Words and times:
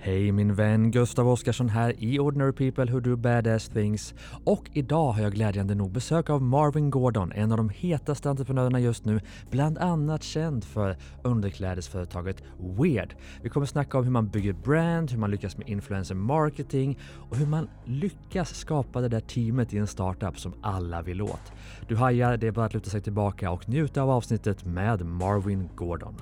Hej 0.00 0.32
min 0.32 0.54
vän 0.54 0.90
Gustav 0.90 1.28
Oscarsson 1.28 1.68
här 1.68 1.94
i 1.98 2.18
Ordinary 2.18 2.52
People 2.52 2.92
Who 2.92 3.00
Do 3.00 3.16
Badass 3.16 3.68
Things 3.68 4.14
och 4.44 4.70
idag 4.72 5.12
har 5.12 5.22
jag 5.22 5.32
glädjande 5.32 5.74
nog 5.74 5.92
besök 5.92 6.30
av 6.30 6.42
Marvin 6.42 6.90
Gordon, 6.90 7.32
en 7.32 7.52
av 7.52 7.58
de 7.58 7.68
hetaste 7.68 8.30
entreprenörerna 8.30 8.80
just 8.80 9.04
nu, 9.04 9.20
bland 9.50 9.78
annat 9.78 10.22
känd 10.22 10.64
för 10.64 10.96
underklädesföretaget 11.22 12.42
Weird. 12.58 13.14
Vi 13.42 13.48
kommer 13.48 13.66
snacka 13.66 13.98
om 13.98 14.04
hur 14.04 14.10
man 14.10 14.28
bygger 14.28 14.52
brand, 14.52 15.10
hur 15.10 15.18
man 15.18 15.30
lyckas 15.30 15.56
med 15.56 15.68
influencer 15.68 16.14
marketing 16.14 16.98
och 17.30 17.36
hur 17.36 17.46
man 17.46 17.68
lyckas 17.84 18.54
skapa 18.54 19.00
det 19.00 19.08
där 19.08 19.20
teamet 19.20 19.74
i 19.74 19.78
en 19.78 19.86
startup 19.86 20.38
som 20.38 20.54
alla 20.62 21.02
vill 21.02 21.22
åt. 21.22 21.52
Du 21.88 21.96
hajar, 21.96 22.36
det 22.36 22.46
är 22.46 22.52
bara 22.52 22.66
att 22.66 22.74
luta 22.74 22.90
sig 22.90 23.00
tillbaka 23.00 23.50
och 23.50 23.68
njuta 23.68 24.02
av 24.02 24.10
avsnittet 24.10 24.64
med 24.64 25.06
Marvin 25.06 25.68
Gordon. 25.74 26.14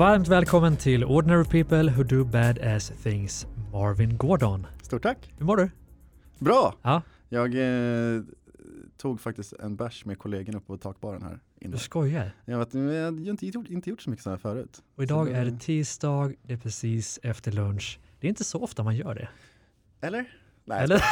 Varmt 0.00 0.28
välkommen 0.28 0.76
till 0.76 1.04
Ordinary 1.04 1.44
People 1.44 1.90
Who 1.90 2.02
Do 2.02 2.24
Badass 2.24 2.92
Things, 3.02 3.46
Marvin 3.72 4.16
Gordon. 4.16 4.66
Stort 4.82 5.02
tack! 5.02 5.32
Hur 5.38 5.46
mår 5.46 5.56
du? 5.56 5.70
Bra! 6.38 6.74
Ja. 6.82 7.02
Jag 7.28 7.54
eh, 7.54 8.22
tog 8.96 9.20
faktiskt 9.20 9.52
en 9.52 9.76
bärs 9.76 10.04
med 10.04 10.18
kollegorna 10.18 10.58
uppe 10.58 10.66
på 10.66 10.76
takbaren 10.76 11.22
här 11.22 11.38
inne. 11.60 11.72
Du 11.72 11.78
skojar? 11.78 12.32
Jag, 12.44 12.58
vet, 12.58 12.74
jag 12.74 12.82
har 12.82 13.28
inte 13.28 13.46
gjort, 13.46 13.68
inte 13.68 13.90
gjort 13.90 14.00
så 14.00 14.10
mycket 14.10 14.22
så 14.22 14.30
här 14.30 14.36
förut. 14.36 14.82
Och 14.96 15.02
idag 15.02 15.26
Så 15.26 15.32
är 15.32 15.44
det 15.44 15.58
tisdag, 15.58 16.32
det 16.42 16.52
är 16.52 16.58
precis 16.58 17.18
efter 17.22 17.52
lunch. 17.52 17.98
Det 18.20 18.26
är 18.26 18.28
inte 18.28 18.44
så 18.44 18.62
ofta 18.62 18.82
man 18.82 18.96
gör 18.96 19.14
det. 19.14 19.28
Eller? 20.00 20.32
Nej, 20.64 20.84
Eller? 20.84 21.02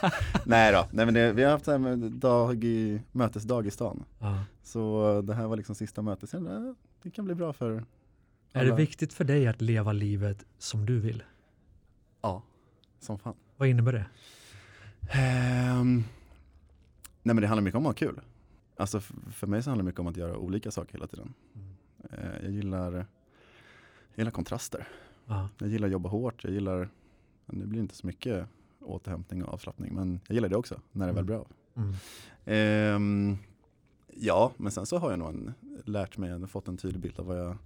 Nej 0.46 0.72
då, 0.72 0.88
Nej, 0.90 1.04
men 1.04 1.14
det, 1.14 1.32
vi 1.32 1.42
har 1.44 1.50
haft 1.50 1.68
en 1.68 2.18
dag 2.20 2.64
i, 2.64 3.00
mötesdag 3.12 3.66
i 3.66 3.70
stan. 3.70 4.04
ja. 4.18 4.44
Så 4.62 5.22
det 5.22 5.34
här 5.34 5.46
var 5.46 5.56
liksom 5.56 5.74
sista 5.74 6.02
mötet. 6.02 6.30
Sen, 6.30 6.76
det 7.02 7.10
kan 7.10 7.24
bli 7.24 7.34
bra 7.34 7.52
för 7.52 7.84
Är 8.56 8.64
det 8.64 8.74
viktigt 8.74 9.12
för 9.12 9.24
dig 9.24 9.46
att 9.46 9.60
leva 9.60 9.92
livet 9.92 10.44
som 10.58 10.86
du 10.86 11.00
vill? 11.00 11.22
Ja, 12.22 12.42
som 13.00 13.18
fan. 13.18 13.34
Vad 13.56 13.68
innebär 13.68 13.92
det? 13.92 14.06
Ehm, 15.12 16.04
nej 17.22 17.34
men 17.34 17.36
det 17.36 17.46
handlar 17.46 17.62
mycket 17.62 17.76
om 17.78 17.86
att 17.86 18.00
ha 18.00 18.08
kul. 18.08 18.20
Alltså 18.76 19.00
för 19.00 19.46
mig 19.46 19.62
så 19.62 19.70
handlar 19.70 19.82
det 19.82 19.86
mycket 19.86 20.00
om 20.00 20.06
att 20.06 20.16
göra 20.16 20.36
olika 20.36 20.70
saker 20.70 20.92
hela 20.92 21.06
tiden. 21.06 21.34
Eh, 22.10 22.42
jag 22.42 22.50
gillar, 22.50 22.92
jag 22.92 23.06
gillar 24.16 24.30
kontraster. 24.30 24.88
Ja. 25.26 25.48
Jag 25.58 25.68
gillar 25.68 25.86
att 25.88 25.92
jobba 25.92 26.08
hårt, 26.08 26.44
jag 26.44 26.52
gillar, 26.52 26.88
det 27.46 27.66
blir 27.66 27.80
inte 27.80 27.94
så 27.94 28.06
mycket 28.06 28.46
återhämtning 28.80 29.44
och 29.44 29.54
avslappning, 29.54 29.94
men 29.94 30.20
jag 30.26 30.34
gillar 30.34 30.48
det 30.48 30.56
också 30.56 30.80
när 30.92 31.06
det 31.06 31.12
väl 31.12 31.24
Mm. 31.24 31.26
blir 31.26 31.36
av. 31.36 31.48
Mm. 31.76 31.94
Ehm, 32.44 33.36
ja, 34.14 34.52
men 34.56 34.72
sen 34.72 34.86
så 34.86 34.98
har 34.98 35.10
jag 35.10 35.18
nog 35.18 35.28
en, 35.28 35.54
lärt 35.84 36.16
mig, 36.18 36.46
fått 36.46 36.68
en 36.68 36.76
tydlig 36.76 37.00
bild 37.00 37.20
av 37.20 37.26
vad 37.26 37.38
jag 37.38 37.56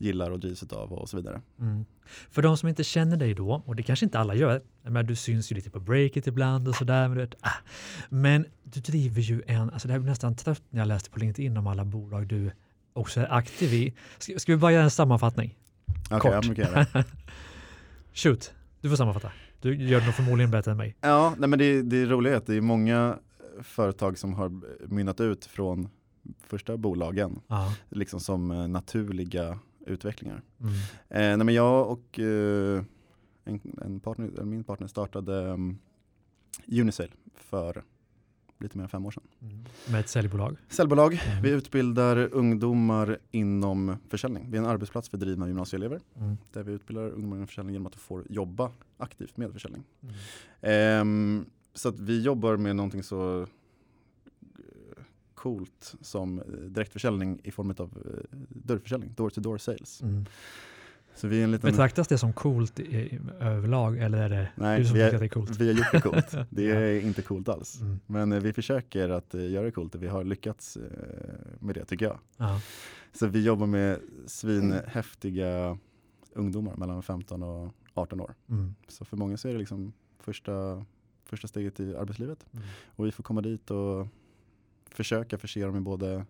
gillar 0.00 0.30
och 0.30 0.40
drivs 0.40 0.62
av 0.62 0.92
och 0.92 1.08
så 1.08 1.16
vidare. 1.16 1.40
Mm. 1.60 1.84
För 2.30 2.42
de 2.42 2.56
som 2.56 2.68
inte 2.68 2.84
känner 2.84 3.16
dig 3.16 3.34
då, 3.34 3.62
och 3.66 3.76
det 3.76 3.82
kanske 3.82 4.06
inte 4.06 4.18
alla 4.18 4.34
gör, 4.34 4.62
men 4.82 5.06
du 5.06 5.16
syns 5.16 5.52
ju 5.52 5.56
lite 5.56 5.70
på 5.70 5.80
breaket 5.80 6.26
ibland 6.26 6.68
och 6.68 6.74
sådär. 6.74 7.08
Men, 7.08 7.18
du 7.18 7.24
vet, 7.24 7.34
ah. 7.40 7.50
men 8.08 8.46
du 8.62 8.80
driver 8.80 9.20
ju 9.20 9.42
en, 9.46 9.70
alltså 9.70 9.88
det 9.88 9.92
här 9.94 10.00
blir 10.00 10.10
nästan 10.10 10.36
trött 10.36 10.62
när 10.70 10.80
jag 10.80 10.88
läste 10.88 11.10
på 11.10 11.18
LinkedIn 11.18 11.56
om 11.56 11.66
alla 11.66 11.84
bolag 11.84 12.26
du 12.26 12.50
också 12.92 13.20
är 13.20 13.32
aktiv 13.32 13.74
i. 13.74 13.94
Ska, 14.18 14.38
ska 14.38 14.52
vi 14.52 14.58
bara 14.58 14.72
göra 14.72 14.84
en 14.84 14.90
sammanfattning? 14.90 15.58
Okej, 16.10 16.32
Kort. 16.32 16.58
ja. 16.58 16.86
Shoot, 18.12 18.52
du 18.80 18.88
får 18.88 18.96
sammanfatta. 18.96 19.32
Du 19.60 19.74
gör 19.74 20.00
det 20.00 20.06
nog 20.06 20.14
förmodligen 20.14 20.50
bättre 20.50 20.70
än 20.70 20.76
mig. 20.76 20.96
Ja, 21.00 21.34
nej 21.38 21.48
men 21.48 21.58
det, 21.58 21.82
det 21.82 21.96
är 22.02 22.06
roligt 22.06 22.34
att 22.34 22.46
det 22.46 22.56
är 22.56 22.60
många 22.60 23.18
företag 23.62 24.18
som 24.18 24.34
har 24.34 24.60
mynnat 24.88 25.20
ut 25.20 25.44
från 25.44 25.88
första 26.46 26.76
bolagen, 26.76 27.40
Ja. 27.46 27.74
liksom 27.88 28.20
som 28.20 28.50
eh, 28.50 28.68
naturliga 28.68 29.58
utvecklingar. 29.86 30.42
Mm. 30.60 30.72
Eh, 31.08 31.36
nej 31.36 31.44
men 31.44 31.54
jag 31.54 31.90
och 31.90 32.18
eh, 32.18 32.82
en, 33.44 33.60
en 33.82 34.00
partner, 34.00 34.44
min 34.44 34.64
partner 34.64 34.86
startade 34.86 35.32
um, 35.32 35.78
Unisail 36.66 37.10
för 37.34 37.82
lite 38.58 38.76
mer 38.78 38.82
än 38.84 38.88
fem 38.88 39.06
år 39.06 39.10
sedan. 39.10 39.22
Mm. 39.42 39.64
Med 39.90 40.00
ett 40.00 40.08
säljbolag. 40.08 40.56
Säljbolag, 40.68 41.20
Mm. 41.30 41.42
vi 41.42 41.50
utbildar 41.50 42.28
ungdomar 42.34 43.18
inom 43.30 43.96
försäljning. 44.08 44.50
Vi 44.50 44.56
är 44.58 44.62
en 44.62 44.68
arbetsplats 44.68 45.08
för 45.08 45.18
drivna 45.18 45.46
gymnasieelever 45.46 46.00
Mm. 46.16 46.36
där 46.52 46.62
vi 46.62 46.72
utbildar 46.72 47.08
ungdomar 47.10 47.36
inom 47.36 47.46
försäljning 47.46 47.72
genom 47.72 47.86
att 47.86 47.92
de 47.92 47.98
får 47.98 48.26
jobba 48.30 48.70
aktivt 48.96 49.36
med 49.36 49.52
försäljning. 49.52 49.82
Ehm, 50.60 51.44
så 51.74 51.88
att 51.88 52.00
vi 52.00 52.22
jobbar 52.22 52.56
med 52.56 52.76
någonting 52.76 53.02
så 53.02 53.46
coolt 55.40 55.94
som 56.00 56.38
eh, 56.38 56.44
direktförsäljning 56.44 57.40
i 57.44 57.50
form 57.50 57.70
av 57.70 57.80
eh, 57.80 58.38
dörrförsäljning, 58.48 59.12
door-to-door 59.16 59.58
sales. 59.58 60.02
Mm. 60.02 60.26
Så 61.14 61.28
vi 61.28 61.40
är 61.40 61.44
en 61.44 61.50
liten... 61.50 61.70
Betraktas 61.70 62.08
det 62.08 62.18
som 62.18 62.32
coolt 62.32 62.80
i, 62.80 63.18
överlag 63.40 63.98
eller 63.98 64.18
är 64.18 64.28
det 64.28 64.48
Nej, 64.54 64.78
du 64.78 64.84
som 64.84 64.94
vi 64.94 65.00
tycker 65.00 65.10
är- 65.10 65.14
att 65.14 65.20
det 65.20 65.26
är 65.26 65.28
coolt? 65.28 65.56
Vi 65.60 65.66
har 65.66 65.74
gjort 65.74 65.92
det 65.92 66.00
coolt. 66.00 66.34
Det 66.50 66.70
är 66.70 67.00
inte 67.00 67.22
coolt 67.22 67.48
alls. 67.48 67.80
Mm. 67.80 68.00
Men 68.06 68.32
eh, 68.32 68.40
vi 68.40 68.52
försöker 68.52 69.08
att 69.08 69.34
göra 69.34 69.64
det 69.64 69.70
coolt 69.70 69.94
och 69.94 70.02
vi 70.02 70.08
har 70.08 70.24
lyckats 70.24 70.78
med 71.58 71.74
det 71.74 71.84
tycker 71.84 72.06
jag. 72.06 72.18
Ja. 72.36 72.60
Så 73.12 73.26
vi 73.26 73.44
jobbar 73.44 73.66
med 73.66 73.98
svinhäftiga 74.26 75.78
ungdomar 76.32 76.76
mellan 76.76 77.02
15 77.02 77.42
och 77.42 77.74
18 77.94 78.20
år. 78.20 78.34
Mm. 78.48 78.74
Så 78.88 79.04
för 79.04 79.16
många 79.16 79.36
så 79.36 79.48
är 79.48 79.52
det 79.52 79.58
liksom 79.58 79.92
första, 80.18 80.84
första 81.24 81.48
steget 81.48 81.80
i 81.80 81.96
arbetslivet. 81.96 82.46
Mm. 82.52 82.66
Och 82.96 83.06
vi 83.06 83.12
får 83.12 83.22
komma 83.22 83.40
dit 83.40 83.70
och 83.70 84.06
försöka 84.94 85.38
förse 85.38 85.60
dem 85.60 85.72
med 85.72 85.82
både 85.82 86.24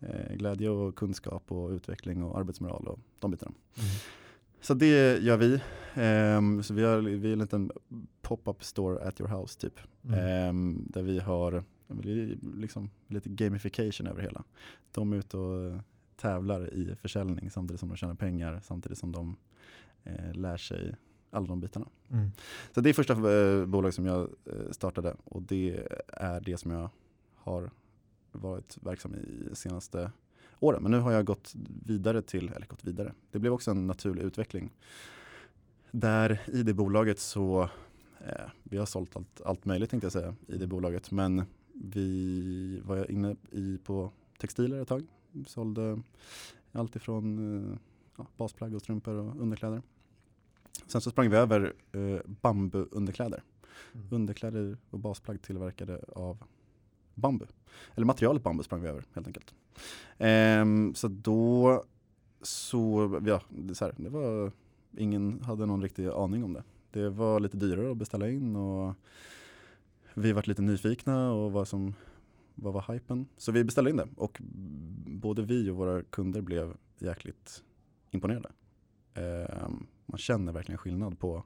eh, 0.00 0.36
glädje 0.36 0.68
och 0.68 0.96
kunskap 0.96 1.52
och 1.52 1.70
utveckling 1.70 2.22
och 2.22 2.38
arbetsmoral 2.38 2.88
och 2.88 2.98
de 3.18 3.30
bitarna. 3.30 3.52
Mm. 3.76 3.88
Så 4.60 4.74
det 4.74 5.18
gör 5.22 5.36
vi. 5.36 5.60
Ehm, 5.94 6.62
så 6.62 6.74
vi 6.74 6.84
har, 6.84 6.98
vi 6.98 7.28
är 7.28 7.32
en 7.32 7.38
liten 7.38 7.70
pop-up 8.22 8.64
store 8.64 9.08
at 9.08 9.20
your 9.20 9.30
house 9.30 9.60
typ. 9.60 9.80
Mm. 10.04 10.18
Ehm, 10.18 10.86
där 10.88 11.02
vi 11.02 11.18
har 11.18 11.64
liksom 12.56 12.90
lite 13.06 13.28
gamification 13.28 14.06
över 14.06 14.22
hela. 14.22 14.44
De 14.92 15.12
är 15.12 15.16
ute 15.16 15.36
och 15.36 15.80
tävlar 16.16 16.74
i 16.74 16.96
försäljning 17.02 17.50
samtidigt 17.50 17.80
som 17.80 17.88
de 17.88 17.96
tjänar 17.96 18.14
pengar, 18.14 18.60
samtidigt 18.64 18.98
som 18.98 19.12
de 19.12 19.36
eh, 20.04 20.34
lär 20.34 20.56
sig 20.56 20.96
alla 21.30 21.46
de 21.46 21.60
bitarna. 21.60 21.88
Mm. 22.10 22.30
Så 22.74 22.80
det 22.80 22.88
är 22.88 22.94
första 22.94 23.12
eh, 23.12 23.66
bolag 23.66 23.94
som 23.94 24.06
jag 24.06 24.20
eh, 24.20 24.70
startade 24.70 25.16
och 25.24 25.42
det 25.42 25.86
är 26.06 26.40
det 26.40 26.56
som 26.56 26.70
jag 26.70 26.90
har 27.46 27.70
varit 28.32 28.78
verksam 28.80 29.14
i 29.14 29.54
senaste 29.54 30.12
åren. 30.60 30.82
Men 30.82 30.92
nu 30.92 30.98
har 30.98 31.12
jag 31.12 31.24
gått 31.24 31.54
vidare 31.86 32.22
till, 32.22 32.48
eller 32.48 32.66
gått 32.66 32.84
vidare, 32.84 33.14
det 33.30 33.38
blev 33.38 33.52
också 33.52 33.70
en 33.70 33.86
naturlig 33.86 34.22
utveckling. 34.22 34.70
Där 35.90 36.42
i 36.46 36.62
det 36.62 36.74
bolaget 36.74 37.18
så, 37.18 37.62
eh, 38.18 38.50
vi 38.62 38.78
har 38.78 38.86
sålt 38.86 39.16
allt, 39.16 39.40
allt 39.44 39.64
möjligt 39.64 39.90
tänkte 39.90 40.04
jag 40.04 40.12
säga 40.12 40.34
i 40.46 40.56
det 40.56 40.66
bolaget. 40.66 41.10
Men 41.10 41.42
vi 41.72 42.80
var 42.84 43.10
inne 43.10 43.36
i 43.50 43.78
på 43.84 44.12
textiler 44.38 44.80
ett 44.80 44.88
tag. 44.88 45.06
Vi 45.32 45.44
sålde 45.44 46.02
allt 46.72 46.96
ifrån 46.96 47.38
eh, 47.70 47.78
ja, 48.16 48.26
basplagg 48.36 48.74
och 48.74 48.82
strumpor 48.82 49.14
och 49.14 49.40
underkläder. 49.40 49.82
Sen 50.86 51.00
så 51.00 51.10
sprang 51.10 51.30
vi 51.30 51.36
över 51.36 51.74
eh, 51.92 52.20
bambuunderkläder. 52.26 53.42
Mm. 53.94 54.06
Underkläder 54.10 54.76
och 54.90 54.98
basplagg 54.98 55.42
tillverkade 55.42 56.04
av 56.08 56.38
bambu. 57.16 57.46
Eller 57.94 58.06
materialet 58.06 58.42
bambu 58.42 58.62
sprang 58.62 58.82
vi 58.82 58.88
över 58.88 59.04
helt 59.12 59.26
enkelt. 59.26 59.54
Ehm, 60.18 60.94
så 60.94 61.08
då 61.08 61.82
så, 62.42 63.10
ja, 63.26 63.42
det, 63.48 63.74
så 63.74 63.84
här, 63.84 63.94
det 63.96 64.08
var, 64.08 64.52
ingen 64.96 65.40
hade 65.40 65.66
någon 65.66 65.82
riktig 65.82 66.06
aning 66.06 66.44
om 66.44 66.52
det. 66.52 66.62
Det 66.90 67.10
var 67.10 67.40
lite 67.40 67.56
dyrare 67.56 67.90
att 67.90 67.96
beställa 67.96 68.28
in 68.30 68.56
och 68.56 68.94
vi 70.14 70.32
var 70.32 70.42
lite 70.46 70.62
nyfikna 70.62 71.32
och 71.32 71.52
vad 71.52 71.68
som 71.68 71.94
vad 72.54 72.74
var 72.74 72.92
hypen. 72.92 73.26
Så 73.36 73.52
vi 73.52 73.64
beställde 73.64 73.90
in 73.90 73.96
det 73.96 74.08
och 74.16 74.42
både 75.06 75.42
vi 75.42 75.70
och 75.70 75.76
våra 75.76 76.02
kunder 76.02 76.40
blev 76.40 76.76
jäkligt 76.98 77.62
imponerade. 78.10 78.48
Ehm, 79.14 79.86
man 80.06 80.18
känner 80.18 80.52
verkligen 80.52 80.78
skillnad 80.78 81.18
på 81.18 81.44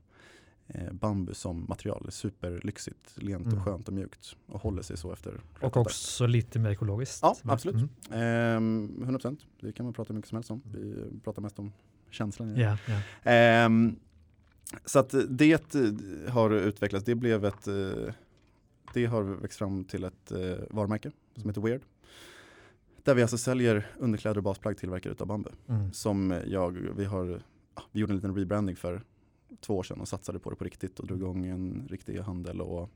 bambu 0.93 1.34
som 1.34 1.64
material. 1.69 2.00
Det 2.02 2.08
är 2.08 2.11
superlyxigt, 2.11 3.12
lent 3.14 3.46
Mm. 3.46 3.58
och 3.58 3.64
skönt 3.64 3.88
och 3.88 3.94
mjukt 3.94 4.37
och 4.46 4.61
håller 4.62 4.82
sig 4.82 4.96
så 4.96 5.12
efter 5.12 5.40
Och 5.61 5.76
också 5.76 6.26
lite 6.26 6.58
mer 6.58 6.70
ekologiskt. 6.70 7.19
Ja, 7.22 7.37
Men- 7.43 7.50
absolut. 7.55 7.76
Mm. 7.76 7.88
Ehm, 8.22 9.02
100%. 9.05 9.46
Det 9.61 9.72
kan 9.72 9.84
man 9.87 9.93
prata 9.93 10.12
mycket 10.12 10.28
som 10.28 10.37
helst 10.37 10.50
om. 10.50 10.62
Vi 10.72 10.94
pratar 11.25 11.43
mest 11.43 11.58
om 11.58 11.72
känslan. 12.11 12.56
Ja, 12.56 12.78
ja. 12.88 13.31
Ehm, 13.31 13.96
så 14.84 14.99
att 14.99 15.14
det 15.28 15.75
eh, 15.75 16.32
har 16.32 16.50
utvecklats. 16.50 17.05
Det 17.05 17.14
blev 17.14 17.44
ett 17.44 17.67
eh, 17.69 18.14
det 18.94 19.06
har 19.06 19.22
växt 19.22 19.58
fram 19.58 19.84
till 19.84 20.05
ett 20.05 20.32
eh, 20.32 20.38
varumärke 20.70 21.11
som 21.37 21.50
heter 21.50 21.61
Weird. 21.61 21.81
Där 23.02 23.14
vi 23.14 23.22
alltså 23.22 23.38
säljer 23.38 23.87
underkläder 23.99 24.37
och 24.37 24.43
basplagg 24.43 24.76
tillverkade 24.78 25.12
utav 25.12 25.26
bambu. 25.26 25.50
Mm. 25.69 25.93
Som 25.93 26.40
jag, 26.46 26.70
vi 26.96 27.05
har, 27.05 27.43
vi 27.93 28.00
gjorde 28.00 28.12
en 28.12 28.17
liten 28.17 28.34
rebranding 28.37 28.76
för 28.76 29.02
två 29.61 29.76
år 29.76 29.82
sedan 29.82 30.00
och 30.00 30.08
satsade 30.08 30.38
på 30.38 30.50
det 30.50 30.56
på 30.56 30.64
riktigt 30.64 30.99
och 31.00 31.06
drog 31.06 31.19
igång 31.19 31.47
en 31.47 31.87
riktig 31.91 32.19
handel 32.20 32.61
och 32.61 32.91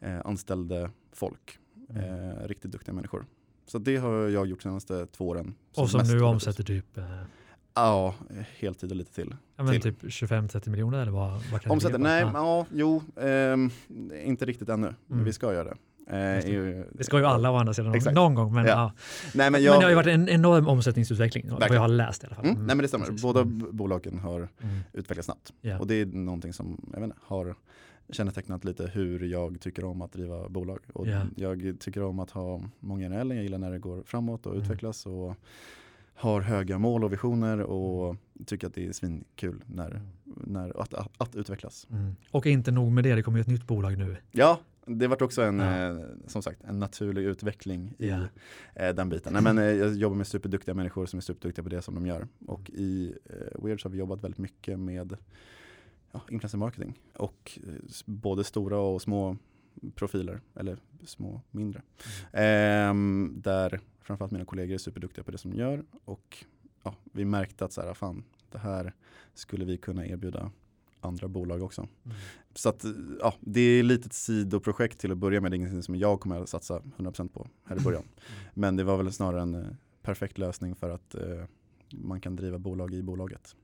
eh, 0.00 0.20
anställde 0.24 0.90
folk. 1.12 1.58
Mm. 1.90 2.04
Eh, 2.30 2.46
riktigt 2.48 2.70
duktiga 2.72 2.94
människor. 2.94 3.26
Så 3.66 3.78
det 3.78 3.96
har 3.96 4.12
jag 4.28 4.46
gjort 4.46 4.58
de 4.58 4.62
senaste 4.62 5.06
två 5.06 5.28
åren. 5.28 5.54
Och 5.76 5.90
som 5.90 6.00
nu 6.04 6.20
omsätter 6.22 6.64
typ, 6.64 6.96
eh, 6.98 7.22
Ja, 7.74 8.14
heltid 8.58 8.90
och 8.90 8.96
lite 8.96 9.14
till. 9.14 9.34
ja, 9.56 9.62
men 9.62 9.72
Till. 9.80 9.82
typ 9.94 10.02
25-30 10.02 10.68
miljoner 10.70 10.98
eller 11.02 11.12
vad, 11.12 11.30
vad 11.32 11.42
kan 11.42 11.60
det 11.64 11.70
Omsätter? 11.70 11.98
ligga 11.98 12.08
Nej, 12.10 12.24
men 12.24 12.34
Ja. 12.34 12.66
jo, 12.72 13.02
ehm, 13.16 13.70
inte 14.24 14.44
riktigt 14.44 14.68
ännu. 14.68 14.94
Men 15.06 15.12
Mm. 15.16 15.24
vi 15.24 15.32
ska 15.32 15.52
göra 15.52 15.64
det. 15.64 15.76
Eh, 16.06 16.14
det. 16.14 16.48
ju- 16.48 16.84
Det 16.92 17.04
ska 17.04 17.18
ju 17.18 17.24
alla 17.26 17.50
å 17.50 17.56
andra 17.56 17.74
sidan 17.74 17.94
Exakt. 17.94 18.14
någon 18.14 18.34
gång. 18.34 18.54
Men, 18.54 18.64
Ja. 18.64 18.70
ja. 18.70 18.92
Nej, 19.34 19.50
men 19.50 19.52
men, 19.52 19.62
jag, 19.62 19.80
det 19.80 19.84
har 19.84 19.90
ju 19.90 19.96
varit 19.96 20.06
en 20.14 20.28
enorm 20.28 20.68
omsättningsutveckling, 20.68 21.50
vad 21.50 21.58
Verkligen. 21.60 21.74
jag 21.82 21.88
har 21.88 21.94
läst 21.94 22.24
i 22.24 22.26
alla 22.26 22.36
fall. 22.36 22.44
mm, 22.44 22.56
nej 22.66 22.76
men 22.76 22.78
det 22.78 22.88
stämmer. 22.88 23.06
precis. 23.06 23.22
Båda 23.22 23.40
Mm. 23.40 23.66
bolagen 23.76 24.18
har 24.18 24.36
Mm. 24.62 24.78
utvecklats 24.92 25.26
snabbt. 25.26 25.52
Ja. 25.60 25.78
Och 25.78 25.86
det 25.86 25.94
är 25.94 26.06
någonting 26.06 26.52
som 26.52 26.90
jag 26.94 27.04
inte, 27.04 27.16
har 27.22 27.54
kännetecknat 28.10 28.64
lite 28.64 28.86
hur 28.86 29.24
jag 29.24 29.60
tycker 29.60 29.84
om 29.84 30.02
att 30.02 30.12
driva 30.12 30.48
bolag. 30.48 30.78
Och 30.92 31.06
Ja. 31.08 31.20
Jag 31.36 31.76
tycker 31.80 32.02
om 32.02 32.18
att 32.18 32.30
ha 32.30 32.62
många 32.80 33.04
generella, 33.04 33.34
jag 33.34 33.42
gillar 33.44 33.58
när 33.58 33.70
det 33.70 33.78
går 33.78 34.02
framåt 34.06 34.46
och 34.46 34.52
Mm. 34.52 34.62
utvecklas. 34.64 35.06
Och 35.06 35.34
har 36.14 36.40
höga 36.40 36.78
mål 36.78 37.04
och 37.04 37.12
visioner 37.12 37.60
och 37.60 38.16
tycker 38.46 38.66
att 38.66 38.74
det 38.74 38.86
är 38.86 38.92
svinkul 38.92 39.62
när, 39.66 40.00
när, 40.24 40.80
att, 40.82 40.94
att, 40.94 41.08
att 41.18 41.36
utvecklas. 41.36 41.86
Mm. 41.90 42.16
Och 42.30 42.46
inte 42.46 42.70
nog 42.70 42.92
med 42.92 43.04
det, 43.04 43.14
det 43.14 43.22
kommer 43.22 43.38
ju 43.38 43.40
ett 43.42 43.46
nytt 43.48 43.66
bolag 43.66 43.98
nu. 43.98 44.16
Ja, 44.32 44.58
det 44.86 45.06
vart 45.08 45.22
också 45.22 45.42
en, 45.42 45.58
Ja. 45.58 45.90
eh, 45.90 45.96
som 46.26 46.42
sagt, 46.42 46.64
en 46.64 46.78
naturlig 46.78 47.22
utveckling 47.24 47.94
i 47.98 48.08
Ja. 48.08 48.24
eh, 48.74 48.94
den 48.94 49.08
biten. 49.08 49.32
Nej, 49.32 49.42
men, 49.42 49.58
eh, 49.58 49.64
jag 49.64 49.94
jobbar 49.94 50.16
med 50.16 50.26
superduktiga 50.26 50.74
människor 50.74 51.06
som 51.06 51.16
är 51.16 51.20
superduktiga 51.20 51.62
på 51.62 51.68
det 51.68 51.82
som 51.82 51.94
de 51.94 52.06
gör. 52.06 52.28
Och 52.46 52.70
i 52.70 53.14
eh, 53.24 53.64
Weirds 53.64 53.84
har 53.84 53.90
vi 53.90 53.98
jobbat 53.98 54.24
väldigt 54.24 54.38
mycket 54.38 54.78
med 54.78 55.16
ja, 56.12 56.20
influencer 56.30 56.58
marketing. 56.58 56.98
Och 57.16 57.58
eh, 57.66 57.72
både 58.06 58.44
stora 58.44 58.78
och 58.78 59.02
små 59.02 59.36
profiler, 59.94 60.40
eller 60.54 60.78
små 61.04 61.40
mindre. 61.50 61.82
Ehm, 62.32 63.34
där 63.36 63.80
framförallt 64.00 64.32
mina 64.32 64.44
kollegor 64.44 64.74
är 64.74 64.78
superduktiga 64.78 65.24
på 65.24 65.30
det 65.30 65.38
som 65.38 65.50
de 65.50 65.56
gör. 65.58 65.84
Och 66.04 66.44
ja, 66.82 66.94
vi 67.12 67.24
märkte 67.24 67.64
att 67.64 67.72
så 67.72 67.80
här, 67.82 67.94
fan, 67.94 68.24
det 68.50 68.58
här 68.58 68.92
skulle 69.34 69.64
vi 69.64 69.76
kunna 69.76 70.06
erbjuda 70.06 70.50
andra 71.04 71.28
bolag 71.28 71.62
också. 71.62 71.80
Mm. 71.80 72.16
Så 72.54 72.68
att, 72.68 72.84
ja, 73.20 73.34
det 73.40 73.60
är 73.60 73.80
ett 73.80 73.84
litet 73.84 74.12
sidoprojekt 74.12 74.98
till 74.98 75.12
att 75.12 75.18
börja 75.18 75.40
med. 75.40 75.50
Det 75.50 75.54
är 75.54 75.58
ingenting 75.58 75.82
som 75.82 75.96
jag 75.96 76.20
kommer 76.20 76.42
att 76.42 76.48
satsa 76.48 76.82
100% 76.96 77.28
på 77.28 77.48
här 77.64 77.76
i 77.76 77.80
början. 77.84 78.04
Men 78.54 78.76
det 78.76 78.84
var 78.84 78.96
väl 78.96 79.12
snarare 79.12 79.42
en 79.42 79.54
eh, 79.54 79.66
perfekt 80.02 80.38
lösning 80.38 80.74
för 80.74 80.90
att 80.90 81.14
eh, 81.14 81.44
man 81.94 82.20
kan 82.20 82.36
driva 82.36 82.58
bolag 82.58 82.94
i 82.94 83.02
bolaget. 83.02 83.56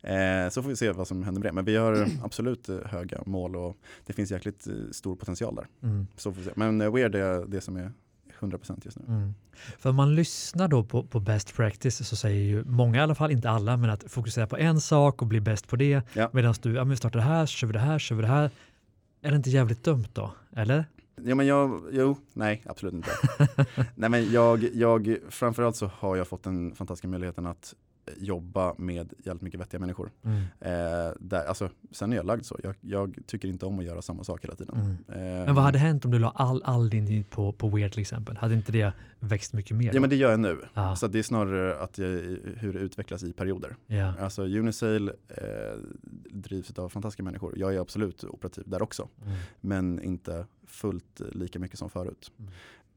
Eh, 0.00 0.48
så 0.50 0.62
får 0.62 0.68
vi 0.68 0.76
se 0.76 0.92
vad 0.92 1.08
som 1.08 1.22
händer 1.22 1.40
med 1.40 1.48
det. 1.48 1.52
Men 1.52 1.64
vi 1.64 1.76
har 1.76 2.08
absolut 2.24 2.68
eh, 2.68 2.78
höga 2.84 3.22
mål 3.26 3.56
och 3.56 3.76
det 4.06 4.12
finns 4.12 4.30
jäkligt 4.30 4.66
eh, 4.66 4.74
stor 4.92 5.16
potential 5.16 5.54
där. 5.54 5.66
Mm. 5.82 6.06
Så 6.16 6.32
får 6.32 6.40
vi 6.40 6.46
se. 6.46 6.52
Men 6.56 6.92
Weird 6.92 7.14
är 7.14 7.46
det 7.46 7.60
som 7.60 7.76
är 7.76 7.92
100% 8.40 8.80
just 8.84 8.98
nu. 8.98 9.04
Mm. 9.08 9.34
För 9.78 9.90
om 9.90 9.96
man 9.96 10.14
lyssnar 10.14 10.68
då 10.68 10.84
på, 10.84 11.02
på 11.02 11.20
best 11.20 11.54
practice 11.54 12.08
så 12.08 12.16
säger 12.16 12.42
ju 12.42 12.64
många 12.64 12.98
i 12.98 13.00
alla 13.00 13.14
fall, 13.14 13.30
inte 13.30 13.50
alla, 13.50 13.76
men 13.76 13.90
att 13.90 14.04
fokusera 14.12 14.46
på 14.46 14.56
en 14.56 14.80
sak 14.80 15.22
och 15.22 15.28
bli 15.28 15.40
bäst 15.40 15.68
på 15.68 15.76
det. 15.76 16.02
Ja. 16.12 16.30
Medan 16.32 16.54
du, 16.62 16.74
ja 16.74 16.84
men 16.84 16.90
vi 16.90 16.96
startar 16.96 17.18
det 17.18 17.24
här, 17.24 17.46
så 17.46 17.52
kör 17.52 17.66
vi 17.66 17.72
det 17.72 17.78
här, 17.78 17.98
så 17.98 18.02
kör 18.02 18.16
vi 18.16 18.22
det 18.22 18.28
här. 18.28 18.50
Är 19.22 19.30
det 19.30 19.36
inte 19.36 19.50
jävligt 19.50 19.84
dumt 19.84 20.06
då? 20.12 20.34
Eller? 20.56 20.84
Ja 21.22 21.34
men 21.34 21.46
jag, 21.46 21.82
jo, 21.92 22.16
nej 22.32 22.62
absolut 22.66 22.94
inte. 22.94 23.10
nej 23.94 24.10
men 24.10 24.32
jag, 24.32 24.64
jag, 24.74 25.16
framförallt 25.28 25.76
så 25.76 25.90
har 25.98 26.16
jag 26.16 26.28
fått 26.28 26.42
den 26.42 26.74
fantastiska 26.74 27.08
möjligheten 27.08 27.46
att 27.46 27.74
jobba 28.16 28.74
med 28.78 29.12
jävligt 29.24 29.42
mycket 29.42 29.60
vettiga 29.60 29.80
människor. 29.80 30.10
Mm. 30.22 30.42
Eh, 30.60 31.12
där, 31.20 31.44
alltså, 31.44 31.70
sen 31.90 32.12
är 32.12 32.16
jag 32.16 32.26
lagd 32.26 32.44
så. 32.44 32.58
Jag, 32.62 32.74
jag 32.80 33.18
tycker 33.26 33.48
inte 33.48 33.66
om 33.66 33.78
att 33.78 33.84
göra 33.84 34.02
samma 34.02 34.24
sak 34.24 34.44
hela 34.44 34.54
tiden. 34.54 34.76
Mm. 34.76 34.90
Eh, 35.40 35.46
Men 35.46 35.54
vad 35.54 35.64
hade 35.64 35.78
hänt 35.78 36.04
om 36.04 36.10
du 36.10 36.18
la 36.18 36.30
all, 36.30 36.62
all 36.64 36.90
din 36.90 37.06
tid 37.06 37.30
på, 37.30 37.52
på 37.52 37.68
Weird 37.68 37.92
till 37.92 38.00
exempel? 38.00 38.36
Hade 38.36 38.54
inte 38.54 38.72
det 38.72 38.92
växt 39.18 39.52
mycket 39.52 39.76
mer? 39.76 39.90
Ja 39.94 40.00
men 40.00 40.10
det 40.10 40.16
gör 40.16 40.30
jag 40.30 40.40
nu. 40.40 40.58
Ja. 40.74 40.96
Så 40.96 41.06
det 41.06 41.18
är 41.18 41.22
snarare 41.22 41.76
att 41.78 41.98
jag, 41.98 42.06
hur 42.56 42.72
det 42.72 42.78
utvecklas 42.78 43.22
i 43.22 43.32
perioder. 43.32 43.76
ja. 43.86 44.14
Alltså 44.20 44.42
Unisail 44.42 45.08
eh, 45.28 45.44
drivs 46.30 46.78
av 46.78 46.88
fantastiska 46.88 47.22
människor. 47.22 47.58
Jag 47.58 47.74
är 47.74 47.80
absolut 47.80 48.24
operativ 48.24 48.64
där 48.66 48.82
också. 48.82 49.08
Mm. 49.24 49.38
Men 49.60 50.02
inte 50.02 50.46
fullt 50.66 51.20
lika 51.32 51.58
mycket 51.58 51.78
som 51.78 51.90
förut. 51.90 52.32
Mm. 52.38 52.50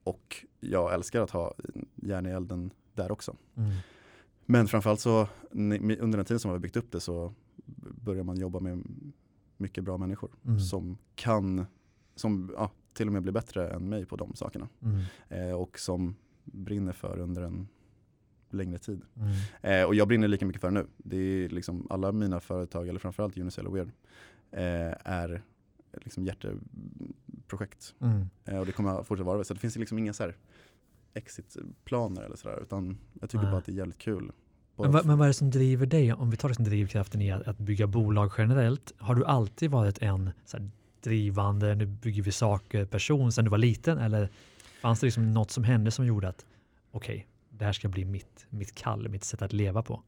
Och 0.03 0.45
jag 0.59 0.93
älskar 0.93 1.21
att 1.21 1.29
ha 1.31 1.53
järn 1.95 2.25
i 2.25 2.29
elden 2.29 2.71
där 2.93 3.11
också. 3.11 3.35
Men 4.49 4.67
framförallt 4.67 4.99
så 4.99 5.27
under 5.51 6.17
den 6.17 6.25
tiden 6.25 6.39
som 6.39 6.51
vi 6.51 6.53
har 6.53 6.59
byggt 6.59 6.77
upp 6.77 6.91
det 6.91 6.99
så 6.99 7.33
börjar 8.03 8.23
man 8.23 8.37
jobba 8.37 8.59
med 8.59 8.83
mycket 9.57 9.83
bra 9.83 9.97
människor 9.97 10.29
Mm. 10.45 10.59
som 10.59 10.97
kan, 11.15 11.65
som 12.15 12.51
ja, 12.55 12.71
till 12.93 13.07
och 13.07 13.13
med 13.13 13.21
blir 13.21 13.33
bättre 13.33 13.69
än 13.69 13.89
mig 13.89 14.05
på 14.05 14.15
de 14.15 14.35
sakerna. 14.35 14.69
Mm. 14.81 15.01
Eh, 15.29 15.55
och 15.55 15.79
som 15.79 16.15
brinner 16.43 16.93
för 16.93 17.19
under 17.19 17.41
en 17.41 17.67
längre 18.49 18.77
tid. 18.77 19.01
Mm. 19.15 19.31
Eh, 19.81 19.87
och 19.87 19.95
jag 19.95 20.07
brinner 20.07 20.27
lika 20.27 20.45
mycket 20.45 20.61
för 20.61 20.67
det 20.67 20.73
nu. 20.73 20.87
Det 20.97 21.17
är 21.17 21.49
liksom 21.49 21.87
alla 21.89 22.11
mina 22.11 22.39
företag, 22.39 22.87
eller 22.87 22.99
framförallt 22.99 23.37
Unicell 23.37 23.67
och 23.67 23.75
Weird, 23.75 23.91
eh, 24.51 24.93
är 25.03 25.41
liksom 25.93 26.25
hjärteprojekt. 26.25 27.95
Mm. 27.99 28.25
Eh, 28.45 28.59
och 28.59 28.65
det 28.65 28.71
kommer 28.71 28.99
att 28.99 29.07
fortsätta 29.07 29.25
vara. 29.25 29.43
Så 29.43 29.53
det 29.53 29.59
finns 29.59 29.75
liksom 29.75 29.97
inga 29.97 30.13
så 30.13 30.23
här 30.23 30.35
exit-planer 31.17 32.21
eller 32.21 32.35
sådär. 32.35 32.59
Utan 32.63 32.97
jag 33.21 33.29
tycker 33.29 33.43
Nej. 33.43 33.51
bara 33.51 33.57
att 33.57 33.65
det 33.65 33.71
är 33.71 33.75
jävligt 33.75 33.97
kul. 33.97 34.31
Men, 34.75 34.91
vad- 34.91 35.01
för- 35.01 35.07
men 35.07 35.17
vad 35.17 35.25
är 35.25 35.29
det 35.29 35.33
som 35.33 35.49
driver 35.49 35.85
dig? 35.85 36.13
Om 36.13 36.29
vi 36.29 36.37
tar 36.37 36.49
liksom 36.49 36.65
drivkraften 36.65 37.21
i 37.21 37.31
att, 37.31 37.47
att 37.47 37.57
bygga 37.57 37.87
bolag 37.87 38.31
generellt. 38.37 38.93
Har 38.97 39.15
du 39.15 39.25
alltid 39.25 39.71
varit 39.71 39.97
en 39.97 40.31
här, 40.53 40.69
drivande, 41.03 41.75
nu 41.75 41.85
bygger 41.85 42.23
vi 42.23 42.31
saker, 42.31 42.85
person 42.85 43.31
sedan 43.31 43.45
du 43.45 43.51
var 43.51 43.57
liten? 43.57 43.97
Eller 43.97 44.29
fanns 44.81 44.99
det 44.99 45.05
liksom 45.07 45.33
något 45.33 45.51
som 45.51 45.63
hände 45.63 45.91
som 45.91 46.05
gjorde 46.05 46.27
att 46.27 46.45
okej, 46.91 47.27
det 47.49 47.65
här 47.65 47.73
ska 47.73 47.87
bli 47.87 48.05
mitt, 48.05 48.45
mitt 48.49 48.75
kall, 48.75 49.09
mitt 49.09 49.23
sätt 49.23 49.41
att 49.41 49.53
leva 49.53 49.81
på? 49.83 50.01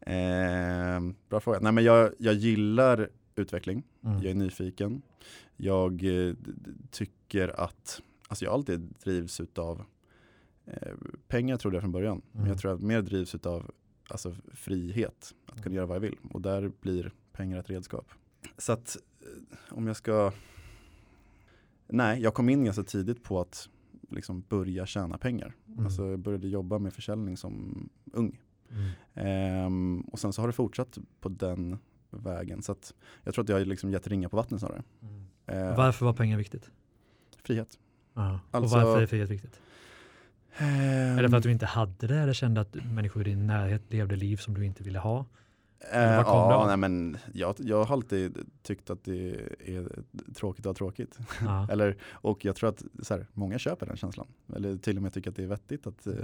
Eh, 0.00 1.00
bra 1.28 1.40
fråga. 1.40 1.58
Nej, 1.60 1.72
men 1.72 1.84
jag, 1.84 2.12
jag 2.18 2.34
gillar 2.34 3.08
utveckling. 3.36 3.82
Mm. 4.04 4.16
Jag 4.16 4.30
är 4.30 4.34
nyfiken. 4.34 5.02
Jag 5.56 6.04
eh, 6.28 6.34
tycker 6.90 7.60
att, 7.60 8.00
alltså 8.28 8.44
jag 8.44 8.54
alltid 8.54 8.80
drivs 9.04 9.40
utav 9.40 9.84
eh, 10.70 10.92
pengar 11.28 11.56
trodde 11.56 11.76
jag 11.76 11.82
från 11.82 11.92
början. 11.92 12.22
Men 12.32 12.40
Mm. 12.40 12.48
jag 12.52 12.58
tror 12.58 12.74
att 12.74 12.80
mer 12.80 13.02
drivs 13.02 13.34
utav 13.34 13.70
alltså, 14.08 14.34
frihet. 14.54 15.34
Att 15.46 15.62
kunna 15.62 15.74
göra 15.74 15.86
vad 15.86 15.96
jag 15.96 16.00
vill. 16.00 16.16
Och 16.30 16.42
där 16.42 16.72
blir 16.80 17.12
pengar 17.32 17.58
ett 17.58 17.70
redskap. 17.70 18.06
Så 18.58 18.72
att 18.72 18.96
eh, 19.20 19.76
om 19.76 19.86
jag 19.86 19.96
ska 19.96 20.32
Nej, 21.90 22.22
jag 22.22 22.34
kom 22.34 22.48
in 22.48 22.64
ganska 22.64 22.82
tidigt 22.82 23.22
på 23.24 23.40
att 23.40 23.68
liksom 24.10 24.44
börja 24.48 24.86
tjäna 24.86 25.18
pengar. 25.18 25.54
Mm. 25.68 25.84
Alltså 25.84 26.06
jag 26.06 26.18
började 26.18 26.48
jobba 26.48 26.78
med 26.78 26.92
försäljning 26.92 27.36
som 27.36 27.88
ung. 28.12 28.40
Mm. 28.70 28.90
Ehm, 29.14 30.00
och 30.00 30.18
sen 30.18 30.32
så 30.32 30.42
har 30.42 30.46
det 30.46 30.52
fortsatt 30.52 30.98
på 31.20 31.28
den 31.28 31.78
vägen. 32.10 32.62
Så 32.62 32.72
att 32.72 32.94
jag 33.24 33.34
tror 33.34 33.42
att 33.42 33.48
jag 33.48 33.56
har 33.58 33.64
liksom 33.64 33.90
gett 33.90 34.06
ringa 34.06 34.28
på 34.28 34.36
vattnet 34.36 34.60
snarare. 34.60 34.82
Mm. 35.02 35.24
Ehm, 35.46 35.76
Varför 35.76 36.06
var 36.06 36.12
pengar 36.12 36.38
viktigt? 36.38 36.70
frihet. 37.42 37.78
Ja. 38.14 38.40
Alltså- 38.50 38.76
och 38.76 38.82
varför 38.82 39.02
är 39.02 39.06
frihet 39.06 39.30
viktigt? 39.30 39.60
Är 40.56 41.22
det 41.22 41.28
för 41.28 41.36
att 41.36 41.42
du 41.42 41.52
inte 41.52 41.66
hade 41.66 42.06
det 42.06 42.16
eller 42.16 42.32
kände 42.32 42.60
att 42.60 42.74
människor 42.74 43.22
i 43.22 43.30
din 43.30 43.46
närhet 43.46 43.82
levde 43.92 44.16
liv 44.16 44.36
som 44.36 44.54
du 44.54 44.64
inte 44.64 44.82
ville 44.82 44.98
ha? 44.98 45.26
det 45.80 46.14
ja, 46.26 46.64
nej, 46.66 46.76
men 46.76 47.18
jag, 47.32 47.54
jag 47.58 47.84
har 47.84 47.92
alltid 47.92 48.38
tyckt 48.62 48.90
att 48.90 49.04
det 49.04 49.30
är 49.58 49.88
tråkigt 50.34 50.66
att 50.66 50.70
ha 50.70 50.74
tråkigt. 50.74 51.18
Ja. 51.40 51.68
Eller, 51.70 51.96
och 52.10 52.44
jag 52.44 52.56
tror 52.56 52.68
att 52.68 52.82
så 53.02 53.14
här, 53.14 53.26
många 53.32 53.58
köper 53.58 53.86
den 53.86 53.96
känslan. 53.96 54.26
Eller 54.56 54.76
till 54.76 54.96
och 54.96 55.02
med 55.02 55.12
tycker 55.12 55.30
att 55.30 55.36
det 55.36 55.42
är 55.42 55.46
vettigt 55.46 55.86
att 55.86 56.06
eh, 56.06 56.14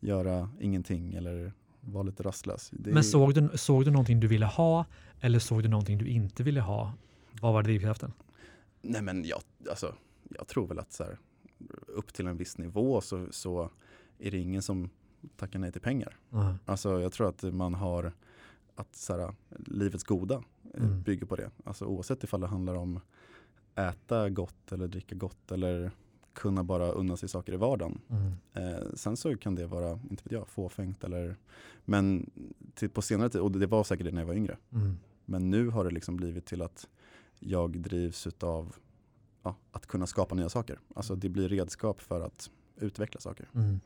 göra 0.00 0.48
ingenting 0.60 1.14
eller 1.14 1.52
vara 1.80 2.02
lite 2.02 2.22
rastlös. 2.22 2.70
Det 2.72 2.92
Men 2.92 3.04
såg 3.04 3.34
du, 3.34 3.50
såg 3.54 3.84
du 3.84 3.90
någonting 3.90 4.20
du 4.20 4.26
ville 4.26 4.46
ha 4.46 4.84
eller 5.20 5.38
såg 5.38 5.62
du 5.62 5.68
någonting 5.68 5.98
du 5.98 6.06
inte 6.06 6.42
ville 6.42 6.60
ha? 6.60 6.92
Vad 7.40 7.52
var 7.52 7.62
drivkraften? 7.62 8.12
Nej 8.82 9.02
men 9.02 9.24
jag, 9.24 9.40
alltså, 9.70 9.94
jag 10.28 10.46
tror 10.46 10.66
väl 10.66 10.78
att 10.78 10.92
så 10.92 11.04
här, 11.04 11.18
upp 11.86 12.12
till 12.12 12.26
en 12.26 12.36
viss 12.36 12.58
nivå 12.58 13.00
så, 13.00 13.26
så 13.30 13.70
är 14.18 14.30
det 14.30 14.38
ingen 14.38 14.62
som 14.62 14.90
tackar 15.36 15.58
nej 15.58 15.72
till 15.72 15.80
pengar. 15.80 16.16
Ja. 16.30 16.54
Alltså 16.64 17.00
jag 17.00 17.12
tror 17.12 17.28
att 17.28 17.42
man 17.42 17.74
har 17.74 18.12
att 18.74 18.96
så 18.96 19.16
här, 19.18 19.34
livets 19.66 20.04
goda 20.04 20.34
eh, 20.74 20.84
Mm. 20.84 21.02
bygger 21.02 21.26
på 21.26 21.36
det. 21.36 21.50
Alltså 21.64 21.84
oavsett 21.84 22.24
ifall 22.24 22.40
det 22.40 22.46
handlar 22.46 22.74
om 22.74 23.00
äta 23.74 24.30
gott 24.30 24.72
eller 24.72 24.88
dricka 24.88 25.14
gott 25.14 25.52
eller 25.52 25.90
kunna 26.32 26.64
bara 26.64 26.88
unna 26.92 27.16
sig 27.16 27.28
saker 27.28 27.52
i 27.52 27.56
vardagen. 27.56 28.00
Mm. 28.10 28.32
Eh, 28.54 28.86
sen 28.94 29.16
så 29.16 29.36
kan 29.36 29.54
det 29.54 29.66
vara, 29.66 29.90
inte 30.10 30.22
vet 30.22 30.32
jag, 30.32 30.48
fåfängt 30.48 31.04
eller 31.04 31.36
men 31.84 32.30
till, 32.74 32.90
på 32.90 33.02
senare 33.02 33.28
tid, 33.30 33.40
och 33.40 33.52
det 33.52 33.66
var 33.66 33.84
säkert 33.84 34.06
det 34.06 34.12
när 34.12 34.20
jag 34.20 34.26
var 34.26 34.34
yngre. 34.34 34.56
Mm. 34.72 34.96
Men 35.24 35.50
nu 35.50 35.68
har 35.68 35.84
det 35.84 35.90
liksom 35.90 36.16
blivit 36.16 36.46
till 36.46 36.62
att 36.62 36.88
jag 37.38 37.78
drivs 37.78 38.26
av 38.40 38.76
ja, 39.42 39.56
att 39.72 39.86
kunna 39.86 40.06
skapa 40.06 40.34
nya 40.34 40.48
saker. 40.48 40.78
Alltså 40.94 41.16
det 41.16 41.28
blir 41.28 41.48
redskap 41.48 42.00
för 42.00 42.20
att 42.20 42.50
utveckla 42.76 43.20
saker. 43.20 43.48
Mm. 43.54 43.80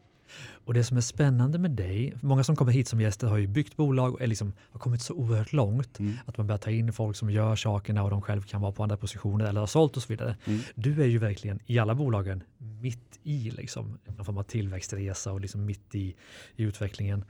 Och 0.64 0.75
det 0.75 0.84
som 0.84 0.96
är 0.96 1.00
spännande 1.00 1.58
med 1.58 1.70
dig, 1.70 2.14
många 2.23 2.44
som 2.44 2.56
kommer 2.56 2.73
hit 2.73 2.88
som 2.88 3.00
gäster 3.00 3.26
har 3.26 3.37
ju 3.37 3.46
byggt 3.46 3.76
bolag 3.76 4.14
och 4.14 4.23
är 4.23 4.26
liksom, 4.26 4.52
har 4.70 4.80
kommit 4.80 5.02
så 5.02 5.14
oerhört 5.14 5.52
långt 5.52 5.99
Mm. 5.99 6.14
att 6.26 6.38
man 6.38 6.46
börjar 6.46 6.58
ta 6.58 6.70
in 6.70 6.92
folk 6.92 7.16
som 7.16 7.30
gör 7.30 7.56
sakerna 7.56 8.02
och 8.02 8.11
de 8.11 8.23
själv 8.23 8.42
kan 8.42 8.61
vara 8.61 8.73
på 8.73 8.82
andra 8.82 8.96
positioner 8.96 9.44
eller 9.44 9.61
har 9.61 9.66
sålt 9.66 9.96
och 9.96 10.02
så 10.02 10.08
vidare. 10.08 10.37
Mm. 10.44 10.61
Du 10.75 11.02
är 11.02 11.06
ju 11.06 11.18
verkligen 11.18 11.61
i 11.66 11.78
alla 11.78 11.94
bolagen 11.94 12.42
mitt 12.58 13.20
i 13.23 13.50
liksom, 13.50 13.99
någon 14.06 14.25
form 14.25 14.38
av 14.38 14.42
tillväxtresa 14.42 15.32
och 15.32 15.40
liksom 15.40 15.64
mitt 15.64 15.94
i, 15.94 16.14
i 16.56 16.62
utvecklingen. 16.62 17.25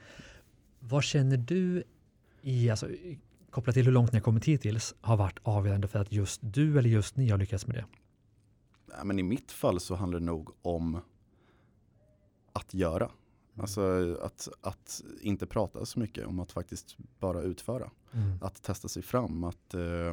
Vad 0.81 1.05
känner 1.05 1.37
du 1.37 1.85
i, 2.43 2.71
alltså, 2.71 2.89
kopplat 3.51 3.75
till 3.75 3.85
hur 3.85 3.93
långt 3.93 4.13
ni 4.13 4.19
har 4.19 4.25
kommit 4.25 4.45
hittills, 4.45 4.95
har 5.01 5.17
varit 5.17 5.39
avgörande 5.43 5.89
för 5.89 5.99
att 5.99 6.13
just 6.13 6.41
du 6.43 6.79
eller 6.79 6.91
just 6.91 7.17
ni 7.17 7.29
har 7.29 7.39
lyckats 7.39 7.67
med 7.67 7.77
det? 7.77 7.85
Ja, 8.87 9.05
men 9.05 9.19
I 9.19 9.23
mitt 9.23 9.53
fall 9.53 9.81
så 9.81 9.95
handlar 9.95 10.21
det 10.21 10.27
nog 10.27 10.51
om 10.63 11.01
att 12.53 12.75
göra. 12.75 13.11
Alltså 13.57 14.17
att, 14.23 14.49
att 14.61 15.03
inte 15.21 15.47
prata 15.47 15.87
så 15.87 16.01
mycket 16.01 16.27
om 16.27 16.41
att 16.41 16.53
faktiskt 16.53 16.97
bara 17.21 17.41
utföra. 17.43 17.91
Mm. 18.13 18.39
Att 18.41 18.63
testa 18.63 18.89
sig 18.89 19.03
fram. 19.03 19.45
Att, 19.45 19.75
eh, 19.75 20.13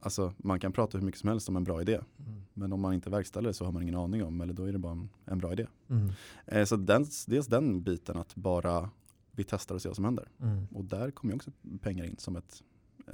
alltså, 0.00 0.32
man 0.36 0.60
kan 0.60 0.72
prata 0.72 0.98
hur 0.98 1.04
mycket 1.04 1.20
som 1.20 1.28
helst 1.28 1.48
om 1.48 1.56
en 1.56 1.64
bra 1.64 1.80
idé. 1.80 2.00
Mm. 2.18 2.42
Men 2.54 2.72
om 2.72 2.80
man 2.80 2.94
inte 2.94 3.10
verkställer 3.10 3.48
det 3.48 3.54
så 3.54 3.64
har 3.64 3.72
man 3.72 3.82
ingen 3.82 3.94
aning 3.94 4.24
om. 4.24 4.40
Eller 4.40 4.52
då 4.52 4.64
är 4.64 4.72
det 4.72 4.78
bara 4.78 4.92
en, 4.92 5.08
en 5.24 5.38
bra 5.38 5.52
idé. 5.52 5.66
Mm. 5.88 6.10
Eh, 6.46 6.64
så 6.64 6.76
den, 6.76 7.06
dels 7.26 7.46
den 7.46 7.82
biten 7.82 8.16
att 8.16 8.34
bara 8.34 8.90
vi 9.30 9.44
testar 9.44 9.74
och 9.74 9.82
ser 9.82 9.88
vad 9.88 9.96
som 9.96 10.04
händer. 10.04 10.28
Mm. 10.40 10.66
Och 10.66 10.84
där 10.84 11.10
kommer 11.10 11.32
ju 11.32 11.36
också 11.36 11.50
pengar 11.80 12.04
in 12.04 12.16
som 12.18 12.36
ett, 12.36 12.62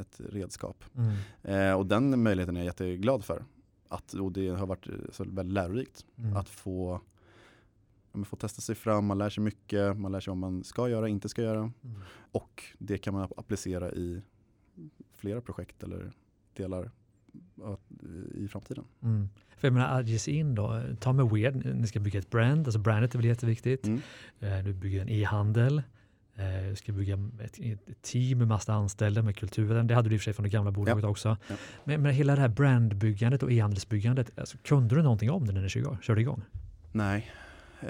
ett 0.01 0.21
redskap. 0.21 0.85
Mm. 0.95 1.17
Eh, 1.43 1.79
och 1.79 1.87
den 1.87 2.23
möjligheten 2.23 2.57
är 2.57 2.61
jag 2.61 2.67
jätteglad 2.67 3.25
för. 3.25 3.45
Att, 3.89 4.13
och 4.15 4.33
det 4.33 4.49
har 4.49 4.67
varit 4.67 4.89
eh, 4.89 4.95
så 5.13 5.25
väldigt 5.25 5.53
lärorikt. 5.55 6.07
Mm. 6.19 6.37
Att 6.37 6.49
få, 6.49 7.01
ja, 8.13 8.25
få 8.25 8.37
testa 8.37 8.61
sig 8.61 8.75
fram, 8.75 9.07
man 9.07 9.19
lär 9.19 9.31
sig 9.31 9.45
mycket, 9.45 9.97
man 9.99 10.13
lär 10.13 10.21
sig 10.21 10.31
vad 10.31 10.39
man 10.39 10.65
ska 10.65 10.89
göra, 10.89 11.09
inte 11.09 11.29
ska 11.29 11.43
göra. 11.43 11.59
Mm. 11.59 12.01
Och 12.33 12.65
det 12.79 12.99
kan 12.99 13.15
man 13.15 13.23
ap- 13.23 13.33
applicera 13.39 13.93
i 13.93 14.23
flera 15.15 15.41
projekt 15.41 15.83
eller 15.83 16.13
delar 16.57 16.91
i 18.35 18.49
framtiden. 18.49 18.85
Mm. 19.03 19.29
För 19.57 19.69
jag 19.69 19.75
menar, 19.75 20.03
ge 20.03 20.19
sig 20.19 20.35
in 20.35 20.55
då, 20.55 20.83
ta 21.01 21.13
med 21.13 21.31
Weird, 21.31 21.65
ni 21.77 21.87
ska 21.87 22.01
bygga 22.01 22.19
ett 22.19 22.31
brand, 22.31 22.67
alltså 22.67 22.79
brandet 22.79 23.15
är 23.15 23.19
väl 23.19 23.27
jätteviktigt. 23.27 23.87
Mm. 23.87 24.01
Eh, 24.41 24.65
Du 24.65 24.73
bygger 24.73 25.03
en 25.03 25.09
e-handel, 25.09 25.83
eh, 26.39 26.69
du 26.69 26.77
ska 26.77 26.93
bygga 26.93 27.19
ett, 27.45 27.59
ett 27.59 28.03
team 28.03 28.39
med 28.39 28.49
massa 28.49 28.73
anställda 28.73 29.23
med 29.23 29.37
kulturen. 29.37 29.87
Det 29.87 29.95
hade 29.95 30.09
du 30.09 30.15
i 30.15 30.19
och 30.19 30.21
för 30.21 30.25
sig 30.25 30.33
från 30.33 30.45
det 30.45 30.51
gamla 30.51 30.71
bolaget 30.71 31.05
också. 31.05 31.37
Ja. 31.49 31.55
Men, 31.85 32.03
men 32.03 32.15
hela 32.15 32.35
det 32.35 32.41
här 32.41 32.49
brandbyggandet 32.49 33.43
och 33.43 33.53
e-handelsbyggandet, 33.53 34.39
alltså, 34.39 34.59
kunde 34.59 34.95
du 34.95 35.03
någonting 35.03 35.31
om 35.31 35.47
det 35.47 35.53
när 35.53 35.63
ni 35.63 35.99
körde 36.03 36.21
igång? 36.21 36.43
Nej, 36.93 37.31
eh, 37.81 37.89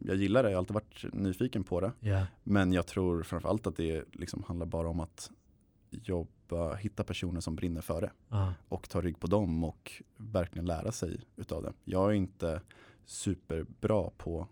jag 0.00 0.16
gillar 0.16 0.42
det, 0.42 0.50
jag 0.50 0.56
har 0.56 0.60
alltid 0.60 0.74
varit 0.74 1.04
nyfiken 1.12 1.64
på 1.64 1.80
det. 1.80 1.92
Ja. 2.00 2.26
Men 2.42 2.72
jag 2.72 2.86
tror 2.86 3.22
framförallt 3.22 3.66
att 3.66 3.76
det 3.76 4.04
liksom 4.12 4.42
handlar 4.42 4.66
bara 4.66 4.88
om 4.88 5.00
att 5.00 5.30
jobba, 5.90 6.74
hitta 6.74 7.04
personer 7.04 7.40
som 7.40 7.56
brinner 7.56 7.80
för 7.80 8.00
det. 8.00 8.10
Ja. 8.28 8.54
och 8.68 8.88
ta 8.88 9.00
rygg 9.00 9.20
på 9.20 9.26
dem 9.26 9.64
och 9.64 10.02
verkligen 10.16 10.66
lära 10.66 10.92
sig 10.92 11.20
utav 11.36 11.62
det. 11.62 11.72
Jag 11.84 12.10
är 12.10 12.14
inte 12.14 12.60
superbra 13.04 14.10
på 14.16 14.48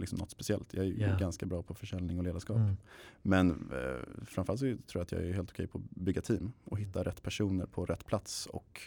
liksom 0.00 0.18
något 0.18 0.30
speciellt. 0.30 0.74
Jag 0.74 0.86
är 0.86 1.08
Ja. 1.10 1.16
ganska 1.18 1.46
bra 1.46 1.62
på 1.62 1.74
försäljning 1.74 2.18
och 2.18 2.24
ledarskap. 2.24 2.56
Mm. 2.56 2.76
Men 3.22 3.50
eh, 3.50 4.24
framförallt 4.26 4.60
så 4.60 4.64
tror 4.66 4.78
jag 4.92 5.02
att 5.02 5.12
jag 5.12 5.22
är 5.22 5.32
helt 5.32 5.50
okej 5.50 5.66
på 5.66 5.78
att 5.78 5.90
bygga 5.90 6.22
team 6.22 6.52
och 6.64 6.78
hitta 6.78 7.02
rätt 7.04 7.22
personer 7.22 7.66
på 7.66 7.84
rätt 7.86 8.06
plats 8.06 8.46
och 8.46 8.80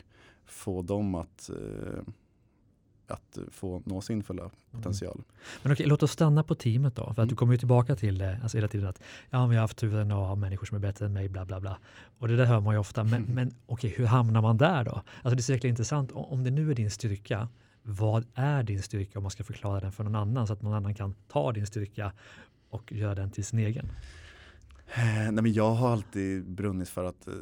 få 0.46 0.82
dem 0.82 1.16
att, 1.16 1.50
eh, 1.50 2.02
att 3.08 3.38
få 3.52 3.82
nå 3.86 4.02
sin 4.02 4.24
fulla 4.24 4.50
potential. 4.72 5.22
Men 5.64 5.72
okej, 5.74 5.86
låt 5.86 6.04
oss 6.04 6.12
stanna 6.12 6.44
på 6.44 6.56
teamet 6.56 6.96
då, 6.96 7.04
för 7.04 7.12
att 7.12 7.18
Mm. 7.18 7.28
du 7.28 7.36
kommer 7.36 7.54
ju 7.54 7.58
tillbaka 7.58 7.96
till 7.96 8.18
det 8.18 8.40
alltså 8.44 8.58
hela 8.58 8.68
tiden 8.68 8.88
att 8.90 9.00
ja, 9.30 9.40
jag 9.40 9.48
har 9.48 9.56
haft 9.56 9.78
turen 9.78 10.12
att 10.12 10.18
ha 10.18 10.36
människor 10.36 10.66
som 10.66 10.76
är 10.76 10.80
bättre 10.82 11.06
än 11.06 11.14
mig, 11.14 11.30
bla 11.30 11.46
bla 11.46 11.60
bla. 11.60 11.78
Och 12.20 12.28
det 12.28 12.36
där 12.36 12.46
hör 12.46 12.60
man 12.60 12.74
ju 12.76 12.80
ofta, 12.80 13.04
men, 13.04 13.24
men 13.34 13.52
okej, 13.66 13.94
hur 13.98 14.06
hamnar 14.06 14.42
man 14.42 14.58
där 14.58 14.84
då? 14.84 15.02
Alltså 15.24 15.36
det 15.36 15.50
är 15.50 15.54
jäkla 15.56 15.70
intressant, 15.70 16.12
om 16.14 16.44
det 16.44 16.52
nu 16.52 16.72
är 16.72 16.76
din 16.76 16.92
styrka, 16.92 17.48
vad 17.84 18.26
är 18.34 18.64
din 18.64 18.82
styrka 18.82 19.20
om 19.20 19.24
man 19.24 19.32
ska 19.32 19.44
förklara 19.44 19.80
den 19.80 19.92
för 19.92 20.04
någon 20.04 20.16
annan 20.16 20.48
så 20.48 20.54
att 20.54 20.62
någon 20.62 20.74
annan 20.74 20.96
kan 20.96 21.16
ta 21.28 21.52
din 21.52 21.66
styrka 21.68 22.14
och 22.70 22.92
göra 22.92 23.16
den 23.16 23.32
till 23.32 23.46
sin 23.46 23.60
egen? 23.60 23.86
Eh, 24.96 25.04
nej 25.32 25.32
men 25.32 25.54
jag 25.54 25.72
har 25.72 25.90
alltid 25.90 26.50
brunnit 26.50 26.90
för 26.90 27.04
att 27.04 27.28
eh, 27.28 27.34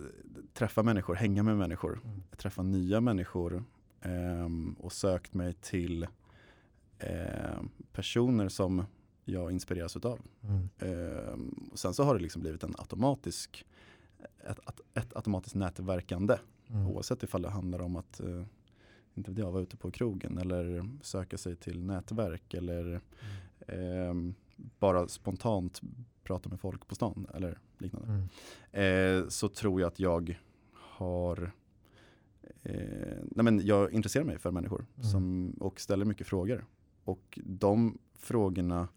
träffa 0.53 0.83
människor, 0.83 1.15
hänga 1.15 1.43
med 1.43 1.57
människor, 1.57 1.99
Mm. 2.05 2.21
träffa 2.37 2.63
nya 2.63 3.01
människor 3.01 3.63
ehm, 4.01 4.73
och 4.79 4.91
sökt 4.93 5.33
mig 5.33 5.53
till 5.53 6.07
ehm, 6.99 7.69
personer 7.93 8.49
som 8.49 8.85
jag 9.25 9.51
inspireras 9.51 9.95
utav. 9.97 10.19
Mm. 10.43 10.69
Ehm, 10.79 11.69
och 11.71 11.79
sen 11.79 11.93
så 11.93 12.03
har 12.03 12.15
det 12.15 12.21
liksom 12.21 12.41
blivit 12.41 12.63
en 12.63 12.75
automatisk, 12.77 13.65
ett, 14.49 14.59
ett, 14.69 14.81
ett 14.93 15.15
automatiskt 15.15 15.55
nätverkande 15.55 16.37
Mm. 16.69 16.87
oavsett 16.87 17.23
ifall 17.23 17.41
det 17.41 17.49
handlar 17.49 17.81
om 17.81 17.95
att 17.95 18.19
eh, 18.19 18.43
inte 19.13 19.31
vet 19.31 19.39
jag, 19.39 19.51
vara 19.51 19.63
ute 19.63 19.77
på 19.77 19.91
krogen 19.91 20.37
eller 20.37 20.89
söka 21.01 21.37
sig 21.37 21.55
till 21.55 21.83
nätverk 21.83 22.53
eller 22.53 23.01
ehm, 23.67 24.33
bara 24.79 25.07
spontant 25.07 25.81
prata 26.23 26.49
med 26.49 26.59
folk 26.59 26.87
på 26.87 26.95
stan 26.95 27.27
eller 27.33 27.59
liknande. 27.77 28.07
Mm. 28.07 29.21
Eh, 29.23 29.27
så 29.27 29.49
tror 29.49 29.81
jag 29.81 29.87
att 29.87 29.99
jag 29.99 30.39
har 30.73 31.51
eh, 32.63 33.17
nej 33.31 33.43
men 33.43 33.65
jag 33.65 33.93
intresserar 33.93 34.23
mig 34.23 34.37
för 34.37 34.51
människor 34.51 34.85
Mm. 34.95 35.09
som, 35.11 35.55
och 35.59 35.79
ställer 35.79 36.05
mycket 36.05 36.27
frågor. 36.27 36.65
Och 37.03 37.39
de 37.45 37.97
frågorna, 38.15 38.87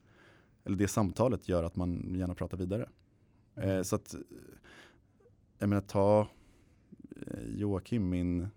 eller 0.64 0.76
det 0.76 0.88
samtalet 0.88 1.48
gör 1.48 1.62
att 1.62 1.76
man 1.76 2.14
gärna 2.14 2.34
pratar 2.34 2.56
vidare. 2.58 2.88
Eh, 3.54 3.82
så 3.82 3.96
att, 3.96 4.14
eh, 4.14 4.20
jag 5.58 5.68
menar 5.68 5.82
ta 5.82 6.28
eh, 7.26 7.44
Joakim, 7.54 8.08
min 8.08 8.48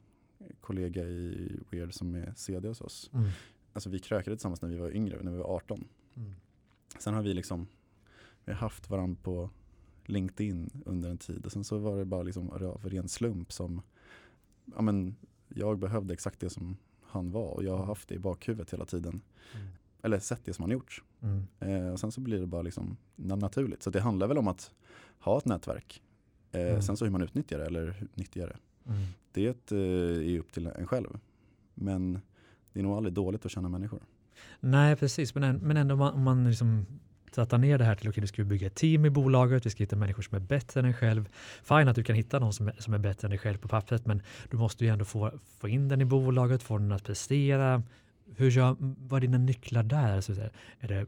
kollega 0.67 1.03
i 1.03 1.59
Weird 1.71 1.93
som 1.93 2.15
är 2.15 2.33
CD 2.35 2.67
hos 2.67 2.81
oss. 2.81 3.09
Mm. 3.13 3.29
Alltså 3.73 3.89
vi 3.89 3.99
krökade 3.99 4.35
tillsammans 4.35 4.61
när 4.61 4.69
vi 4.69 4.77
var 4.77 4.95
yngre, 4.95 5.23
när 5.23 5.31
vi 5.31 5.37
var 5.37 5.55
18. 5.55 5.87
Mm. 6.15 6.33
Sen 6.99 7.13
har 7.13 7.21
vi 7.21 7.33
liksom 7.33 7.67
vi 8.45 8.51
har 8.51 8.59
haft 8.59 8.89
varandra 8.89 9.17
på 9.23 9.49
LinkedIn 10.05 10.69
under 10.85 11.09
en 11.09 11.17
tid 11.17 11.45
och 11.45 11.51
sen 11.51 11.63
så 11.63 11.77
var 11.77 11.97
det 11.97 12.05
bara 12.05 12.23
liksom 12.23 12.49
av 12.49 12.81
ren 12.89 13.07
slump 13.07 13.51
som 13.51 13.81
ja, 14.75 14.81
men, 14.81 15.15
jag 15.47 15.79
behövde 15.79 16.13
exakt 16.13 16.39
det 16.39 16.49
som 16.49 16.77
han 17.01 17.31
var 17.31 17.47
och 17.51 17.63
jag 17.63 17.77
har 17.77 17.85
haft 17.85 18.09
det 18.09 18.15
i 18.15 18.19
bakhuvudet 18.19 18.73
hela 18.73 18.85
tiden. 18.85 19.21
Mm. 19.55 19.67
Eller 20.01 20.19
sett 20.19 20.45
det 20.45 20.53
som 20.53 20.63
han 20.63 20.71
gjort. 20.71 21.03
Mm. 21.21 21.43
Eh, 21.59 21.91
och 21.91 21.99
sen 21.99 22.11
så 22.11 22.21
blir 22.21 22.39
det 22.39 22.47
bara 22.47 22.61
liksom 22.61 22.97
na- 23.15 23.35
naturligt. 23.39 23.83
Så 23.83 23.89
det 23.89 24.01
handlar 24.01 24.27
väl 24.27 24.37
om 24.37 24.47
att 24.47 24.71
ha 25.19 25.37
ett 25.37 25.45
nätverk. 25.45 26.03
Eh, 26.51 26.61
Mm. 26.61 26.81
Sen 26.81 26.97
så 26.97 27.05
hur 27.05 27.11
man 27.11 27.21
utnyttjar 27.21 27.59
det 27.59 27.65
eller 27.65 28.07
nyttjar 28.13 28.47
det. 28.47 28.57
Mm. 28.87 29.01
Det 29.31 29.71
eh, 29.71 30.33
är 30.33 30.39
upp 30.39 30.51
till 30.51 30.67
en 30.67 30.87
själv. 30.87 31.19
Men 31.73 32.21
det 32.73 32.79
är 32.79 32.83
nog 32.83 32.97
aldrig 32.97 33.13
dåligt 33.13 33.45
att 33.45 33.51
känna 33.51 33.69
människor. 33.69 33.99
Nej, 34.59 34.95
precis. 34.95 35.35
Men, 35.35 35.43
än- 35.43 35.59
men 35.63 35.77
ändå 35.77 35.93
om 35.93 35.99
man, 35.99 36.13
om 36.13 36.23
man 36.23 36.49
liksom 36.49 36.85
trattar 37.31 37.57
ner 37.57 37.77
det 37.77 37.83
här 37.85 37.95
till, 37.95 38.09
okej, 38.09 38.21
du 38.21 38.27
ska 38.27 38.43
bygga 38.43 38.67
ett 38.67 38.75
team 38.75 39.05
i 39.05 39.09
bolaget, 39.09 39.65
vi 39.65 39.69
ska 39.69 39.83
hitta 39.83 39.95
människor 39.95 40.21
som 40.21 40.35
är 40.35 40.39
bättre 40.39 40.79
än 40.79 40.85
en 40.85 40.93
själv. 40.93 41.29
Fine 41.63 41.87
att 41.87 41.95
du 41.95 42.03
kan 42.03 42.15
hitta 42.15 42.39
någon 42.39 42.53
som 42.53 42.67
är, 42.67 42.75
som 42.79 42.93
är 42.93 42.97
bättre 42.97 43.25
än 43.25 43.29
dig 43.29 43.39
själv 43.39 43.57
på 43.57 43.67
pappret, 43.67 44.05
men 44.05 44.21
du 44.49 44.57
måste 44.57 44.85
ju 44.85 44.89
ändå 44.91 45.05
få, 45.05 45.31
få 45.59 45.67
in 45.67 45.87
den 45.89 46.01
i 46.01 46.05
bolaget, 46.05 46.63
få 46.63 46.77
den 46.77 46.91
att 46.91 47.03
prestera. 47.03 47.83
Hur 48.35 48.49
gör, 48.51 48.75
vad 48.79 49.17
är 49.17 49.21
dina 49.21 49.37
nycklar 49.37 49.83
där? 49.83 50.21
Så, 50.21 50.31
att 50.31 50.37
säga? 50.37 50.49
är 50.79 50.87
det 50.87 51.05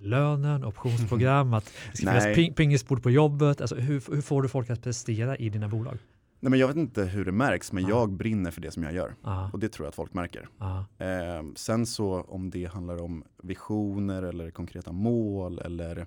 lönen, 0.00 0.64
optionsprogram, 0.64 1.54
att 1.54 1.64
det 1.64 1.96
ska 1.96 2.06
finnas 2.06 2.24
ping, 2.34 2.54
pingisbord 2.54 3.02
på 3.02 3.10
jobbet? 3.10 3.60
Alltså, 3.60 3.76
hur, 3.76 4.14
hur 4.14 4.22
får 4.22 4.42
du 4.42 4.48
folk 4.48 4.70
att 4.70 4.82
prestera 4.82 5.36
i 5.36 5.48
dina 5.48 5.68
bolag? 5.68 5.98
Nej, 6.46 6.50
men 6.50 6.60
jag 6.60 6.66
vet 6.68 6.76
inte 6.76 7.04
hur 7.04 7.24
det 7.24 7.32
märks 7.32 7.72
men 7.72 7.82
Ja. 7.82 7.88
jag 7.88 8.12
brinner 8.12 8.50
för 8.50 8.60
det 8.60 8.70
som 8.70 8.82
jag 8.82 8.92
gör. 8.94 9.14
Ja, 9.22 9.50
Och 9.52 9.58
det 9.58 9.68
tror 9.68 9.84
jag 9.84 9.88
att 9.88 9.94
folk 9.94 10.14
märker. 10.14 10.48
ja, 10.58 10.86
Eh, 10.98 11.42
sen 11.56 11.86
så 11.86 12.20
om 12.20 12.50
det 12.50 12.64
handlar 12.64 13.02
om 13.02 13.24
visioner 13.42 14.22
eller 14.22 14.50
konkreta 14.50 14.92
mål 14.92 15.58
eller 15.58 16.06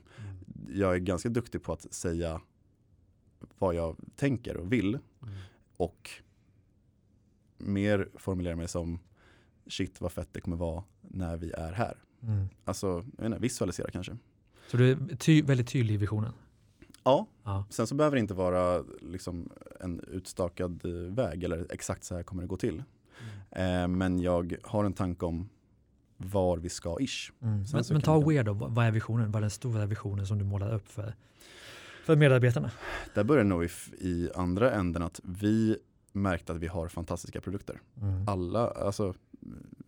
jag 0.69 0.95
är 0.95 0.99
ganska 0.99 1.29
duktig 1.29 1.63
på 1.63 1.73
att 1.73 1.93
säga 1.93 2.41
vad 3.57 3.75
jag 3.75 3.97
tänker 4.15 4.57
och 4.57 4.71
vill 4.73 4.87
Mm. 5.21 5.33
och 5.77 6.09
mer 7.57 8.09
formulera 8.15 8.55
mig 8.55 8.67
som 8.67 8.99
shit 9.67 10.01
vad 10.01 10.11
fett 10.11 10.29
det 10.31 10.41
kommer 10.41 10.57
vara 10.57 10.83
när 11.01 11.37
vi 11.37 11.51
är 11.51 11.71
här. 11.71 11.97
Mm. 12.23 12.45
Alltså 12.65 12.87
jag 12.87 13.03
vet 13.17 13.25
inte, 13.25 13.39
visualisera 13.39 13.91
kanske. 13.91 14.17
Så 14.67 14.77
du 14.77 14.91
är 14.91 15.15
ty, 15.19 15.41
väldigt 15.41 15.67
tydlig 15.67 15.93
i 15.95 15.97
visionen? 15.97 16.31
Ja, 17.03 17.27
Ja. 17.43 17.65
sen 17.69 17.87
så 17.87 17.95
behöver 17.95 18.15
det 18.15 18.19
inte 18.21 18.33
vara 18.33 18.83
liksom 19.01 19.49
en 19.79 19.99
utstakad 20.07 20.85
eh, 20.85 20.91
väg 21.13 21.43
eller 21.43 21.67
exakt 21.69 22.03
så 22.03 22.15
här 22.15 22.23
kommer 22.23 22.43
det 22.43 22.47
gå 22.47 22.57
till. 22.57 22.83
Eh, 23.51 23.87
men 23.87 24.19
jag 24.19 24.55
har 24.63 24.83
en 24.85 24.93
tanke 24.93 25.25
om 25.25 25.49
var 26.17 26.57
vi 26.57 26.69
ska 26.69 26.97
ish. 26.99 27.31
Mm. 27.41 27.63
Men, 27.73 27.83
men 27.91 28.01
ta 28.01 28.19
Weird 28.19 28.45
då, 28.45 28.53
vad 28.53 28.85
är 28.85 28.91
visionen? 28.91 29.31
Vad 29.31 29.39
är 29.39 29.41
den 29.41 29.49
stora 29.49 29.85
visionen 29.85 30.27
som 30.27 30.37
du 30.37 30.45
målar 30.45 30.73
upp 30.73 30.87
för, 30.87 31.13
för 32.05 32.15
medarbetarna? 32.15 32.71
Där 33.15 33.23
börjar 33.23 33.43
nog 33.43 33.63
i, 33.63 33.69
i 33.99 34.29
andra 34.35 34.71
änden 34.71 35.01
att 35.03 35.19
vi 35.23 35.77
märkte 36.11 36.53
att 36.53 36.59
vi 36.59 36.67
har 36.67 36.87
fantastiska 36.87 37.41
produkter. 37.41 37.81
Mm. 38.01 38.27
Alla, 38.27 38.67
alltså, 38.67 39.13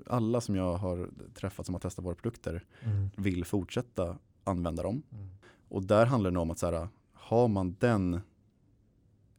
alla 0.07 0.41
som 0.41 0.55
jag 0.55 0.75
har 0.77 1.09
träffat 1.33 1.65
som 1.65 1.75
har 1.75 1.79
testat 1.79 2.05
våra 2.05 2.15
produkter 2.15 2.63
Mm. 2.83 3.09
vill 3.17 3.45
fortsätta 3.45 4.17
använda 4.43 4.83
dem. 4.83 5.03
Mm. 5.11 5.27
Och 5.69 5.83
där 5.85 6.05
handlar 6.05 6.29
det 6.29 6.33
nog 6.33 6.41
om 6.43 6.51
att 6.51 6.59
så 6.59 6.65
här, 6.71 6.87
har 7.31 7.47
man 7.47 7.75
den, 7.79 8.13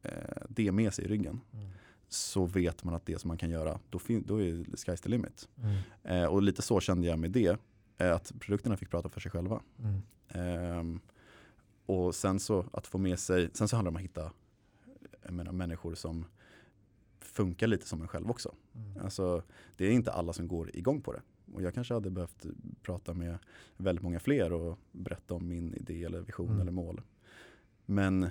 eh, 0.01 0.11
det 0.49 0.71
med 0.71 0.93
sig 0.93 1.05
i 1.05 1.07
ryggen 1.07 1.39
Mm. 1.53 1.67
så 2.07 2.45
vet 2.45 2.83
man 2.83 2.93
att 2.93 3.05
det 3.05 3.19
som 3.19 3.27
man 3.27 3.37
kan 3.37 3.49
göra, 3.49 3.79
då, 3.89 3.99
då 4.25 4.41
är 4.41 4.53
sky's 4.63 5.03
the 5.03 5.09
limit. 5.09 5.49
Mm. 5.57 5.77
Eh, 6.03 6.25
och 6.29 6.41
lite 6.41 6.61
så 6.61 6.79
kände 6.79 7.07
jag 7.07 7.19
med 7.19 7.31
det, 7.31 7.57
eh, 7.97 8.15
att 8.15 8.31
produkterna 8.39 8.77
fick 8.77 8.89
prata 8.89 9.09
för 9.09 9.19
sig 9.21 9.31
själva. 9.31 9.61
Mm. 9.79 10.01
Ehm, 10.29 10.99
och 11.85 12.15
sen 12.15 12.39
så 12.39 12.65
att 12.73 12.87
få 12.87 12.97
med 12.97 13.19
sig, 13.19 13.49
sen 13.53 13.67
så 13.67 13.75
handlar 13.75 13.91
det 13.91 13.95
om 13.95 13.95
att 13.95 14.03
hitta 14.09 14.31
menar, 15.29 15.51
människor 15.51 15.95
som 15.95 16.25
funkar 17.19 17.67
lite 17.67 17.87
som 17.87 18.01
en 18.01 18.07
själv 18.07 18.29
också. 18.29 18.55
Mm. 18.75 19.03
Alltså, 19.03 19.43
det 19.77 19.85
är 19.85 19.91
inte 19.91 20.11
alla 20.11 20.33
som 20.33 20.47
går 20.47 20.75
igång 20.75 21.01
på 21.01 21.13
det. 21.13 21.21
Och 21.53 21.61
jag 21.61 21.73
kanske 21.73 21.93
hade 21.93 22.09
behövt 22.09 22.45
prata 22.81 23.13
med 23.13 23.37
väldigt 23.77 24.03
många 24.03 24.19
fler 24.19 24.53
och 24.53 24.79
berätta 24.91 25.33
om 25.33 25.47
min 25.47 25.73
idé 25.73 26.03
eller 26.03 26.21
vision 26.21 26.47
Mm. 26.49 26.61
eller 26.61 26.71
mål. 26.71 27.01
Men 27.85 28.29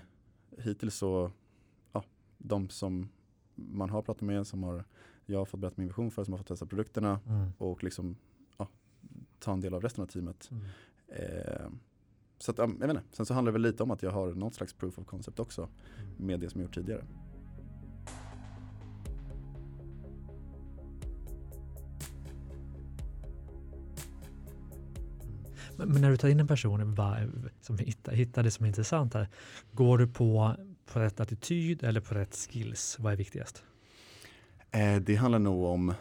hittills 0.59 0.95
så, 0.95 1.31
ja, 1.93 2.05
de 2.39 2.69
som 2.69 3.09
man 3.55 3.91
har 3.91 4.03
pratat 4.03 4.21
med, 4.23 4.47
som 4.47 4.63
har, 4.63 4.85
jag 5.27 5.39
har 5.39 5.45
fått 5.45 5.61
berätta 5.61 5.75
min 5.81 5.89
vision 5.89 6.11
för, 6.11 6.25
som 6.25 6.33
har 6.33 6.39
fått 6.39 6.47
testa 6.47 6.67
produkterna 6.67 7.21
Mm. 7.27 7.53
och 7.59 7.85
liksom 7.85 8.17
ja, 8.59 8.69
ta 9.39 9.53
en 9.53 9.61
del 9.61 9.75
av 9.75 9.83
resten 9.83 10.03
av 10.03 10.07
teamet. 10.09 10.51
Mm. 10.51 10.65
Eh, 11.09 11.69
så 12.39 12.51
att, 12.51 12.59
ja, 12.59 12.65
jag 12.81 12.87
vet 12.87 12.91
inte. 12.97 13.03
Sen 13.11 13.27
så 13.27 13.35
handlar 13.35 13.53
det 13.53 13.59
väl 13.59 13.63
lite 13.63 13.83
om 13.83 13.91
att 13.91 14.03
jag 14.03 14.11
har 14.11 14.35
något 14.35 14.55
slags 14.55 14.73
proof 14.73 14.99
of 14.99 15.07
concept 15.07 15.41
också 15.41 15.69
Mm. 15.99 16.27
med 16.27 16.41
det 16.41 16.51
som 16.51 16.61
jag 16.61 16.67
gjort 16.69 16.75
tidigare. 16.75 17.05
Men, 25.87 26.03
när 26.03 26.11
du 26.11 26.17
tar 26.17 26.29
in 26.29 26.41
en 26.41 26.47
person 26.47 26.97
som 27.61 27.79
hittar, 27.79 28.43
det 28.43 28.51
som 28.51 28.65
är 28.65 28.69
intressant 28.69 29.15
här, 29.15 29.29
går 29.73 29.99
du 29.99 30.07
på, 30.07 30.57
på 30.87 31.01
rätt 31.01 31.21
attityd 31.21 31.85
eller 31.85 32.01
på 32.01 32.15
rätt 32.15 32.35
skills? 32.35 32.97
Vad 32.99 33.13
är 33.13 33.17
viktigast? 33.17 33.65
Eh, 34.71 34.97
det 34.97 35.15
handlar 35.17 35.39
nog 35.39 35.65
om 35.65 35.95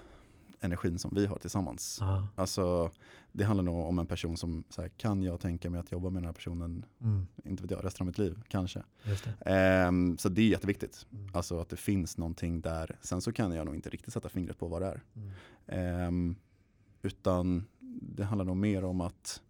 energin 0.61 0.99
som 0.99 1.11
vi 1.15 1.25
har 1.25 1.37
tillsammans. 1.37 1.97
Ja. 2.01 2.27
Alltså, 2.35 2.91
det 3.31 3.43
handlar 3.43 3.63
nog 3.63 3.85
om 3.87 3.99
en 3.99 4.05
person 4.05 4.37
som, 4.37 4.63
så 4.69 4.81
här, 4.81 4.89
kan 4.89 5.23
jag 5.23 5.39
tänka 5.39 5.69
mig 5.69 5.79
att 5.79 5.91
jobba 5.91 6.09
med 6.09 6.21
den 6.21 6.25
här 6.25 6.33
personen, 6.33 6.85
Mm, 7.01 7.27
inte 7.43 7.63
vet 7.63 7.71
jag, 7.71 7.85
resten 7.85 8.03
av 8.03 8.07
mitt 8.07 8.17
liv, 8.17 8.39
kanske. 8.47 8.83
det. 9.03 9.51
Ehm, 9.51 10.17
så 10.17 10.29
det 10.29 10.41
är 10.41 10.47
jätteviktigt. 10.47 11.05
Mm. 11.11 11.29
Alltså 11.33 11.59
att 11.59 11.69
det 11.69 11.75
finns 11.77 12.17
någonting 12.17 12.61
där. 12.61 12.97
Sen 13.01 13.21
så 13.21 13.31
kan 13.33 13.51
jag 13.53 13.65
nog 13.65 13.75
inte 13.75 13.89
riktigt 13.89 14.13
sätta 14.13 14.29
fingret 14.29 14.59
på 14.59 14.67
vad 14.67 14.81
det 14.81 14.87
är. 14.87 15.01
Mm. 15.15 15.31
Ehm, 15.67 16.35
utan 17.01 17.65
det 18.01 18.23
handlar 18.23 18.45
nog 18.45 18.57
mer 18.57 18.83
om 18.83 19.01
att 19.01 19.41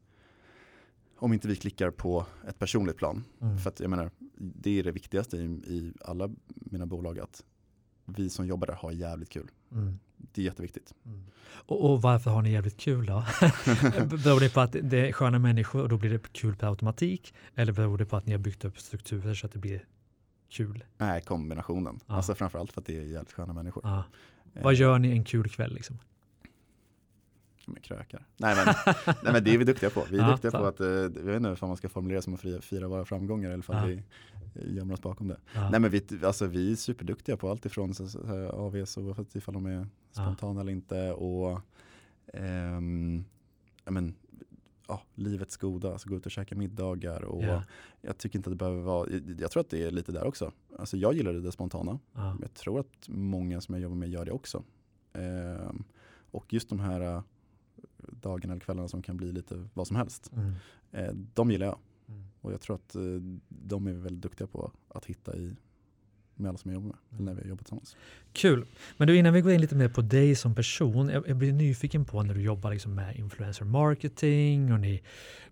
om 1.22 1.34
inte 1.34 1.48
vi 1.48 1.56
klickar 1.56 1.92
på 1.92 2.26
ett 2.48 2.60
personligt 2.60 2.98
plan. 2.98 3.24
Mm. 3.42 3.58
För 3.58 3.70
att 3.70 3.80
jag 3.80 3.90
menar, 3.90 4.12
det 4.38 4.80
är 4.80 4.84
det 4.84 4.92
viktigaste 4.92 5.38
i, 5.38 5.44
i 5.44 5.94
alla 6.02 6.30
mina 6.48 6.86
bolag 6.86 7.20
att 7.20 7.44
vi 8.06 8.30
som 8.30 8.48
jobbar 8.48 8.68
där 8.68 8.74
har 8.74 8.92
jävligt 8.92 9.30
kul. 9.30 9.52
Mm. 9.72 10.00
Det 10.18 10.42
är 10.42 10.46
jätteviktigt. 10.46 10.94
Mm. 11.06 11.24
Och, 11.44 11.92
och 11.92 12.02
varför 12.02 12.32
har 12.32 12.42
ni 12.42 12.52
jävligt 12.52 12.78
kul 12.78 13.06
då? 13.06 13.14
beror 14.24 14.40
det 14.40 14.54
på 14.54 14.60
att 14.60 14.76
det 14.82 15.08
är 15.10 15.12
sköna 15.12 15.40
människor 15.40 15.82
och 15.82 15.90
då 15.90 15.98
blir 15.98 16.10
det 16.10 16.34
kul 16.34 16.56
per 16.56 16.68
automatik? 16.68 17.34
Eller 17.56 17.74
beror 17.74 17.98
det 17.98 18.06
på 18.06 18.18
att 18.18 18.26
ni 18.26 18.32
har 18.32 18.40
byggt 18.40 18.66
upp 18.66 18.80
strukturer 18.80 19.34
så 19.34 19.46
att 19.46 19.54
det 19.54 19.60
blir 19.60 19.86
kul? 20.50 20.84
Nej, 20.98 21.22
kombinationen. 21.22 22.00
Ja. 22.08 22.16
Alltså 22.16 22.36
framförallt 22.36 22.72
för 22.72 22.82
att 22.82 22.88
det 22.88 22.98
är 22.98 23.04
jävligt 23.04 23.32
sköna 23.32 23.54
människor. 23.54 23.84
Ja. 23.86 24.04
Eh, 24.54 24.64
Vad 24.64 24.76
gör 24.76 25.00
ni 25.00 25.12
en 25.12 25.24
kul 25.24 25.50
kväll 25.50 25.74
liksom? 25.74 25.98
Med 27.74 27.84
krökar. 27.84 28.26
Nej 28.38 28.56
men, 28.56 28.66
nej 29.24 29.34
men 29.34 29.44
det 29.44 29.54
är 29.54 29.58
vi 29.58 29.64
duktiga 29.64 29.90
på. 29.90 30.04
Vi 30.12 30.18
är 30.18 30.22
Ja, 30.24 30.32
duktiga 30.32 30.52
så. 30.52 30.58
på 30.58 30.66
att, 30.66 30.80
eh, 30.80 30.88
jag 30.88 31.10
vet 31.10 31.36
inte 31.36 31.50
om 31.50 31.68
man 31.70 31.78
ska 31.78 31.90
formulera 31.90 32.22
som 32.22 32.34
att 32.34 32.64
fira, 32.64 32.88
våra 32.88 33.06
framgångar 33.06 33.50
eller 33.50 33.60
ifall 33.60 33.76
Ja. 33.76 33.86
vi 33.86 34.04
eh, 34.62 34.76
gömmer 34.76 34.94
oss 34.94 35.02
bakom 35.02 35.28
det. 35.28 35.38
Nej 35.72 35.80
men 35.80 35.90
vi, 35.92 36.04
alltså, 36.24 36.46
vi 36.48 36.72
är 36.72 36.76
superduktiga 36.76 37.38
på 37.38 37.50
allt 37.50 37.66
ifrån 37.66 37.94
så, 37.94 38.08
så, 38.08 38.26
här, 38.28 38.44
AVs 38.66 38.98
oavsett 38.98 39.36
ifall 39.36 39.54
de 39.54 39.66
är 39.66 39.88
spontana 40.12 40.62
eller 40.62 40.72
inte 40.72 41.12
och 41.12 41.60
ehm, 42.34 43.24
men, 43.86 44.16
ja, 44.88 45.02
livets 45.16 45.58
goda, 45.58 45.92
alltså 45.92 46.10
gå 46.10 46.16
ut 46.16 46.26
och 46.26 46.32
käka 46.32 46.56
middagar 46.56 47.22
och 47.24 47.44
Ja. 47.44 47.64
jag 48.02 48.18
tycker 48.18 48.40
inte 48.40 48.50
att 48.50 48.52
det 48.54 48.58
behöver 48.58 48.82
vara, 48.82 49.10
jag 49.40 49.52
tror 49.52 49.62
att 49.62 49.70
det 49.70 49.84
är 49.84 49.92
lite 49.92 50.12
där 50.12 50.24
också. 50.28 50.52
Alltså 50.80 50.98
jag 50.98 51.14
gillar 51.14 51.34
det 51.34 51.52
spontana, 51.52 52.00
men 52.14 52.38
jag 52.42 52.54
tror 52.54 52.80
att 52.80 53.08
många 53.08 53.62
som 53.62 53.76
jag 53.76 53.82
jobbar 53.82 53.96
med 53.96 54.10
gör 54.10 54.26
det 54.26 54.32
också. 54.32 54.64
Ehm, 55.14 55.84
och 56.32 56.54
just 56.54 56.70
de 56.70 56.80
här 56.80 57.24
dagarna 58.10 58.54
eller 58.54 58.62
kvällarna 58.66 58.88
som 58.88 59.02
kan 59.02 59.18
bli 59.18 59.32
lite 59.32 59.68
vad 59.74 59.88
som 59.88 59.96
helst, 59.96 60.32
Mm. 60.34 60.54
eh, 60.92 61.14
de 61.34 61.52
gillar 61.52 61.66
jag. 61.66 61.78
Mm. 62.08 62.24
Och 62.42 62.54
jag 62.54 62.62
tror 62.62 62.76
att 62.76 62.96
eh, 62.96 63.02
de 63.50 63.88
är 63.88 63.94
väldigt 63.94 64.22
duktiga 64.24 64.48
på 64.48 64.72
att 64.90 65.06
hitta 65.06 65.36
i 65.38 65.56
med 66.36 66.50
alla 66.50 66.58
som 66.58 66.72
jag 66.72 66.76
jobbar 66.84 66.88
med, 66.90 66.98
eller 67.20 67.24
när 67.26 67.34
vi 67.34 67.42
har 67.42 67.50
jobbat 67.50 67.66
tillsammans. 67.66 67.96
Kul. 68.34 68.66
Men 68.98 69.08
du, 69.08 69.18
innan 69.18 69.34
vi 69.34 69.42
går 69.42 69.52
in 69.52 69.62
lite 69.62 69.76
mer 69.76 69.90
på 69.90 70.02
dig 70.02 70.36
som 70.36 70.56
person, 70.56 71.10
jag, 71.10 71.28
jag 71.30 71.38
blir 71.38 71.54
nyfiken 71.54 72.06
på 72.06 72.24
när 72.24 72.34
du 72.34 72.42
jobbar 72.42 72.72
liksom 72.72 72.96
med 72.96 73.16
influencer 73.16 73.66
marketing 73.66 74.74
och 74.74 74.80
ni 74.80 75.02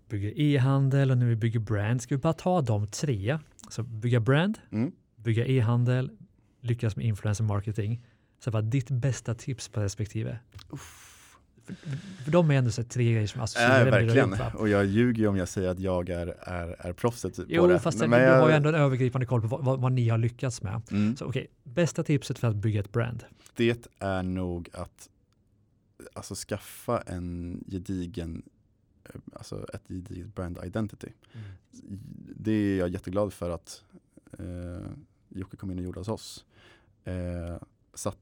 bygger 0.08 0.40
e-handel 0.40 1.10
och 1.10 1.18
när 1.18 1.26
vi 1.26 1.36
bygger 1.36 1.60
brand. 1.60 2.02
Ska 2.02 2.14
vi 2.14 2.20
bara 2.20 2.32
ta 2.32 2.60
de 2.60 2.86
tre? 2.86 3.38
Så 3.68 3.82
bygga 3.82 4.20
brand, 4.20 4.58
Mm. 4.70 4.92
bygga 5.16 5.46
e-handel, 5.46 6.10
lyckas 6.60 6.96
med 6.96 7.06
influencer 7.06 7.44
marketing. 7.44 8.06
Så 8.38 8.50
bara 8.50 8.62
ditt 8.62 8.90
bästa 8.90 9.34
tips 9.34 9.68
på 9.68 9.80
respektive. 9.80 10.38
För, 11.64 11.74
för 12.24 12.30
de 12.30 12.50
är 12.50 12.54
ändå 12.54 12.70
så 12.70 12.82
tre 12.84 13.12
grejer 13.12 13.26
som 13.26 13.40
associerar 13.40 13.86
Äh, 13.86 13.90
verkligen. 13.92 14.30
va? 14.30 14.52
Och 14.58 14.68
jag 14.68 14.84
ljuger 14.86 15.22
ju 15.22 15.28
om 15.28 15.36
jag 15.36 15.48
säger 15.48 15.68
att 15.68 15.80
jag 15.80 16.08
är, 16.08 16.26
är, 16.40 16.76
är 16.86 16.92
proffset 16.92 17.36
på 17.36 17.44
Jo, 17.48 17.66
det. 17.66 17.78
fast 17.80 17.98
Men 17.98 18.10
du 18.10 18.16
jag- 18.16 18.40
har 18.40 18.48
ju 18.48 18.54
ändå 18.54 18.68
en 18.68 18.74
övergripande 18.74 19.26
koll 19.26 19.40
på 19.40 19.46
vad, 19.46 19.64
vad, 19.64 19.80
vad 19.80 19.92
ni 19.92 20.08
har 20.08 20.18
lyckats 20.18 20.62
med. 20.62 20.82
Mm. 20.90 21.16
Så 21.16 21.24
okej, 21.26 21.46
bästa 21.62 22.02
tipset 22.04 22.38
för 22.38 22.48
att 22.48 22.56
bygga 22.56 22.80
ett 22.80 22.92
brand? 22.92 23.24
Det 23.56 23.88
är 23.98 24.22
nog 24.22 24.68
att 24.72 25.08
alltså, 26.12 26.34
skaffa 26.34 27.00
en 27.00 27.64
gedigen, 27.68 28.42
eh, 29.04 29.20
alltså 29.32 29.66
ett 29.74 29.82
gediget 29.88 30.34
brand 30.34 30.58
identity. 30.64 31.08
Det 32.36 32.52
är 32.52 32.78
jag 32.78 32.88
jätteglad 32.88 33.32
för 33.32 33.50
att 33.50 33.84
eh, 34.38 34.90
Jocke 35.28 35.56
kom 35.56 35.70
in 35.70 35.78
och 35.78 35.84
gjorde 35.84 36.00
hos 36.00 36.08
oss. 36.08 36.44
Eh, 37.04 37.56
satt, 37.94 38.18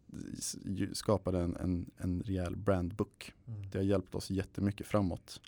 skapade 0.92 1.40
en, 1.40 1.56
en, 1.56 1.90
en 1.96 2.22
rejäl 2.22 2.56
brandbook. 2.56 3.32
Mm. 3.46 3.70
Det 3.70 3.78
har 3.78 3.84
hjälpt 3.84 4.14
oss 4.14 4.30
jättemycket 4.30 4.86
framåt 4.86 5.40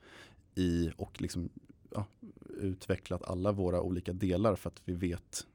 i 0.55 0.91
och 0.97 1.21
liksom, 1.21 1.49
ja, 1.91 2.07
utvecklat 2.49 3.23
alla 3.23 3.53
våra 3.53 3.81
olika 3.83 4.13
delar 4.13 4.57
för 4.57 4.71
att 4.71 4.83
vi 4.85 4.93
vet, 4.95 5.47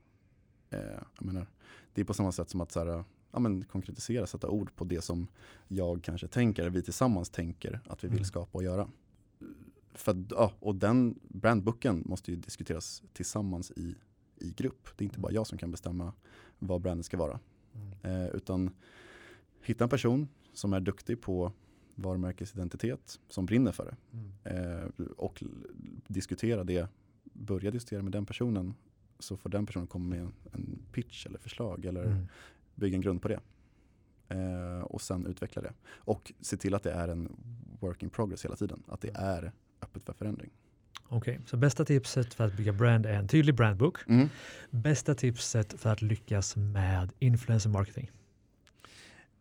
eh, 0.70 0.80
jag 1.18 1.26
menar, 1.26 1.48
det 1.94 2.02
är 2.02 2.06
på 2.06 2.14
samma 2.14 2.32
sätt 2.32 2.50
som 2.50 2.62
att 2.62 2.72
så 2.72 2.80
här, 2.80 3.04
ja, 3.32 3.40
men 3.40 3.66
konkretisera, 3.66 4.28
sätta 4.28 4.48
ord 4.50 4.76
på 4.76 4.84
det 4.84 5.02
som 5.02 5.28
jag 5.68 6.04
kanske 6.04 6.28
tänker, 6.28 6.70
vi 6.70 6.82
tillsammans 6.82 7.30
tänker 7.30 7.80
att 7.88 8.04
vi 8.04 8.08
vill 8.08 8.18
Mm. 8.18 8.26
skapa 8.26 8.58
och 8.58 8.64
göra. 8.64 8.88
För, 9.94 10.26
ja, 10.30 10.54
och 10.60 10.76
den 10.76 11.20
brandbooken 11.28 12.04
måste 12.06 12.32
ju 12.32 12.38
diskuteras 12.38 13.04
tillsammans 13.14 13.72
i, 13.72 13.96
i 14.40 14.52
grupp. 14.52 14.88
Det 14.96 15.04
är 15.04 15.06
inte 15.06 15.20
bara 15.20 15.32
jag 15.32 15.48
som 15.48 15.58
kan 15.58 15.72
bestämma 15.72 16.14
vad 16.60 16.82
brandet 16.82 17.06
ska 17.06 17.18
vara. 17.18 17.40
Mm. 17.76 18.22
Eh, 18.22 18.28
utan 18.36 18.70
hitta 19.62 19.84
en 19.84 19.90
person 19.90 20.28
som 20.54 20.74
är 20.74 20.80
duktig 20.80 21.22
på 21.22 21.52
varumärkesidentitet, 21.96 23.20
som 23.30 23.46
brinner 23.46 23.72
för 23.72 23.86
det. 23.86 23.96
Mm. 24.18 24.32
Eh, 24.84 25.06
och 25.18 25.44
diskutera 26.08 26.64
det, 26.64 26.88
börja 27.24 27.72
diskutera 27.72 28.02
med 28.02 28.12
den 28.12 28.26
personen 28.26 28.74
så 29.20 29.38
får 29.38 29.50
den 29.50 29.66
personen 29.66 29.88
komma 29.88 30.10
med 30.10 30.20
en, 30.22 30.34
en 30.52 30.80
pitch 30.92 31.26
eller 31.26 31.40
förslag 31.40 31.86
eller 31.86 32.04
Mm. 32.06 32.28
bygga 32.76 32.96
en 32.96 33.02
grund 33.02 33.22
på 33.22 33.28
det. 33.28 33.40
Eh, 34.28 34.80
och 34.82 35.02
sen 35.02 35.26
utveckla 35.26 35.62
det. 35.62 35.74
Och 35.88 36.34
se 36.40 36.58
till 36.58 36.74
att 36.74 36.84
det 36.84 36.92
är 36.92 37.08
en 37.08 37.36
work 37.80 38.04
in 38.04 38.10
progress 38.10 38.46
hela 38.46 38.56
tiden. 38.56 38.84
Att 38.88 39.02
det 39.02 39.10
Mm. 39.10 39.24
är 39.24 39.52
öppet 39.82 40.06
för 40.06 40.14
förändring. 40.14 40.52
Okej, 41.10 41.40
så 41.46 41.58
bästa 41.58 41.86
tipset 41.86 42.34
för 42.34 42.46
att 42.46 42.54
bygga 42.58 42.74
brand 42.74 43.06
är 43.06 43.14
en 43.14 43.28
tydlig 43.28 43.56
brandbook. 43.56 43.98
Mm. 44.08 44.30
Bästa 44.70 45.16
tipset 45.16 45.82
för 45.82 45.90
att 45.90 46.02
lyckas 46.02 46.56
med 46.56 47.12
influencer 47.20 47.70
marketing? 47.70 48.12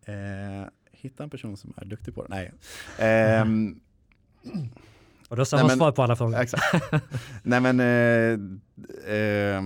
Eh, 0.04 0.68
hitta 0.92 1.22
en 1.24 1.30
person 1.30 1.56
som 1.56 1.74
är 1.76 1.84
duktig 1.84 2.14
på 2.14 2.22
det. 2.22 2.28
Nej. 2.28 2.52
Ehm, 2.98 3.80
Och 5.28 5.36
du 5.36 5.40
har 5.40 5.44
samma 5.44 5.62
Nej, 5.62 5.68
men- 5.68 5.76
svar 5.78 5.92
på 5.92 6.02
alla 6.02 6.16
frågor. 6.16 6.40
Exakt. 6.40 6.62
Nej 7.42 7.60
men, 7.60 7.80
eh, 7.80 9.14
eh, 9.14 9.64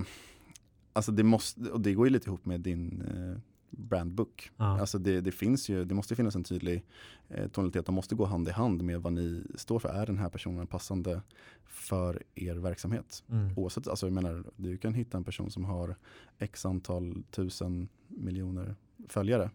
alltså 0.92 1.12
det 1.12 1.22
måste, 1.22 1.60
och 1.60 1.80
det 1.80 1.94
går 1.94 2.06
ju 2.06 2.12
lite 2.12 2.28
ihop 2.28 2.44
med 2.46 2.60
din 2.60 3.02
eh, 3.02 3.40
brandbook. 3.70 4.50
Ja. 4.56 4.80
Alltså 4.80 4.98
det, 4.98 5.20
det 5.20 5.32
finns 5.32 5.68
ju, 5.68 5.84
det 5.84 5.94
måste 5.94 6.16
finnas 6.16 6.36
en 6.36 6.44
tydlig 6.44 6.84
eh, 7.28 7.48
tonalitet, 7.48 7.86
de 7.86 7.94
måste 7.94 8.14
gå 8.14 8.24
hand 8.24 8.48
i 8.48 8.50
hand 8.50 8.82
med 8.82 9.02
vad 9.02 9.12
ni 9.12 9.42
står 9.54 9.78
för. 9.78 9.88
Är 9.88 10.06
den 10.06 10.18
här 10.18 10.28
personen 10.28 10.66
passande 10.66 11.22
för 11.64 12.22
er 12.34 12.54
verksamhet? 12.54 13.24
Mm. 13.30 13.52
Oavsett, 13.56 13.88
alltså 13.88 14.06
jag 14.06 14.12
menar, 14.12 14.44
du 14.56 14.76
kan 14.76 14.94
hitta 14.94 15.16
en 15.16 15.24
person 15.24 15.50
som 15.50 15.64
har 15.64 15.96
x 16.38 16.66
antal 16.66 17.22
tusen 17.30 17.88
miljoner 18.08 18.74
följare. 19.08 19.50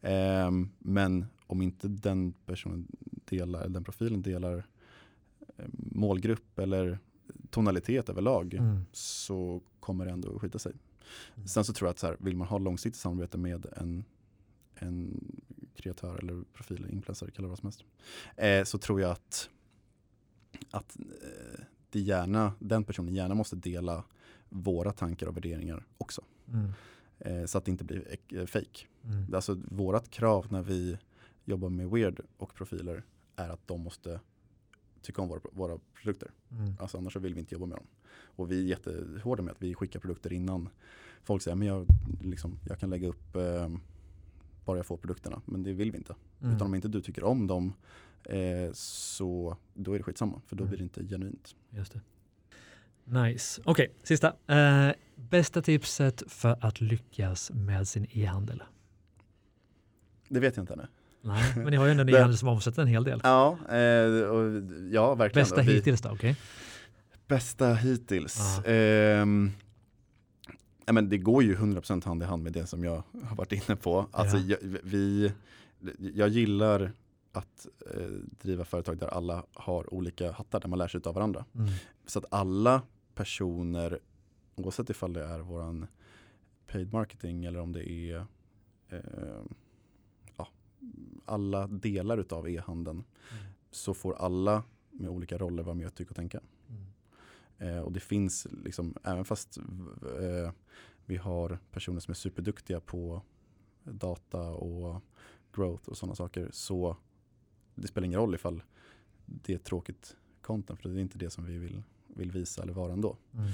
Eh, 0.00 0.50
men 0.78 1.26
om 1.46 1.62
inte 1.62 1.88
den 1.88 2.32
personen 2.46 2.86
delar, 3.24 3.68
den 3.68 3.84
profilen 3.84 4.22
delar 4.22 4.66
eh, 5.56 5.64
målgrupp 5.92 6.58
eller 6.58 6.98
tonalitet 7.50 8.08
överlag 8.08 8.54
Mm. 8.54 8.80
så 8.92 9.62
kommer 9.80 10.04
det 10.04 10.10
ändå 10.10 10.34
att 10.34 10.40
skita 10.40 10.58
sig. 10.58 10.72
Mm. 11.34 11.48
Sen 11.48 11.64
så 11.64 11.72
tror 11.72 11.88
jag 11.88 11.90
att 11.90 11.98
så 11.98 12.06
här, 12.06 12.16
vill 12.20 12.36
man 12.36 12.48
ha 12.48 12.58
långsiktigt 12.58 13.00
samarbete 13.00 13.38
med 13.38 13.66
en, 13.76 14.04
en 14.74 15.20
kreatör 15.76 16.18
eller 16.18 16.44
profil, 16.52 16.86
influencer, 16.90 17.30
kalla 17.30 17.46
det 17.46 17.50
vad 17.50 17.58
som 17.58 17.66
helst. 17.66 17.84
Eh, 18.36 18.64
så 18.64 18.78
tror 18.78 19.00
jag 19.00 19.10
att, 19.10 19.50
att 20.70 20.96
eh, 21.00 21.60
det 21.90 22.00
gärna, 22.00 22.52
den 22.58 22.84
personen 22.84 23.14
gärna 23.14 23.34
måste 23.34 23.56
dela 23.56 24.04
våra 24.48 24.92
tankar 24.92 25.26
och 25.26 25.36
värderingar 25.36 25.86
också. 25.98 26.22
Mm. 26.52 26.72
Eh, 27.18 27.46
så 27.46 27.58
att 27.58 27.64
det 27.64 27.70
inte 27.70 27.84
blir 27.84 28.16
eh, 28.28 28.46
fake. 28.46 28.86
Mm. 29.04 29.34
Alltså 29.34 29.58
vårat 29.64 30.10
krav 30.10 30.46
när 30.50 30.62
vi 30.62 30.98
jobbar 31.44 31.68
med 31.68 31.90
Weird 31.90 32.20
och 32.36 32.54
profiler 32.54 33.02
är 33.36 33.48
att 33.48 33.68
de 33.68 33.80
måste 33.80 34.20
tycka 35.08 35.22
om 35.22 35.28
våra, 35.28 35.40
våra 35.52 35.78
produkter. 36.02 36.30
Mm. 36.50 36.74
Alltså 36.80 36.98
annars 36.98 37.12
så 37.12 37.18
vill 37.18 37.34
vi 37.34 37.40
inte 37.40 37.54
jobba 37.54 37.66
med 37.66 37.78
dem. 37.78 37.86
Och 38.36 38.50
vi 38.50 38.58
är 38.58 38.64
jättehårda 38.64 39.42
med 39.42 39.52
att 39.52 39.62
vi 39.62 39.74
skickar 39.74 40.00
produkter 40.00 40.32
innan 40.32 40.68
folk 41.22 41.42
säger 41.42 41.56
men 41.56 41.68
jag, 41.68 41.86
liksom, 42.22 42.58
jag 42.68 42.78
kan 42.78 42.90
lägga 42.90 43.08
upp 43.08 43.36
eh, 43.36 43.68
bara 44.64 44.76
jag 44.76 44.86
får 44.86 44.96
produkterna. 44.96 45.42
Men 45.44 45.62
det 45.62 45.72
vill 45.72 45.90
vi 45.92 45.98
inte. 45.98 46.14
Mm. 46.42 46.54
Utan 46.56 46.66
om 46.66 46.74
inte 46.74 46.88
du 46.88 47.00
tycker 47.00 47.24
om 47.24 47.46
dem 47.46 47.74
eh, 48.24 48.72
så 48.72 49.56
då 49.74 49.92
är 49.92 49.98
det 49.98 50.02
skitsamma. 50.04 50.40
För 50.46 50.56
då 50.56 50.64
Mm. 50.64 50.68
blir 50.70 50.78
det 50.78 50.82
inte 50.84 51.04
genuint. 51.14 51.54
Just 51.70 51.92
det. 51.92 52.00
Nice. 53.22 53.62
Okej, 53.64 53.94
sista. 54.02 54.34
Eh, 54.46 54.94
bästa 55.14 55.62
tipset 55.62 56.22
för 56.26 56.56
att 56.60 56.80
lyckas 56.80 57.50
med 57.54 57.88
sin 57.88 58.06
e-handel? 58.10 58.62
Det 60.28 60.40
vet 60.40 60.56
jag 60.56 60.62
inte 60.62 60.72
ännu. 60.72 60.86
Nej, 61.20 61.52
men 61.56 61.66
ni 61.66 61.76
har 61.76 61.84
ju 61.84 61.90
ändå 61.90 62.02
en 62.02 62.08
e-handel 62.08 62.38
som 62.38 62.48
omsätter 62.48 62.82
en 62.82 62.88
hel 62.88 63.04
del. 63.04 63.20
Ja, 63.24 63.58
eh, 63.68 64.22
och, 64.28 64.62
ja 64.90 65.14
verkligen. 65.14 65.44
Bästa 65.44 65.62
vi, 65.62 65.72
hittills 65.74 66.00
då, 66.00 66.10
okej? 66.10 66.36
Bästa 67.26 67.74
hittills. 67.74 68.60
Ja, 70.86 70.92
men 70.92 71.08
det 71.08 71.18
går 71.18 71.42
ju 71.42 71.56
100% 71.56 72.04
hand 72.04 72.22
i 72.22 72.26
hand 72.26 72.42
med 72.42 72.52
det 72.52 72.66
som 72.66 72.84
jag 72.84 73.02
har 73.24 73.36
varit 73.36 73.52
inne 73.52 73.76
på. 73.76 74.06
Alltså, 74.10 74.36
Ja. 74.36 74.56
jag, 74.62 74.78
vi, 74.82 75.32
jag 75.98 76.28
gillar 76.28 76.92
att 77.32 77.66
eh, 77.94 78.06
driva 78.42 78.64
företag 78.64 78.98
där 78.98 79.06
alla 79.08 79.44
har 79.54 79.94
olika 79.94 80.32
hattar, 80.32 80.60
där 80.60 80.68
man 80.68 80.78
lär 80.78 80.88
sig 80.88 81.00
av 81.04 81.14
varandra. 81.14 81.44
Mm. 81.54 81.68
Så 82.06 82.18
att 82.18 82.24
alla 82.30 82.82
personer, 83.14 83.98
oavsett 84.54 84.90
ifall 84.90 85.12
det 85.12 85.24
är 85.24 85.38
våran 85.38 85.86
paid 86.66 86.92
marketing 86.92 87.44
eller 87.44 87.60
om 87.60 87.72
det 87.72 87.90
är 87.90 88.16
eh, 88.88 88.98
alla 91.24 91.66
delar 91.66 92.18
utav 92.18 92.48
e-handeln, 92.48 93.04
Mm. 93.32 93.44
så 93.70 93.94
får 93.94 94.14
alla 94.14 94.62
med 94.90 95.10
olika 95.10 95.38
roller 95.38 95.62
vara 95.62 95.74
med 95.74 95.86
och 95.86 95.94
tycka 95.94 96.10
och 96.10 96.16
tänka. 96.16 96.40
Mm. 96.68 97.76
Eh, 97.76 97.82
och 97.82 97.92
det 97.92 98.00
finns, 98.00 98.46
liksom, 98.64 98.94
även 99.04 99.24
fast 99.24 99.58
eh, 99.58 100.52
vi 101.06 101.16
har 101.16 101.58
personer 101.70 102.00
som 102.00 102.12
är 102.12 102.14
superduktiga 102.14 102.80
på 102.80 103.22
data 103.84 104.40
och 104.50 105.02
growth 105.52 105.88
och 105.88 105.96
sådana 105.96 106.14
saker, 106.14 106.48
så 106.52 106.96
det 107.74 107.86
spelar 107.88 108.06
ingen 108.06 108.20
roll 108.20 108.34
ifall 108.34 108.62
det 109.26 109.54
är 109.54 109.58
tråkigt 109.58 110.16
content, 110.42 110.80
för 110.80 110.88
det 110.88 110.94
är 110.98 111.00
inte 111.00 111.18
det 111.18 111.30
som 111.30 111.44
vi 111.44 111.58
vill, 111.58 111.82
vill 112.06 112.30
visa 112.30 112.62
eller 112.62 112.72
vara 112.72 112.92
ändå. 112.92 113.16
Mm. 113.34 113.50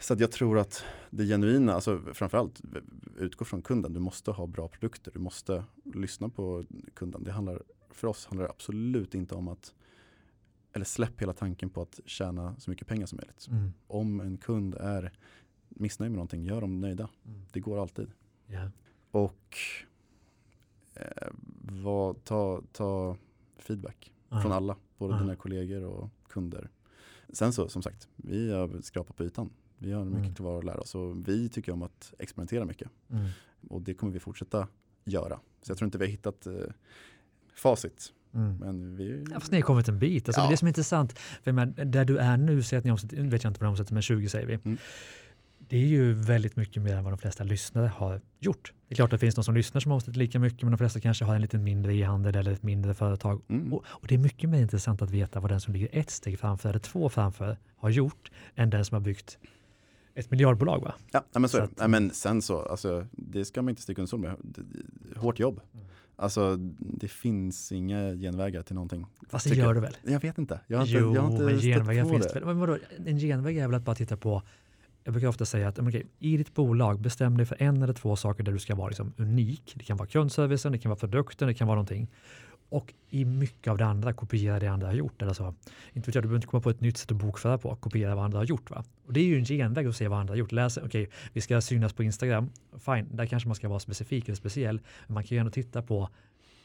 Så 0.00 0.14
jag 0.18 0.32
tror 0.32 0.58
att 0.58 0.84
det 1.10 1.24
genuina, 1.26 1.72
alltså 1.72 2.00
framförallt 2.12 2.60
utgå 3.16 3.44
från 3.44 3.62
kunden. 3.62 3.92
Du 3.92 4.00
måste 4.00 4.30
ha 4.30 4.46
bra 4.46 4.68
produkter, 4.68 5.12
du 5.12 5.18
måste 5.18 5.64
lyssna 5.84 6.28
på 6.28 6.64
kunden. 6.94 7.24
Det 7.24 7.32
handlar, 7.32 7.62
för 7.90 8.08
oss 8.08 8.26
handlar 8.26 8.44
det 8.44 8.50
absolut 8.50 9.14
inte 9.14 9.34
om 9.34 9.48
att, 9.48 9.74
eller 10.72 10.84
släpp 10.84 11.22
hela 11.22 11.32
tanken 11.32 11.70
på 11.70 11.82
att 11.82 12.00
tjäna 12.06 12.56
så 12.58 12.70
mycket 12.70 12.86
pengar 12.86 13.06
som 13.06 13.16
möjligt. 13.16 13.46
Mm. 13.50 13.72
Om 13.86 14.20
en 14.20 14.36
kund 14.38 14.74
är 14.74 15.12
missnöjd 15.68 16.10
med 16.12 16.16
någonting, 16.16 16.44
gör 16.44 16.60
dem 16.60 16.80
nöjda. 16.80 17.08
Mm. 17.26 17.40
Det 17.52 17.60
går 17.60 17.82
alltid. 17.82 18.10
Ja. 18.46 18.70
Och 19.10 19.56
eh, 20.94 21.28
vad, 21.82 22.24
ta, 22.24 22.62
ta 22.72 23.16
feedback 23.58 24.12
Ja. 24.28 24.40
från 24.42 24.52
alla, 24.52 24.76
både 24.98 25.14
Ja. 25.14 25.20
dina 25.20 25.36
kollegor 25.36 25.84
och 25.84 26.10
kunder. 26.28 26.70
Sen 27.28 27.52
så, 27.52 27.68
som 27.68 27.82
sagt, 27.82 28.08
vi 28.16 28.52
har 28.52 28.80
skrapat 28.82 29.16
på 29.16 29.24
ytan. 29.24 29.50
Vi 29.78 29.92
har 29.92 30.04
mycket 30.04 30.20
Mm. 30.22 30.34
kvar 30.34 30.58
att 30.58 30.64
lära 30.64 30.78
oss 30.80 30.94
och 30.94 31.28
vi 31.28 31.48
tycker 31.48 31.72
om 31.72 31.82
att 31.82 32.14
experimentera 32.18 32.64
mycket. 32.64 32.88
Mm. 33.10 33.28
Och 33.68 33.82
det 33.82 33.94
kommer 33.94 34.12
vi 34.12 34.20
fortsätta 34.20 34.68
göra. 35.04 35.40
Så 35.62 35.70
jag 35.70 35.78
tror 35.78 35.86
inte 35.86 35.98
vi 35.98 36.04
har 36.04 36.10
hittat 36.10 36.46
eh, 36.46 36.52
facit. 37.54 38.12
Mm. 38.34 38.56
Men 38.56 38.96
vi... 38.96 39.24
Ja, 39.30 39.40
fast 39.40 39.52
ni 39.52 39.58
har 39.58 39.62
kommit 39.62 39.88
en 39.88 39.98
bit. 39.98 40.28
Alltså, 40.28 40.40
Det 40.40 40.44
är 40.44 40.46
Ja. 40.46 40.50
det 40.50 40.56
som 40.56 40.66
är 40.66 40.70
intressant. 40.70 41.18
För 41.18 41.52
men, 41.52 41.74
där 41.84 42.04
du 42.04 42.18
är 42.18 42.36
nu, 42.36 42.62
säger 42.62 42.78
att 42.78 42.84
ni 42.84 42.90
omsätter, 42.90 43.16
vet 43.22 43.44
jag 43.44 43.50
inte 43.50 43.60
vad 43.60 43.68
ni 43.68 43.70
omsätter, 43.70 43.92
men 43.94 44.02
20 44.02 44.28
säger 44.28 44.46
vi. 44.46 44.54
Mm. 44.54 44.78
Det 45.68 45.76
är 45.76 45.86
ju 45.86 46.12
väldigt 46.12 46.56
mycket 46.56 46.82
mer 46.82 46.96
än 46.96 47.04
vad 47.04 47.12
de 47.12 47.18
flesta 47.18 47.44
lyssnare 47.44 47.86
har 47.86 48.20
gjort. 48.38 48.72
Det 48.88 48.94
är 48.94 48.96
klart 48.96 49.06
att 49.06 49.10
det 49.10 49.18
finns 49.26 49.36
någon 49.36 49.44
som 49.44 49.54
lyssnar 49.54 49.80
som 49.80 49.92
omsätter 49.92 50.18
lika 50.18 50.38
mycket, 50.38 50.62
men 50.62 50.70
de 50.70 50.78
flesta 50.78 51.00
kanske 51.00 51.24
har 51.24 51.34
en 51.34 51.42
lite 51.42 51.58
mindre 51.58 51.94
e-handel 51.94 52.36
eller 52.36 52.52
ett 52.52 52.62
mindre 52.62 52.94
företag. 52.94 53.42
Mm. 53.48 53.72
Och, 53.72 53.84
och 53.86 54.06
det 54.08 54.14
är 54.14 54.18
mycket 54.18 54.50
mer 54.50 54.60
intressant 54.60 55.02
att 55.02 55.10
veta 55.10 55.40
vad 55.40 55.50
den 55.50 55.60
som 55.60 55.72
ligger 55.74 55.88
ett 55.92 56.10
steg 56.10 56.38
framför 56.38 56.68
eller 56.68 56.78
två 56.78 57.08
framför 57.08 57.58
har 57.76 57.90
gjort 57.90 58.30
än 58.54 58.70
den 58.70 58.84
som 58.84 58.94
har 58.94 59.00
byggt 59.00 59.38
ett 60.16 60.30
miljardbolag. 60.30 60.80
Va? 60.82 60.94
Ja, 61.12 61.24
men 61.32 61.42
så, 61.42 61.48
Så 61.48 61.56
är 61.56 61.68
det. 61.76 61.84
att- 61.84 61.90
men 61.90 62.10
sen 62.10 62.42
så, 62.42 62.62
alltså, 62.62 63.06
det 63.12 63.44
ska 63.44 63.62
man 63.62 63.68
inte 63.70 63.82
sticka 63.82 64.00
under 64.00 64.06
stol 64.06 64.20
med. 64.20 64.36
Hårt 65.16 65.38
jobb. 65.38 65.60
Mm. 65.74 65.86
Alltså 66.18 66.56
det 66.78 67.08
finns 67.08 67.72
inga 67.72 68.14
genvägar 68.14 68.62
till 68.62 68.74
någonting. 68.74 69.06
Fast 69.28 69.48
det 69.48 69.54
gör 69.54 69.74
det 69.74 69.80
väl? 69.80 69.96
Jag 70.04 70.20
vet 70.20 70.38
inte. 70.38 70.60
Jag 70.66 70.78
har 70.78 70.86
inte, 70.86 70.98
jo, 70.98 71.14
jag 71.14 71.22
har 71.22 71.30
inte 71.32 71.44
men 71.44 71.58
genvägar 71.60 72.04
finns 72.04 72.26
det. 72.26 72.34
väl. 72.34 72.44
Men 72.44 72.58
vadå, 72.58 72.78
en 73.06 73.18
genväg 73.18 73.56
är 73.58 73.66
väl 73.66 73.74
att 73.76 73.84
bara 73.84 73.96
titta 73.96 74.16
på 74.16 74.42
jag 75.04 75.12
brukar 75.12 75.28
ofta 75.28 75.44
säga 75.44 75.68
att 75.68 75.78
okej, 75.78 76.06
i 76.18 76.36
ditt 76.36 76.54
bolag 76.54 77.00
bestäm 77.00 77.36
dig 77.36 77.46
för 77.46 77.62
en 77.62 77.82
eller 77.82 77.92
två 77.94 78.16
saker 78.16 78.42
där 78.44 78.52
du 78.52 78.58
ska 78.58 78.74
vara 78.74 78.88
liksom 78.88 79.12
unik. 79.16 79.72
Det 79.74 79.84
kan 79.84 79.96
vara 79.96 80.08
kundservicen, 80.08 80.72
det 80.72 80.78
kan 80.78 80.90
vara 80.90 80.98
produkten, 80.98 81.48
det 81.48 81.54
kan 81.54 81.66
vara 81.66 81.74
någonting. 81.74 82.08
Och 82.68 82.94
i 83.10 83.24
mycket 83.24 83.70
av 83.70 83.78
det 83.78 83.86
andra, 83.86 84.12
kopiera 84.12 84.58
det 84.60 84.66
andra 84.66 84.86
har 84.86 84.94
gjort. 84.94 85.22
Eller 85.22 85.32
så. 85.32 85.54
Inte 85.92 86.06
vet 86.08 86.14
jag, 86.14 86.24
du 86.24 86.28
behöver 86.28 86.36
inte 86.36 86.46
komma 86.46 86.60
på 86.60 86.70
ett 86.70 86.80
nytt 86.80 86.96
sätt 86.96 87.10
att 87.12 87.16
bokföra 87.16 87.58
på, 87.58 87.76
kopiera 87.76 88.14
vad 88.14 88.24
andra 88.24 88.38
har 88.38 88.44
gjort. 88.44 88.70
Va? 88.70 88.84
Och 89.06 89.12
det 89.12 89.20
är 89.20 89.24
ju 89.24 89.38
en 89.38 89.44
genväg 89.44 89.86
att 89.86 89.96
se 89.96 90.08
vad 90.08 90.18
andra 90.18 90.32
har 90.32 90.36
gjort. 90.38 90.52
Läs, 90.52 90.76
okej, 90.76 91.10
vi 91.32 91.40
ska 91.40 91.60
synas 91.60 91.92
på 91.92 92.02
Instagram, 92.02 92.50
fine, 92.78 93.06
där 93.12 93.26
kanske 93.26 93.48
man 93.48 93.56
ska 93.56 93.68
vara 93.68 93.78
specifik 93.80 94.24
eller 94.24 94.36
speciell. 94.36 94.80
Men 95.06 95.14
man 95.14 95.24
kan 95.24 95.36
ju 95.36 95.38
ändå 95.40 95.50
titta 95.52 95.82
på 95.82 96.08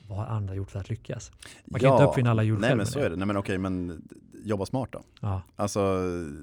vad 0.08 0.18
har 0.18 0.26
andra 0.26 0.56
gjort 0.56 0.72
för 0.72 0.80
att 0.80 0.90
lyckas. 0.90 1.32
Man 1.66 1.80
kan 1.82 1.92
inte 1.94 2.04
uppfinna 2.06 2.32
alla 2.32 2.44
hjul 2.44 2.60
Nej 2.60 2.76
men 2.76 2.86
så 2.86 3.00
det. 3.00 3.06
är 3.06 3.10
det. 3.10 3.16
Nej 3.16 3.28
men 3.28 3.38
okej 3.38 3.58
men 3.58 4.02
jobba 4.44 4.66
smart 4.66 4.90
då. 4.92 5.02
Ja, 5.20 5.42
Alltså, 5.56 5.80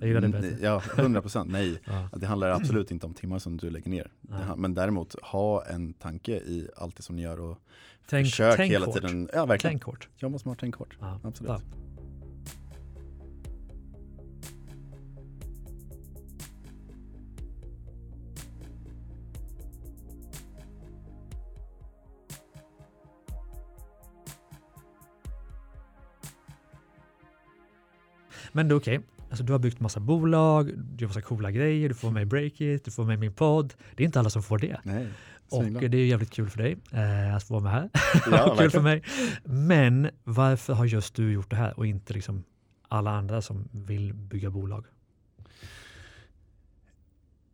Jag 0.00 0.08
gillar 0.08 0.20
det 0.20 0.28
bättre. 0.28 0.56
ja 0.62 0.82
100 0.98 1.20
procent 1.22 1.50
nej. 1.52 1.80
ja. 1.84 2.08
Det 2.18 2.26
handlar 2.26 2.48
absolut 2.50 2.90
inte 2.90 3.06
om 3.06 3.14
timmar 3.14 3.38
som 3.38 3.56
du 3.56 3.70
lägger 3.70 3.90
ner. 3.90 4.10
Ha- 4.30 4.56
Men 4.56 4.74
däremot 4.74 5.14
ha 5.22 5.64
en 5.64 5.92
tanke 5.92 6.32
i 6.32 6.68
allt 6.76 6.96
det 6.96 7.02
som 7.02 7.16
ni 7.16 7.22
gör 7.22 7.40
och 7.40 7.58
Tänk, 8.10 8.26
försök 8.26 8.56
tänk 8.56 8.72
hela 8.72 8.86
hårt. 8.86 8.94
tiden. 8.94 9.28
Ja 9.32 9.46
verkligen. 9.46 9.72
Tänk 9.72 9.82
hårt. 9.82 10.08
Jobba 10.16 10.38
smart, 10.38 10.58
tänk 10.60 10.74
hårt. 10.74 10.96
Ja. 11.00 11.20
Absolut. 11.24 11.50
Ja. 11.50 11.60
Men 28.52 28.68
det 28.68 28.74
är 28.74 28.76
okej. 28.76 29.00
Alltså, 29.30 29.44
du 29.44 29.52
har 29.52 29.58
byggt 29.58 29.80
massa 29.80 30.00
bolag, 30.00 30.72
du 30.76 31.04
gör 31.04 31.08
massa 31.08 31.22
coola 31.22 31.50
grejer, 31.50 31.88
du 31.88 31.94
får 31.94 32.10
med 32.10 32.22
i 32.22 32.26
Breakit, 32.26 32.84
du 32.84 32.90
får 32.90 33.04
med 33.04 33.14
i 33.14 33.16
min 33.16 33.34
podd. 33.34 33.74
Det 33.96 34.02
är 34.02 34.04
inte 34.04 34.20
alla 34.20 34.30
som 34.30 34.42
får 34.42 34.58
det. 34.58 34.80
Nej, 34.82 35.08
Och 35.50 35.64
det 35.90 35.98
är 35.98 36.06
jävligt 36.06 36.30
kul 36.30 36.50
för 36.50 36.58
dig 36.58 36.76
eh, 36.92 37.34
att 37.36 37.50
vara 37.50 37.60
med 37.62 37.72
här. 37.72 37.90
Ja, 38.30 38.56
kul 38.58 38.70
för 38.70 38.80
mig. 38.80 39.02
Men 39.44 40.10
varför 40.24 40.72
har 40.74 40.84
just 40.84 41.14
du 41.14 41.32
gjort 41.32 41.50
det 41.50 41.56
här 41.56 41.78
och 41.78 41.86
inte 41.86 42.12
liksom 42.14 42.44
alla 42.88 43.10
andra 43.10 43.42
som 43.42 43.68
vill 43.72 44.14
bygga 44.14 44.50
bolag? 44.50 44.84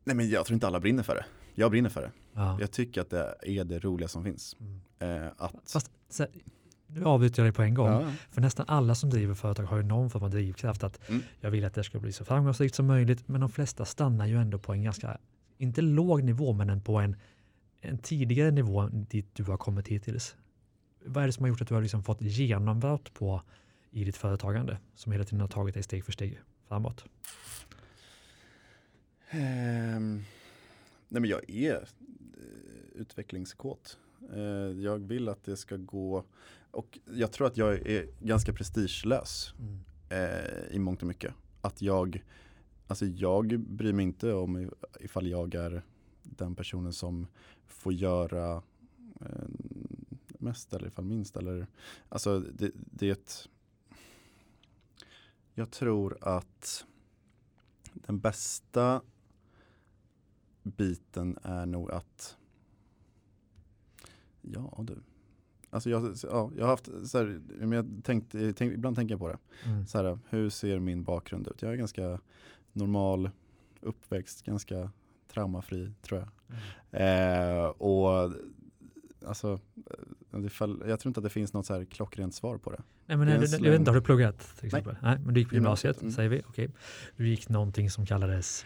Nej 0.05 0.17
men 0.17 0.29
jag 0.29 0.47
tror 0.47 0.55
inte 0.55 0.67
alla 0.67 0.81
brinner 0.81 1.03
för 1.03 1.15
det. 1.15 1.25
Jag 1.55 1.71
brinner 1.71 1.91
för 1.91 2.03
det. 2.03 2.11
Ja. 2.35 2.57
Jag 2.61 2.71
tycker 2.71 3.01
att 3.01 3.11
det 3.11 3.35
är 3.43 3.65
det 3.65 3.79
roliga 3.79 4.09
som 4.09 4.25
finns. 4.25 4.57
Mm. 4.61 5.23
Eh, 5.25 5.33
att, 5.37 5.55
Fast 5.73 5.91
här, 6.19 6.29
nu 6.87 7.05
avbryter 7.05 7.43
jag 7.43 7.47
dig 7.47 7.53
på 7.53 7.63
en 7.63 7.75
gång. 7.75 7.89
ja, 7.91 8.13
För 8.31 8.41
nästan 8.41 8.67
alla 8.69 8.95
som 8.95 9.11
driver 9.11 9.35
företag 9.35 9.65
har 9.65 9.77
ju 9.77 9.83
någon 9.83 10.11
form 10.11 10.23
av 10.23 10.31
drivkraft 10.31 10.85
att 10.85 11.09
Mm. 11.09 11.23
jag 11.41 11.51
vill 11.51 11.65
att 11.65 11.75
det 11.75 11.85
ska 11.85 11.99
bli 11.99 12.13
så 12.13 12.25
framgångsrikt 12.25 12.75
som 12.75 12.87
möjligt. 12.87 13.29
Men 13.29 13.41
de 13.41 13.51
flesta 13.51 13.85
stannar 13.85 14.27
ju 14.27 14.37
ändå 14.41 14.59
på 14.59 14.73
en 14.73 14.83
ganska, 14.83 15.19
inte 15.59 15.81
låg 15.83 16.23
nivå, 16.23 16.53
men 16.53 16.71
en 16.71 16.81
på 16.81 16.97
en, 16.99 17.17
en 17.85 17.99
tidigare 17.99 18.51
nivå 18.51 18.89
dit 18.93 19.27
du 19.33 19.43
har 19.45 19.57
kommit 19.57 19.89
hittills. 19.89 20.37
Vad 21.05 21.23
är 21.23 21.27
det 21.27 21.33
som 21.33 21.43
har 21.45 21.49
gjort 21.49 21.61
att 21.61 21.69
du 21.69 21.75
har 21.75 21.83
liksom 21.83 22.03
fått 22.03 22.21
genombrott 22.23 23.15
på 23.15 23.43
i 23.91 24.05
ditt 24.05 24.17
företagande 24.17 24.79
som 24.95 25.13
hela 25.13 25.25
tiden 25.25 25.41
har 25.41 25.49
tagit 25.49 25.75
dig 25.75 25.83
steg 25.83 26.05
för 26.05 26.13
steg 26.13 26.41
framåt? 26.69 27.05
Ehm, 29.31 30.25
nej 31.09 31.21
men 31.21 31.31
jag 31.31 31.51
är, 31.51 31.75
eh, 31.75 31.81
utvecklingskåt. 33.01 33.99
Eh, 34.33 34.41
jag 34.83 34.99
vill 34.99 35.29
att 35.29 35.45
det 35.45 35.57
ska 35.57 35.77
gå 35.77 36.25
och 36.71 36.99
jag 37.15 37.33
tror 37.33 37.47
att 37.47 37.57
jag 37.57 37.87
är 37.87 38.07
ganska 38.21 38.53
prestigelös 38.53 39.55
Mm. 39.59 39.81
eh, 40.09 40.75
i 40.77 40.79
mångt 40.79 41.03
och 41.03 41.09
mycket. 41.09 41.35
Att 41.61 41.83
jag, 41.83 42.25
alltså 42.87 43.07
jag 43.07 43.61
bryr 43.61 43.93
mig 43.93 44.03
inte 44.03 44.33
om 44.33 44.71
ifall 45.01 45.27
jag 45.27 45.55
är 45.55 45.83
den 46.25 46.55
personen 46.55 46.93
som 46.93 47.27
får 47.67 47.93
göra 47.93 48.63
eh, 49.21 49.49
mest 50.39 50.73
eller 50.73 50.87
ifall 50.87 51.05
minst. 51.05 51.37
Eller, 51.37 51.67
alltså 52.09 52.41
det, 52.41 52.71
det 52.75 53.09
är 53.09 53.13
ett, 53.13 53.49
jag 55.55 55.71
tror 55.71 56.19
att 56.21 56.87
den 57.95 58.21
bästa 58.21 59.03
biten 60.63 61.39
är 61.43 61.67
nog 61.67 61.91
att 61.91 62.37
Ja 64.45 64.81
du. 64.87 65.03
Alltså 65.71 65.91
jag, 65.91 66.17
ja, 66.23 66.51
jag 66.57 66.65
har 66.65 66.71
haft, 66.71 66.91
så 67.05 67.19
här, 67.19 67.41
men 67.49 67.73
jag 67.73 68.05
tänkt, 68.05 68.35
tänk, 68.57 68.73
ibland 68.73 68.97
tänker 68.97 69.13
jag 69.13 69.21
på 69.21 69.29
det. 69.29 69.39
Mm. 69.65 69.87
Så 69.87 69.99
här, 69.99 70.19
hur 70.29 70.51
ser 70.51 70.79
min 70.79 71.05
bakgrund 71.05 71.49
ut? 71.49 71.63
Jag 71.63 71.73
är 71.73 71.77
ganska 71.77 72.21
normal 72.73 73.31
uppväxt, 73.81 74.43
ganska 74.43 74.91
traumafri 75.35 75.93
tror 76.03 76.21
jag. 76.21 76.29
Eh, 76.91 77.65
och 77.67 78.33
alltså, 79.27 79.59
fall, 80.51 80.83
jag 80.87 81.01
tror 81.01 81.11
inte 81.11 81.21
att 81.21 81.25
det 81.25 81.31
finns 81.31 81.53
något 81.53 81.67
så 81.67 81.75
här 81.75 81.85
klockrent 81.85 82.35
svar 82.35 82.59
på 82.59 82.71
det. 82.71 82.83
Nej, 83.07 83.17
men 83.17 83.27
Det 83.27 83.47
du, 83.47 83.65
jag 83.65 83.71
vet 83.71 83.79
inte, 83.79 83.91
har 83.91 83.97
du 83.97 84.03
pluggat 84.03 84.57
till 84.59 84.67
exempel? 84.67 84.97
Nej. 85.03 85.19
men 85.25 85.35
du 85.35 85.41
gick 85.41 85.49
på 85.49 85.55
Gymnasiet, 85.55 86.01
mm. 86.01 86.13
säger 86.13 86.29
vi. 86.29 86.43
Okej. 86.49 86.71
Du 87.17 87.29
gick 87.29 87.49
någonting 87.49 87.91
som 87.91 88.07
kallades 88.07 88.65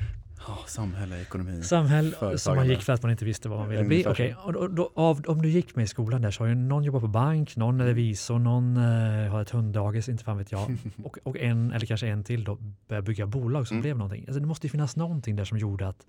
Oh, 0.48 0.66
samhälle, 0.66 1.20
ekonomi. 1.20 1.62
samhäll, 1.62 2.14
som 2.37 2.57
man 2.57 2.68
gick 2.68 2.83
för 2.83 2.92
att 2.92 3.02
man 3.02 3.11
inte 3.11 3.24
visste 3.24 3.48
vad 3.48 3.59
man 3.59 3.68
ville 3.68 3.85
bli. 3.85 4.02
Så. 4.02 4.11
och 4.44 4.52
då, 4.52 4.68
då, 4.68 4.92
av, 4.94 5.22
om 5.26 5.42
du 5.42 5.48
gick 5.48 5.76
med 5.76 5.83
i 5.85 5.87
skolan 5.87 6.22
där 6.22 6.31
så 6.31 6.42
har 6.42 6.48
ju 6.48 6.54
någon 6.54 6.85
jobbat 6.85 7.02
på 7.02 7.09
bank, 7.09 7.57
någon 7.57 7.81
är 7.81 7.87
revisor, 7.87 8.38
någon 8.38 8.76
eh, 8.76 9.31
har 9.31 9.42
ett 9.42 9.50
hunddagis, 9.50 10.09
inte 10.09 10.24
fan 10.24 10.38
vet 10.38 10.52
jag. 10.52 10.76
Och, 11.04 11.18
och 11.22 11.37
en, 11.37 11.72
eller 11.72 11.87
kanske 11.87 12.09
en 12.09 12.24
till 12.24 12.44
då, 12.44 12.59
börjar 12.88 13.02
bygga 13.02 13.26
bolag 13.26 13.68
som 13.68 13.74
Mm. 13.74 13.83
blev 13.83 13.98
någonting. 13.98 14.24
Alltså 14.28 14.40
det 14.40 14.46
måste 14.46 14.66
ju 14.66 14.70
finnas 14.70 14.96
någonting 14.96 15.37
där 15.37 15.44
som 15.44 15.59
gjorde 15.59 15.88
att, 15.88 16.07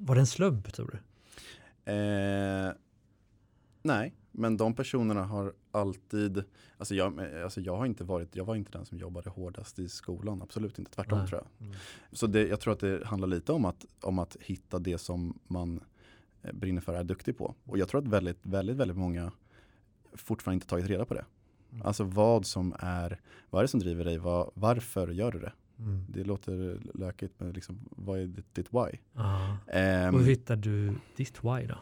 var 0.00 0.14
det 0.14 0.20
en 0.20 0.26
slump 0.26 0.72
tror 0.72 0.90
du? 0.90 0.98
Eh, 1.92 2.72
nej, 3.82 4.14
men 4.30 4.56
de 4.56 4.74
personerna 4.74 5.24
har 5.24 5.52
alltid, 5.70 6.44
alltså 6.78 6.94
jag, 6.94 7.20
alltså 7.44 7.60
jag 7.60 7.76
har 7.76 7.86
inte 7.86 8.04
varit, 8.04 8.36
jag 8.36 8.44
var 8.44 8.54
inte 8.56 8.72
den 8.72 8.86
som 8.86 8.98
jobbade 8.98 9.30
hårdast 9.30 9.78
i 9.78 9.88
skolan, 9.88 10.42
absolut 10.42 10.78
inte, 10.78 10.90
tvärtom 10.90 11.18
Nej. 11.18 11.28
tror 11.28 11.40
jag. 11.40 11.66
Mm. 11.66 11.78
Så 12.12 12.26
det, 12.26 12.48
jag 12.48 12.60
tror 12.60 12.72
att 12.72 12.80
det 12.80 13.06
handlar 13.06 13.28
lite 13.28 13.52
om 13.52 13.64
att, 13.64 13.86
om 14.00 14.18
att 14.18 14.36
hitta 14.40 14.78
det 14.78 14.98
som 14.98 15.38
man 15.46 15.80
eh, 16.42 16.52
brinner 16.52 16.80
för 16.80 16.92
och 16.92 16.98
är 16.98 17.04
duktig 17.04 17.38
på. 17.38 17.54
Och 17.64 17.78
jag 17.78 17.88
tror 17.88 18.00
att 18.00 18.08
väldigt, 18.08 18.46
väldigt, 18.46 18.76
väldigt 18.76 18.96
många 18.96 19.32
fortfarande 20.12 20.54
inte 20.54 20.66
tagit 20.66 20.86
reda 20.86 21.04
på 21.04 21.14
det. 21.14 21.24
Mm. 21.70 21.86
Alltså 21.86 22.04
vad 22.04 22.46
som 22.46 22.74
är, 22.78 23.20
vad 23.50 23.60
är 23.60 23.64
det 23.64 23.68
som 23.68 23.80
driver 23.80 24.04
dig, 24.04 24.18
vad, 24.18 24.50
varför 24.54 25.08
gör 25.08 25.32
du 25.32 25.38
det? 25.38 25.52
Mm. 25.80 26.04
Det 26.08 26.24
låter 26.24 26.80
lökigt 26.94 27.34
men 27.38 27.52
liksom, 27.52 27.78
vad 27.90 28.18
är 28.18 28.26
ditt, 28.26 28.54
ditt 28.54 28.68
why? 28.72 28.98
Ehm, 29.66 30.14
Och 30.14 30.20
hur 30.20 30.26
hittar 30.26 30.56
du 30.56 30.94
ditt 31.16 31.44
why 31.44 31.66
då? 31.66 31.78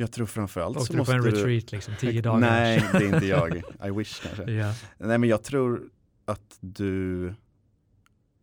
jag 0.00 0.12
tror 0.12 0.26
framförallt 0.26 0.76
så 0.76 0.82
Åkte 0.82 0.92
du 0.92 0.96
på 0.96 1.00
måste 1.00 1.14
en 1.14 1.22
du 1.22 1.30
retreat 1.30 1.72
liksom, 1.72 1.94
tio 2.00 2.22
dagar? 2.22 2.40
Nej, 2.40 2.84
det 2.92 2.98
är 2.98 3.14
inte 3.14 3.26
jag. 3.26 3.56
I 3.86 3.90
wish 3.90 4.20
kanske. 4.22 4.42
ja. 4.52 4.74
Nej, 4.98 5.18
men 5.18 5.28
jag 5.28 5.42
tror 5.42 5.90
att 6.24 6.58
du 6.60 7.34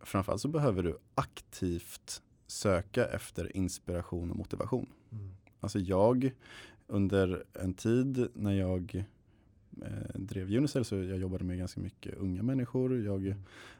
framförallt 0.03 0.41
så 0.41 0.47
behöver 0.47 0.83
du 0.83 0.97
aktivt 1.15 2.21
söka 2.47 3.05
efter 3.05 3.57
inspiration 3.57 4.31
och 4.31 4.37
motivation. 4.37 4.89
Mm. 5.11 5.31
Alltså 5.59 5.79
jag 5.79 6.31
under 6.87 7.43
en 7.53 7.73
tid 7.73 8.27
när 8.33 8.53
jag 8.53 9.05
eh, 9.81 10.19
drev 10.19 10.57
Unicell 10.57 10.85
så 10.85 10.95
jag 10.95 11.17
jobbade 11.17 11.43
med 11.43 11.57
ganska 11.57 11.81
mycket 11.81 12.17
unga 12.17 12.43
människor. 12.43 13.01
Jag 13.01 13.35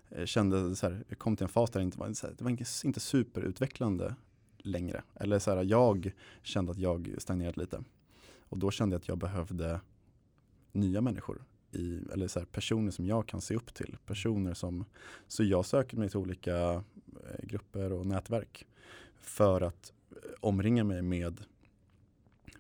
eh, 0.10 0.26
kände 0.26 0.76
så 0.76 0.90
här, 0.90 1.04
jag 1.08 1.18
kom 1.18 1.36
till 1.36 1.44
en 1.44 1.50
fas 1.50 1.72
där 1.72 1.80
det 1.80 1.84
inte 1.84 2.00
var, 2.00 2.08
här, 2.08 2.34
det 2.38 2.44
var 2.44 2.52
inte, 2.52 2.66
inte 2.84 3.00
superutvecklande 3.00 4.16
längre. 4.58 5.04
Eller 5.16 5.40
så 5.40 5.56
här, 5.56 5.64
jag 5.64 6.12
kände 6.44 6.72
att 6.72 6.78
jag 6.78 7.16
stagnerade 7.18 7.62
lite. 7.62 7.84
Och 8.40 8.58
då 8.58 8.72
kände 8.72 8.94
jag 8.94 9.00
att 9.00 9.08
jag 9.08 9.18
behövde 9.18 9.82
nya 10.72 11.02
människor. 11.02 11.44
I, 11.72 12.02
eller 12.14 12.28
så 12.28 12.40
här, 12.40 12.46
personer 12.46 12.92
som 12.92 13.06
jag 13.06 13.28
kan 13.28 13.42
se 13.42 13.56
upp 13.56 13.74
till. 13.74 13.98
Personer 14.06 14.54
som, 14.54 14.86
så 15.28 15.44
jag 15.44 15.66
söker 15.66 15.98
mig 15.98 16.10
till 16.10 16.18
olika 16.18 16.74
eh, 16.74 16.84
grupper 17.44 17.94
och 17.94 18.06
nätverk. 18.06 18.68
För 19.16 19.62
att 19.62 19.94
eh, 20.12 20.18
omringa 20.40 20.84
mig 20.84 21.02
med 21.02 21.42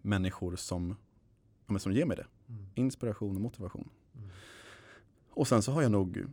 människor 0.01 0.55
som, 0.55 0.95
som 1.79 1.91
ger 1.91 2.05
mig 2.05 2.17
det. 2.17 2.25
Mm. 2.49 2.65
Inspiration 2.75 3.35
och 3.35 3.41
motivation. 3.41 3.89
Mm. 4.15 4.29
Och 5.29 5.47
sen 5.47 5.61
så 5.61 5.71
har 5.71 5.81
jag 5.81 5.91
nog 5.91 6.25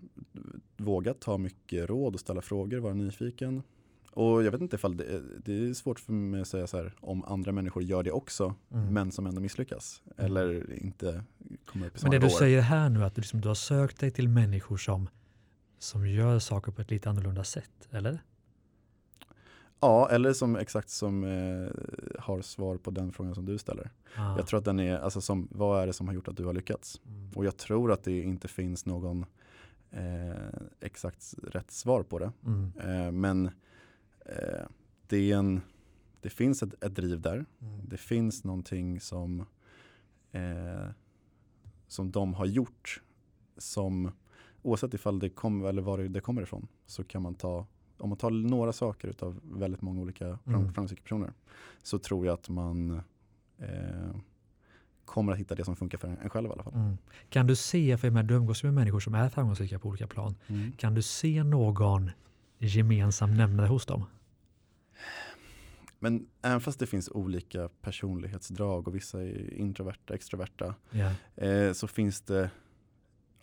vågat 0.76 1.20
ta 1.20 1.38
mycket 1.38 1.88
råd 1.88 2.14
och 2.14 2.20
ställa 2.20 2.42
frågor, 2.42 2.78
vara 2.78 2.94
nyfiken. 2.94 3.62
Och 4.10 4.42
jag 4.42 4.50
vet 4.50 4.60
inte 4.60 4.76
ifall 4.76 4.96
det, 4.96 5.22
det 5.44 5.68
är 5.68 5.74
svårt 5.74 6.00
för 6.00 6.12
mig 6.12 6.40
att 6.40 6.48
säga 6.48 6.66
så 6.66 6.76
här 6.76 6.94
om 7.00 7.24
andra 7.24 7.52
människor 7.52 7.82
gör 7.82 8.02
det 8.02 8.12
också 8.12 8.54
Mm. 8.72 8.94
men 8.94 9.12
som 9.12 9.26
ändå 9.26 9.40
misslyckas. 9.40 10.02
Eller 10.16 10.72
inte 10.82 11.24
kommer 11.64 11.86
upp 11.86 11.96
i 11.96 11.98
Men 12.02 12.10
det 12.10 12.18
du 12.18 12.30
säger 12.30 12.60
här 12.60 12.88
nu 12.88 13.04
att 13.04 13.14
du, 13.14 13.20
liksom, 13.20 13.40
du 13.40 13.48
har 13.48 13.54
sökt 13.54 14.00
dig 14.00 14.10
till 14.10 14.28
människor 14.28 14.76
som, 14.76 15.08
som 15.78 16.08
gör 16.08 16.38
saker 16.38 16.72
på 16.72 16.82
ett 16.82 16.90
lite 16.90 17.10
annorlunda 17.10 17.44
sätt, 17.44 17.88
eller? 17.90 18.22
Ja, 19.82 20.08
eller 20.08 20.32
som 20.32 20.56
exakt 20.56 20.90
som 20.90 21.24
eh, 21.24 21.70
har 22.20 22.42
svar 22.42 22.76
på 22.76 22.90
den 22.90 23.12
frågan 23.12 23.34
som 23.34 23.46
du 23.46 23.58
ställer. 23.58 23.90
Ah. 24.16 24.36
Jag 24.36 24.46
tror 24.46 24.58
att 24.58 24.64
den 24.64 24.80
är, 24.80 24.98
alltså 24.98 25.20
som, 25.20 25.48
vad 25.50 25.82
är 25.82 25.86
det 25.86 25.92
som 25.92 26.08
har 26.08 26.14
gjort 26.14 26.28
att 26.28 26.36
du 26.36 26.44
har 26.44 26.52
lyckats? 26.52 27.00
Mm. 27.06 27.30
Och 27.34 27.44
jag 27.44 27.56
tror 27.56 27.92
att 27.92 28.04
det 28.04 28.22
inte 28.22 28.48
finns 28.48 28.86
någon 28.86 29.26
eh, 29.90 30.60
exakt 30.80 31.34
rätt 31.42 31.70
svar 31.70 32.02
på 32.02 32.18
det. 32.18 32.32
Mm. 32.46 32.72
Eh, 32.80 33.12
men 33.12 33.46
eh, 34.26 34.66
det, 35.06 35.32
är 35.32 35.36
en, 35.36 35.60
det 36.20 36.30
finns 36.30 36.62
ett, 36.62 36.84
ett 36.84 36.94
driv 36.94 37.20
där. 37.20 37.44
Mm. 37.60 37.80
Det 37.88 37.96
finns 37.96 38.44
någonting 38.44 39.00
som, 39.00 39.40
eh, 40.32 40.88
som 41.88 42.10
de 42.10 42.34
har 42.34 42.46
gjort 42.46 43.02
som 43.56 44.12
oavsett 44.62 44.94
ifall 44.94 45.18
det 45.18 45.28
kommer 45.28 45.68
eller 45.68 45.82
var 45.82 45.98
det, 45.98 46.08
det 46.08 46.20
kommer 46.20 46.42
ifrån 46.42 46.68
så 46.86 47.04
kan 47.04 47.22
man 47.22 47.34
ta 47.34 47.66
om 48.02 48.08
man 48.08 48.18
tar 48.18 48.30
några 48.30 48.72
saker 48.72 49.14
av 49.20 49.40
väldigt 49.42 49.82
många 49.82 50.00
olika 50.00 50.26
Mm. 50.26 50.38
framgångsrika 50.44 51.02
personer 51.02 51.32
så 51.82 51.98
tror 51.98 52.26
jag 52.26 52.32
att 52.34 52.48
man 52.48 52.90
eh, 53.58 54.16
kommer 55.04 55.32
att 55.32 55.38
hitta 55.38 55.54
det 55.54 55.64
som 55.64 55.76
funkar 55.76 55.98
för 55.98 56.08
en, 56.08 56.30
själv 56.30 56.48
i 56.48 56.52
alla 56.52 56.62
fall. 56.62 56.74
Mm. 56.74 56.96
Kan 57.28 57.46
du 57.46 57.56
se, 57.56 57.96
för 57.98 58.06
jag 58.08 58.12
menar, 58.14 58.28
du 58.28 58.34
umgås 58.34 58.62
med 58.64 58.74
människor 58.74 59.00
som 59.00 59.14
är 59.14 59.28
framgångsrika 59.28 59.78
på 59.78 59.88
olika 59.88 60.06
plan, 60.06 60.34
Mm. 60.46 60.72
kan 60.72 60.94
du 60.94 61.02
se 61.02 61.42
någon 61.44 62.10
gemensam 62.58 63.34
nämnare 63.36 63.66
hos 63.66 63.86
dem? 63.86 64.04
Men 65.98 66.26
även 66.42 66.60
fast 66.60 66.78
det 66.78 66.86
finns 66.86 67.08
olika 67.08 67.68
personlighetsdrag 67.80 68.88
och 68.88 68.94
vissa 68.94 69.22
är 69.22 69.54
introverta, 69.54 70.14
extroverta 70.14 70.74
Ja. 70.90 71.10
eh, 71.44 71.72
så 71.72 71.88
finns 71.88 72.20
det 72.20 72.50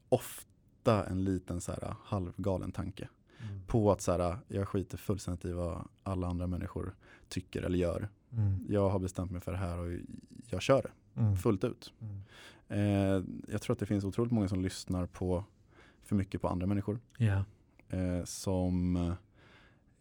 ofta 0.10 1.06
en 1.06 1.24
liten 1.24 1.62
så 1.62 1.72
här, 1.72 1.96
halvgalen 2.04 2.72
tanke 2.72 3.10
Mm. 3.42 3.62
på 3.68 3.92
att 3.92 4.02
så 4.02 4.12
här, 4.12 4.38
jag 4.48 4.68
skiter 4.68 4.98
fullständigt 4.98 5.46
i 5.46 5.52
vad 5.52 5.88
alla 6.04 6.28
andra 6.28 6.48
människor 6.48 6.96
tycker 7.28 7.62
eller 7.62 7.78
gör. 7.78 8.10
Mm. 8.32 8.66
Jag 8.70 8.90
har 8.90 9.00
bestämt 9.00 9.32
mig 9.32 9.42
för 9.42 9.52
det 9.52 9.58
här 9.58 9.80
och 9.80 10.00
jag 10.50 10.62
kör 10.62 10.82
det 10.82 11.22
Mm. 11.22 11.38
fullt 11.38 11.64
ut. 11.64 11.94
Mm. 12.00 12.22
Eh, 12.68 13.24
jag 13.54 13.62
tror 13.62 13.74
att 13.74 13.80
det 13.80 13.86
finns 13.86 14.04
otroligt 14.04 14.32
många 14.32 14.48
som 14.48 14.62
lyssnar 14.62 15.06
på 15.06 15.44
för 16.04 16.16
mycket 16.16 16.42
på 16.42 16.48
andra 16.48 16.68
människor 16.68 17.00
Ja. 17.18 17.44
eh, 17.90 18.24
som 18.24 18.96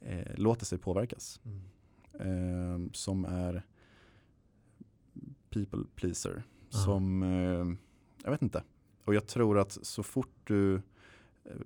eh, 0.00 0.34
låter 0.36 0.64
sig 0.66 0.78
påverkas. 0.78 1.40
Mm. 1.44 2.86
eh, 2.86 2.90
som 2.92 3.24
är 3.24 3.62
people 5.50 5.84
pleaser. 5.94 6.42
Aha. 6.74 6.84
Som, 6.84 7.22
eh, 7.22 7.76
jag 8.24 8.30
vet 8.30 8.42
inte. 8.42 8.62
Och 9.04 9.14
jag 9.14 9.26
tror 9.26 9.58
att 9.58 9.72
så 9.82 10.02
fort 10.02 10.34
du 10.44 10.82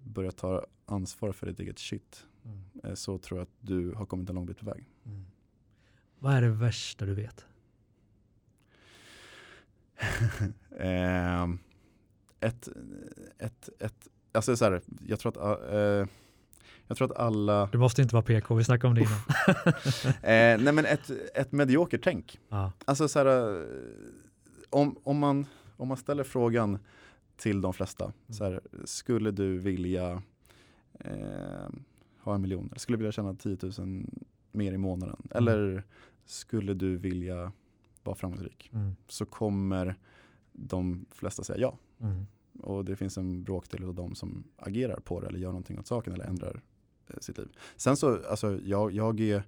börjar 0.04 0.30
ta 0.30 0.66
ansvar 0.86 1.32
för 1.32 1.46
ditt 1.46 1.60
eget 1.60 1.78
shit 1.78 2.26
Mm. 2.44 2.60
eh, 2.84 2.94
så 2.94 3.18
tror 3.18 3.38
jag 3.40 3.42
att 3.42 3.54
du 3.60 3.92
har 3.92 4.06
kommit 4.06 4.28
en 4.28 4.34
lång 4.34 4.46
bit 4.46 4.58
på 4.58 4.66
väg. 4.66 4.88
Mm. 5.06 5.24
Vad 6.18 6.34
är 6.34 6.42
det 6.42 6.48
värsta 6.48 7.06
du 7.06 7.14
vet? 7.14 7.46
eh, 10.78 11.48
ett, 12.40 12.68
ett, 13.38 13.68
ett, 13.78 14.08
alltså 14.32 14.56
så 14.56 14.64
här, 14.64 14.80
jag 15.06 15.18
tror 15.20 15.52
att, 15.52 15.70
eh, 15.72 16.06
jag 16.86 16.96
tror 16.96 17.10
att 17.12 17.16
alla, 17.18 17.66
Du 17.72 17.78
måste 17.78 18.02
inte 18.02 18.14
vara 18.14 18.22
PK, 18.22 18.54
vi 18.54 18.64
snackade 18.64 18.88
om 18.88 18.94
det 18.94 19.00
innan. 19.00 19.20
eh, 20.22 20.64
nej 20.64 20.72
men 20.72 20.86
ett, 20.86 21.10
ett 21.34 21.52
mediokert 21.52 22.00
tänk. 22.04 22.40
ja. 22.48 22.72
Alltså 22.84 23.08
så 23.08 23.18
här, 23.18 23.26
eh, 23.60 23.66
om, 24.70 24.96
om, 25.02 25.18
man, 25.18 25.46
om 25.76 25.88
man 25.88 25.96
ställer 25.96 26.24
frågan 26.24 26.78
till 27.42 27.60
de 27.60 27.72
flesta, 27.72 28.12
så 28.28 28.44
här, 28.44 28.60
skulle 28.84 29.30
du 29.30 29.58
vilja 29.58 30.22
eh, 30.94 31.68
ha 32.18 32.34
en 32.34 32.42
miljon? 32.42 32.72
Skulle 32.76 32.96
du 32.96 32.98
vilja 32.98 33.12
tjäna 33.12 33.34
10 33.34 33.58
000 33.78 34.06
mer 34.52 34.72
i 34.72 34.78
månaden? 34.78 35.28
Eller 35.30 35.84
skulle 36.24 36.74
du 36.74 36.96
vilja 36.96 37.52
vara 38.02 38.16
framgångsrik? 38.16 38.70
Mm. 38.72 38.96
Så 39.08 39.26
kommer 39.26 39.98
de 40.52 41.06
flesta 41.10 41.44
säga 41.44 41.58
ja. 41.58 41.78
Mm. 42.00 42.26
Och 42.60 42.84
det 42.84 42.96
finns 42.96 43.18
en 43.18 43.44
bråkdel 43.44 43.84
av 43.84 43.94
dem 43.94 44.14
som 44.14 44.44
agerar 44.56 45.00
på 45.00 45.20
det 45.20 45.26
eller 45.26 45.38
gör 45.38 45.48
någonting 45.48 45.78
åt 45.78 45.86
saken 45.86 46.12
eller 46.12 46.24
ändrar 46.24 46.62
eh, 47.08 47.18
sitt 47.20 47.38
liv. 47.38 47.48
Sen 47.76 47.96
så, 47.96 48.26
alltså 48.26 48.58
jag, 48.64 48.92
jag 48.92 49.20
är, 49.20 49.44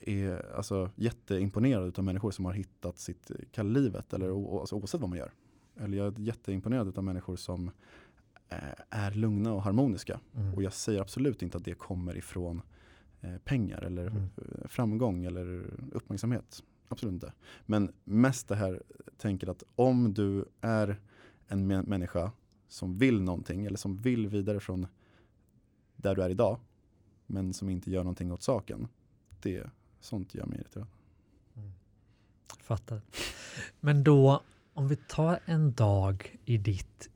är 0.00 0.56
alltså, 0.56 0.90
jätteimponerad 0.94 1.98
av 1.98 2.04
människor 2.04 2.30
som 2.30 2.44
har 2.44 2.52
hittat 2.52 2.98
sitt 2.98 3.30
kall 3.52 3.66
i 3.66 3.80
livet 3.80 4.12
eller 4.12 4.58
alltså, 4.60 4.76
oavsett 4.76 5.00
vad 5.00 5.10
man 5.10 5.18
gör. 5.18 5.32
Eller 5.76 5.98
jag 5.98 6.18
är 6.18 6.22
jätteimponerad 6.22 6.98
av 6.98 7.04
människor 7.04 7.36
som 7.36 7.70
eh, 8.48 8.58
är 8.90 9.10
lugna 9.10 9.52
och 9.52 9.62
harmoniska. 9.62 10.20
Mm. 10.36 10.54
Och 10.54 10.62
jag 10.62 10.72
säger 10.72 11.00
absolut 11.00 11.42
inte 11.42 11.56
att 11.56 11.64
det 11.64 11.74
kommer 11.74 12.16
ifrån 12.16 12.62
eh, 13.20 13.36
pengar 13.38 13.82
eller 13.82 14.06
Mm. 14.06 14.22
eh, 14.36 14.68
framgång 14.68 15.24
eller 15.24 15.64
uppmärksamhet. 15.92 16.62
Absolut 16.88 17.12
inte. 17.12 17.32
Men 17.66 17.92
mest 18.04 18.48
det 18.48 18.56
här 18.56 18.82
tänker 19.16 19.48
att 19.48 19.62
om 19.76 20.14
du 20.14 20.44
är 20.60 21.00
en 21.48 21.72
mä- 21.72 21.86
människa 21.88 22.32
som 22.68 22.98
vill 22.98 23.22
någonting 23.22 23.64
eller 23.66 23.76
som 23.76 23.96
vill 23.96 24.26
vidare 24.28 24.60
från 24.60 24.86
där 25.96 26.14
du 26.14 26.22
är 26.22 26.30
idag 26.30 26.60
men 27.26 27.52
som 27.52 27.68
inte 27.68 27.90
gör 27.90 28.04
någonting 28.04 28.32
åt 28.32 28.42
saken. 28.42 28.88
Det, 29.42 29.70
sånt 30.00 30.34
gör 30.34 30.46
mig 30.46 30.58
irriterad. 30.58 30.86
Fattar. 32.60 33.00
Men 33.80 34.04
då, 34.04 34.42
om 34.74 34.88
vi 34.88 34.96
tar 34.96 35.38
en 35.44 35.72
dag 35.72 36.38
i 36.44 36.58
ditt, 36.58 37.10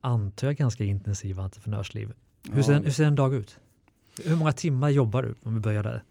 antar 0.00 0.46
jag, 0.46 0.56
ganska 0.56 0.84
intensiva 0.84 1.42
entreprenörsliv. 1.42 2.12
Hur 2.52 2.62
ser, 2.62 2.72
en, 2.72 2.84
hur 2.84 2.90
ser 2.90 3.04
en 3.04 3.14
dag 3.14 3.34
ut? 3.34 3.60
Hur 4.24 4.36
många 4.36 4.52
timmar 4.52 4.88
jobbar 4.88 5.22
du? 5.22 5.34
Om 5.42 5.54
vi 5.54 5.60
börjar 5.60 5.82
där. 5.82 6.02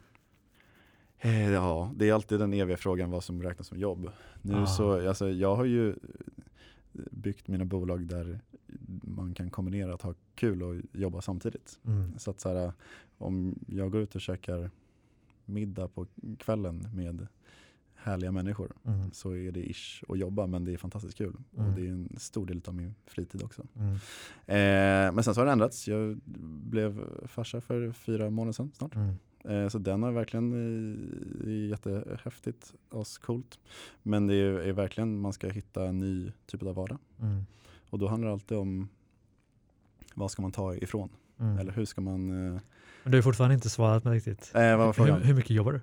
Eh, 1.20 1.52
Ja, 1.52 1.92
det 1.96 2.10
är 2.10 2.14
alltid 2.14 2.40
den 2.40 2.54
eviga 2.54 2.78
frågan 2.78 3.12
vad 3.12 3.24
som 3.24 3.44
räknas 3.44 3.68
som 3.68 3.80
jobb. 3.80 4.10
Nu 4.42 4.56
Ah. 4.56 4.66
så, 4.66 5.08
alltså, 5.08 5.30
jag 5.30 5.56
har 5.56 5.66
ju 5.66 5.96
byggt 7.12 7.48
mina 7.48 7.66
bolag 7.66 8.08
där 8.08 8.40
man 9.04 9.34
kan 9.34 9.50
kombinera 9.50 9.94
att 9.94 10.02
ha 10.02 10.14
kul 10.36 10.64
och 10.64 10.76
jobba 10.94 11.22
samtidigt. 11.22 11.80
Mm. 11.86 12.20
Så 12.20 12.32
att 12.32 12.40
så 12.40 12.50
här, 12.50 12.74
om 13.18 13.60
jag 13.68 13.92
går 13.92 14.02
ut 14.02 14.16
och 14.16 14.22
käkar 14.22 14.72
middag 15.46 15.88
på 15.88 16.08
kvällen 16.40 16.88
med 16.94 17.28
härliga 18.04 18.32
människor 18.32 18.72
Mm. 18.86 19.12
så 19.12 19.32
är 19.36 19.52
det 19.52 19.70
ish 19.70 20.04
att 20.10 20.18
jobba 20.20 20.48
men 20.48 20.66
det 20.66 20.74
är 20.74 20.78
fantastiskt 20.78 21.18
kul. 21.18 21.36
Mm. 21.58 21.68
Och 21.70 21.76
det 21.80 21.88
är 21.88 21.92
en 21.92 22.10
stor 22.18 22.46
del 22.46 22.62
av 22.68 22.76
min 22.76 22.96
fritid 23.06 23.44
också. 23.44 23.68
Mm. 23.76 23.94
Eh, 24.46 25.14
men 25.16 25.24
sen 25.24 25.34
så 25.36 25.42
har 25.42 25.46
det 25.46 25.52
ändrats. 25.52 25.88
Jag 25.88 26.20
blev 26.64 27.04
farsa 27.28 27.62
för 27.62 27.92
fyra 27.92 28.30
månader 28.30 28.54
sedan 28.54 28.72
snart. 28.74 28.96
Mm. 28.96 29.16
Eh, 29.46 29.70
så 29.70 29.78
den 29.80 30.04
har 30.04 30.12
verkligen 30.12 30.54
eh, 30.54 31.48
är 31.48 31.68
jättehäftigt, 31.70 32.74
coolt. 33.22 33.60
Men 34.04 34.28
det 34.28 34.36
är, 34.36 34.52
är 34.54 34.72
verkligen, 34.74 35.20
man 35.20 35.34
ska 35.34 35.50
hitta 35.50 35.86
en 35.88 35.98
ny 36.00 36.32
typ 36.46 36.64
av 36.64 36.76
vardag. 36.76 36.98
Mm. 37.22 37.44
Och 37.90 38.00
då 38.00 38.08
handlar 38.08 38.28
det 38.28 38.34
alltid 38.34 38.58
om 38.58 38.90
vad 40.16 40.32
ska 40.32 40.42
man 40.42 40.52
ta 40.52 40.76
ifrån? 40.76 41.10
Mm. 41.40 41.58
Eller 41.58 41.72
hur 41.72 41.86
ska 41.86 42.02
man... 42.02 42.30
Eh, 42.56 42.62
Men 43.04 43.12
du 43.12 43.18
har 43.18 43.22
fortfarande 43.22 43.56
inte 43.56 43.70
svarat 43.70 44.04
mig 44.04 44.16
riktigt. 44.16 44.52
eh, 44.56 44.62
vad 44.62 44.78
var 44.78 44.86
Hur, 44.86 44.94
frågan? 44.94 45.22
hur 45.22 45.34
mycket 45.34 45.50
jobbar 45.52 45.72
du? 45.74 45.82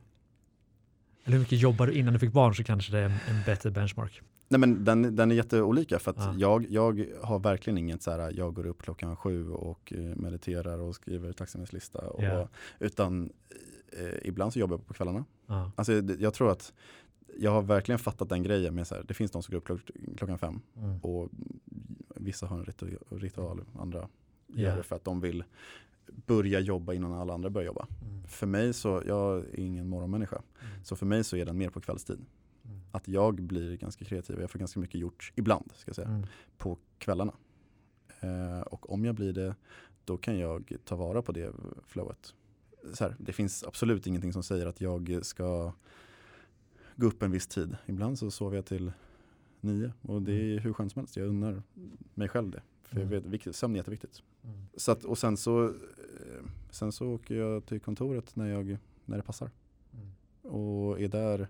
Eller 1.27 1.33
hur 1.33 1.39
mycket 1.39 1.59
jobbar 1.61 1.87
du 1.87 1.93
innan 1.93 2.13
du 2.13 2.19
fick 2.19 2.33
barn 2.33 2.55
så 2.55 2.65
kanske 2.65 2.93
det 2.93 2.99
är 2.99 3.05
en, 3.05 3.11
en 3.11 3.43
bättre 3.47 3.71
benchmark. 3.71 4.21
Nej, 4.49 4.59
men 4.61 4.85
den, 4.85 5.17
den 5.17 5.31
är 5.31 5.35
jätteolika 5.35 5.99
för 5.99 6.11
att 6.11 6.17
Ja. 6.17 6.35
jag, 6.37 6.67
jag 6.71 7.07
har 7.23 7.39
verkligen 7.39 7.79
inget 7.79 8.03
så 8.03 8.11
här, 8.11 8.33
jag 8.37 8.55
går 8.55 8.67
upp 8.67 8.83
klockan 8.83 9.17
sju 9.17 9.51
och 9.51 9.93
eh, 9.93 9.99
mediterar 10.17 10.79
och 10.79 10.95
skriver 10.95 11.33
taxameterslista. 11.33 11.99
Och, 11.99 12.23
Ja. 12.25 12.49
Utan 12.79 13.31
eh, 13.99 14.19
ibland 14.29 14.53
så 14.53 14.59
jobbar 14.59 14.77
jag 14.77 14.87
på 14.87 14.95
kvällarna. 14.95 15.25
Ja. 15.47 15.71
Alltså, 15.77 15.93
jag 16.19 16.35
tror 16.35 16.51
att 16.51 16.73
jag 17.39 17.51
har 17.51 17.63
verkligen 17.63 17.99
fattat 17.99 18.29
den 18.29 18.43
grejen 18.43 18.75
med 18.75 18.87
så 18.87 18.95
här, 18.95 19.03
det 19.09 19.15
finns 19.15 19.31
de 19.31 19.43
som 19.43 19.53
går 19.53 19.59
upp 19.59 19.65
klock, 19.67 19.81
klockan 20.17 20.39
fem 20.39 20.61
Mm. 20.77 20.99
och 20.99 21.29
vissa 22.17 22.47
har 22.47 22.59
en 22.59 22.65
ritual, 23.21 23.61
andra 23.79 24.09
Ja. 24.47 24.63
gör 24.63 24.77
det 24.77 24.83
för 24.83 24.97
att 24.97 25.05
de 25.05 25.21
vill 25.21 25.45
börja 26.27 26.61
jobba 26.61 26.93
innan 26.95 27.13
alla 27.13 27.35
andra 27.35 27.51
börjar 27.51 27.67
jobba. 27.67 27.87
Mm. 28.03 28.23
För 28.29 28.47
mig 28.47 28.73
så, 28.73 29.03
jag 29.07 29.39
är 29.39 29.61
ingen 29.61 29.89
morgonmänniska, 29.89 30.37
Mm. 30.37 30.85
så 30.85 30.97
för 30.97 31.07
mig 31.07 31.25
så 31.25 31.37
är 31.37 31.47
den 31.47 31.59
mer 31.59 31.71
på 31.71 31.81
kvällstid. 31.81 32.19
Mm. 32.65 32.81
Att 32.93 33.09
jag 33.09 33.35
blir 33.43 33.77
ganska 33.77 34.05
kreativ 34.05 34.37
och 34.37 34.43
jag 34.43 34.51
får 34.51 34.59
ganska 34.59 34.81
mycket 34.81 35.01
gjort, 35.01 35.33
ibland 35.37 35.73
ska 35.77 35.95
säga, 35.95 36.09
Mm. 36.09 36.27
på 36.59 36.79
kvällarna. 36.99 37.33
Eh, 38.21 38.61
och 38.61 38.93
om 38.93 39.05
jag 39.05 39.15
blir 39.15 39.33
det, 39.33 39.55
då 40.05 40.17
kan 40.17 40.39
jag 40.39 40.73
ta 40.85 40.97
vara 40.97 41.23
på 41.23 41.33
det 41.33 41.53
flowet. 41.87 42.35
Så 42.93 43.05
här, 43.05 43.17
det 43.19 43.33
finns 43.33 43.65
absolut 43.65 44.07
ingenting 44.07 44.33
som 44.33 44.43
säger 44.43 44.67
att 44.67 44.81
jag 44.81 45.19
ska 45.23 45.73
gå 46.97 47.07
upp 47.07 47.23
en 47.23 47.31
viss 47.31 47.47
tid. 47.47 47.77
Ibland 47.87 48.19
så 48.19 48.31
sover 48.31 48.57
jag 48.57 48.67
till 48.67 48.93
nio 49.61 49.93
och 50.03 50.23
det 50.23 50.33
är 50.33 50.59
hur 50.59 50.73
skönt 50.73 50.93
som 50.93 51.01
helst. 51.01 51.17
Jag 51.17 51.29
unnar 51.29 51.63
mig 52.15 52.29
själv 52.29 52.51
det. 52.51 52.63
För 52.83 52.97
jag 52.97 53.07
Mm. 53.07 53.23
vet, 53.23 53.33
viktigt, 53.33 53.57
sömn 53.57 53.75
är 53.75 53.79
jätteviktigt. 53.79 54.23
Mm. 54.47 54.67
Så 54.77 54.93
att, 54.93 55.05
och 55.05 55.19
sen 55.19 55.37
så, 55.37 55.65
eh, 55.65 56.45
sen 56.71 56.93
så 56.93 57.09
åker 57.09 57.35
jag 57.35 57.67
till 57.67 57.81
kontoret 57.81 58.37
när, 58.37 58.47
jag, 58.47 58.79
när 59.05 59.17
det 59.17 59.23
passar. 59.23 59.51
Mm. 59.93 60.55
Och 60.55 61.01
är 61.01 61.09
där 61.09 61.49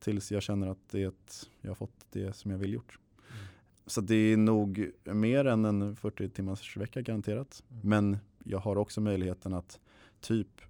tills 0.00 0.32
jag 0.32 0.42
känner 0.42 0.66
att 0.66 0.88
det, 0.90 1.14
jag 1.60 1.70
har 1.70 1.74
fått 1.74 2.06
det 2.10 2.36
som 2.36 2.50
jag 2.50 2.58
vill 2.58 2.72
gjort. 2.72 2.98
Mm. 3.30 3.46
Så 3.86 4.00
det 4.00 4.14
är 4.14 4.36
nog 4.36 4.90
mer 5.04 5.44
än 5.44 5.64
en 5.64 5.96
40 5.96 6.28
timmars 6.28 6.76
vecka 6.76 7.02
garanterat. 7.02 7.62
Mm. 7.70 7.88
Men 7.88 8.18
jag 8.44 8.58
har 8.58 8.78
också 8.78 9.00
möjligheten 9.00 9.54
att 9.54 9.80
typ 10.20 10.60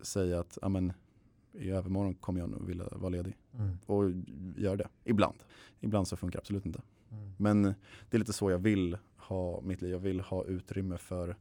säga 0.00 0.40
att 0.40 0.58
amen, 0.62 0.92
i 1.52 1.70
övermorgon 1.70 2.14
kommer 2.14 2.40
jag 2.40 2.50
nog 2.50 2.66
vilja 2.66 2.88
vara 2.92 3.10
ledig. 3.10 3.36
Mm. 3.54 3.78
Och 3.86 4.04
gör 4.56 4.76
det. 4.76 4.88
Ibland. 5.04 5.38
Ibland 5.80 6.08
så 6.08 6.16
funkar 6.16 6.36
det 6.36 6.40
absolut 6.40 6.66
inte. 6.66 6.80
Mm. 7.12 7.32
Men 7.36 7.62
det 7.62 8.16
är 8.16 8.18
lite 8.18 8.32
så 8.32 8.50
jag 8.50 8.58
vill 8.58 8.98
ha 9.16 9.60
mitt 9.60 9.82
liv. 9.82 9.90
Jag 9.90 9.98
vill 9.98 10.20
ha 10.20 10.44
utrymme 10.44 10.98
för 10.98 11.36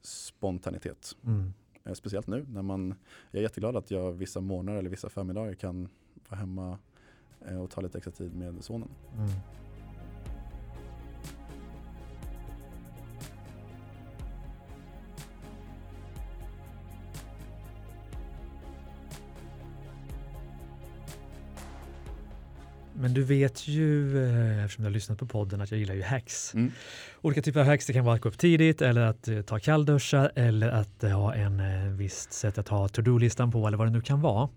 spontanitet. 0.00 1.16
Mm. 1.24 1.52
Eh, 1.84 1.92
Speciellt 1.92 2.26
nu 2.26 2.46
när 2.48 2.62
man, 2.62 2.94
jag 3.30 3.38
är 3.38 3.42
jätteglad 3.42 3.76
att 3.76 3.90
jag 3.90 4.12
vissa 4.12 4.40
morgnar 4.40 4.74
eller 4.76 4.90
vissa 4.90 5.08
förmiddagar 5.08 5.54
kan 5.54 5.88
vara 6.28 6.40
hemma 6.40 6.78
eh, 7.48 7.62
och 7.62 7.70
ta 7.70 7.80
lite 7.80 7.98
extra 7.98 8.12
tid 8.12 8.34
med 8.36 8.64
sonen. 8.64 8.88
Mm. 9.16 9.30
Men 22.98 23.14
du 23.14 23.22
vet 23.22 23.68
ju, 23.68 24.18
eh, 24.24 24.64
eftersom 24.64 24.82
du 24.84 24.88
har 24.88 24.92
lyssnat 24.94 25.18
på 25.18 25.26
podden, 25.26 25.60
att 25.60 25.70
jag 25.70 25.80
gillar 25.80 25.94
ju 25.94 26.02
hacks. 26.02 26.54
Mm. 26.54 26.72
Olika 27.20 27.42
typer 27.42 27.60
av 27.60 27.66
hacks, 27.66 27.86
det 27.86 27.92
kan 27.92 28.04
vara 28.04 28.14
att 28.14 28.20
gå 28.20 28.28
upp 28.28 28.38
tidigt 28.38 28.82
eller 28.82 29.00
att 29.00 29.28
eh, 29.28 29.40
ta 29.42 29.58
kallduschar 29.58 30.32
eller 30.34 30.68
att 30.68 31.04
eh, 31.04 31.10
ha 31.10 31.34
en 31.34 31.60
eh, 31.60 31.88
visst 31.92 32.32
sätt 32.32 32.58
att 32.58 32.68
ha 32.68 32.88
to-do-listan 32.88 33.50
på 33.52 33.66
eller 33.66 33.78
vad 33.78 33.86
det 33.86 33.90
nu 33.92 34.00
kan 34.00 34.20
vara. 34.20 34.48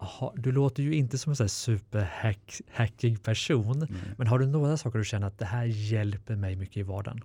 Aha, 0.00 0.34
du 0.36 0.52
låter 0.52 0.82
ju 0.82 0.94
inte 0.94 1.18
som 1.18 1.34
en 1.40 1.48
superhackig 1.48 3.22
person, 3.22 3.76
Mm. 3.82 3.94
men 4.18 4.26
har 4.26 4.38
du 4.38 4.46
några 4.46 4.76
saker 4.76 4.98
du 4.98 5.04
känner 5.04 5.26
att 5.26 5.38
det 5.38 5.44
här 5.44 5.64
hjälper 5.64 6.36
mig 6.36 6.56
mycket 6.56 6.76
i 6.76 6.82
vardagen? 6.82 7.20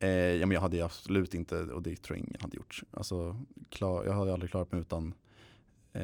Eh, 0.00 0.08
ja, 0.10 0.46
men 0.46 0.54
jag 0.54 0.60
hade 0.60 0.84
absolut 0.84 1.34
inte, 1.34 1.56
och 1.56 1.82
det 1.82 2.02
tror 2.02 2.16
jag 2.18 2.26
ingen 2.26 2.40
hade 2.40 2.56
gjort. 2.56 2.80
Alltså, 2.90 3.36
klar, 3.68 4.04
jag 4.04 4.12
hade 4.12 4.32
aldrig 4.32 4.50
klarat 4.50 4.72
mig 4.72 4.80
utan 4.80 5.14
eh, 5.92 6.02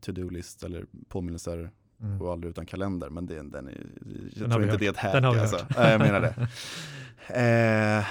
to-do-list 0.00 0.62
eller 0.62 0.86
påminnelser 1.08 1.70
Mm. 2.04 2.22
och 2.22 2.32
aldrig 2.32 2.50
utan 2.50 2.66
kalender. 2.66 3.10
Men 3.10 3.26
det, 3.26 3.42
den 3.42 3.68
är, 3.68 3.86
jag 4.36 4.50
tror 4.50 4.62
inte 4.62 4.70
hört. 4.72 4.80
det 4.80 4.86
är 4.86 4.90
ett 4.90 4.96
hack. 4.96 5.12
Den 5.12 5.24
har 5.24 5.34
vi 5.34 5.40
alltså. 5.40 5.56
hört. 5.56 5.90
Jag 5.90 6.00
menar 6.00 6.20
det. 6.20 6.48
Eh, 7.28 8.04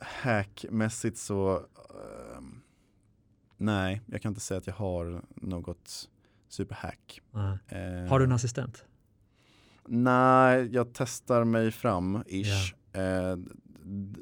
hackmässigt 0.00 1.18
så, 1.18 1.56
ehm, 2.36 2.60
nej, 3.56 4.02
jag 4.06 4.22
kan 4.22 4.30
inte 4.30 4.40
säga 4.40 4.58
att 4.58 4.66
jag 4.66 4.74
har 4.74 5.22
något 5.34 6.08
superhack. 6.48 7.20
Eh, 7.68 8.08
Har 8.08 8.18
du 8.18 8.24
en 8.24 8.32
assistent? 8.32 8.84
Nej, 9.86 10.68
jag 10.72 10.88
testar 10.92 11.44
mig 11.44 11.70
fram, 11.70 12.22
ish. 12.26 12.74
Eh, 12.92 13.36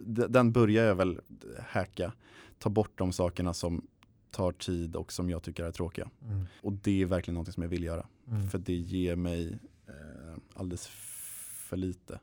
d- 0.05 0.27
den 0.29 0.53
börjar 0.53 0.85
jag 0.85 0.95
väl 0.95 1.21
hacka. 1.69 2.13
Ta 2.59 2.71
bort 2.71 2.93
de 2.99 3.13
sakerna 3.13 3.55
som 3.55 3.87
tar 4.35 4.53
tid 4.53 4.97
och 4.97 5.13
som 5.13 5.31
jag 5.31 5.43
tycker 5.43 5.65
är 5.65 5.73
tråkiga. 5.73 6.11
Mm. 6.23 6.47
Och 6.63 6.73
det 6.73 7.03
är 7.03 7.07
verkligen 7.07 7.35
något 7.35 7.55
som 7.55 7.63
jag 7.63 7.71
vill 7.71 7.85
göra. 7.85 8.07
Mm. 8.29 8.49
För 8.49 8.59
det 8.59 8.75
ger 8.75 9.17
mig 9.17 9.59
eh, 9.87 10.37
alldeles 10.55 10.87
för 11.69 11.77
lite 11.77 12.21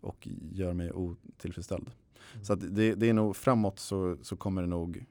och 0.00 0.28
gör 0.52 0.72
mig 0.72 0.92
otillfredsställd. 0.92 1.90
Mm. 2.32 2.44
Så 2.44 2.54
det, 2.54 2.94
det 2.94 3.08
är 3.08 3.12
nog 3.12 3.36
framåt 3.36 3.78
så, 3.78 4.16
så 4.22 4.36
kommer 4.36 4.62
det 4.62 4.68
nog, 4.68 5.04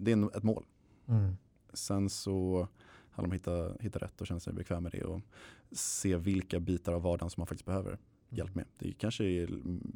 det 0.00 0.12
är 0.12 0.36
ett 0.36 0.42
mål. 0.42 0.64
Mm. 1.06 1.36
Sen 1.72 2.10
så 2.10 2.68
handlar 3.10 3.38
det 3.38 3.50
om 3.50 3.58
att 3.64 3.72
hitta, 3.72 3.84
hitta 3.84 3.98
rätt 3.98 4.20
och 4.20 4.26
känna 4.26 4.40
sig 4.40 4.52
bekväm 4.52 4.82
med 4.82 4.92
det 4.92 5.04
och 5.04 5.20
se 5.72 6.16
vilka 6.16 6.60
bitar 6.60 6.92
av 6.92 7.02
vardagen 7.02 7.30
som 7.30 7.40
man 7.40 7.46
faktiskt 7.46 7.66
behöver 7.66 7.98
hjälp 8.28 8.54
med. 8.54 8.64
Det 8.78 8.92
kanske 8.92 9.24
är 9.24 9.48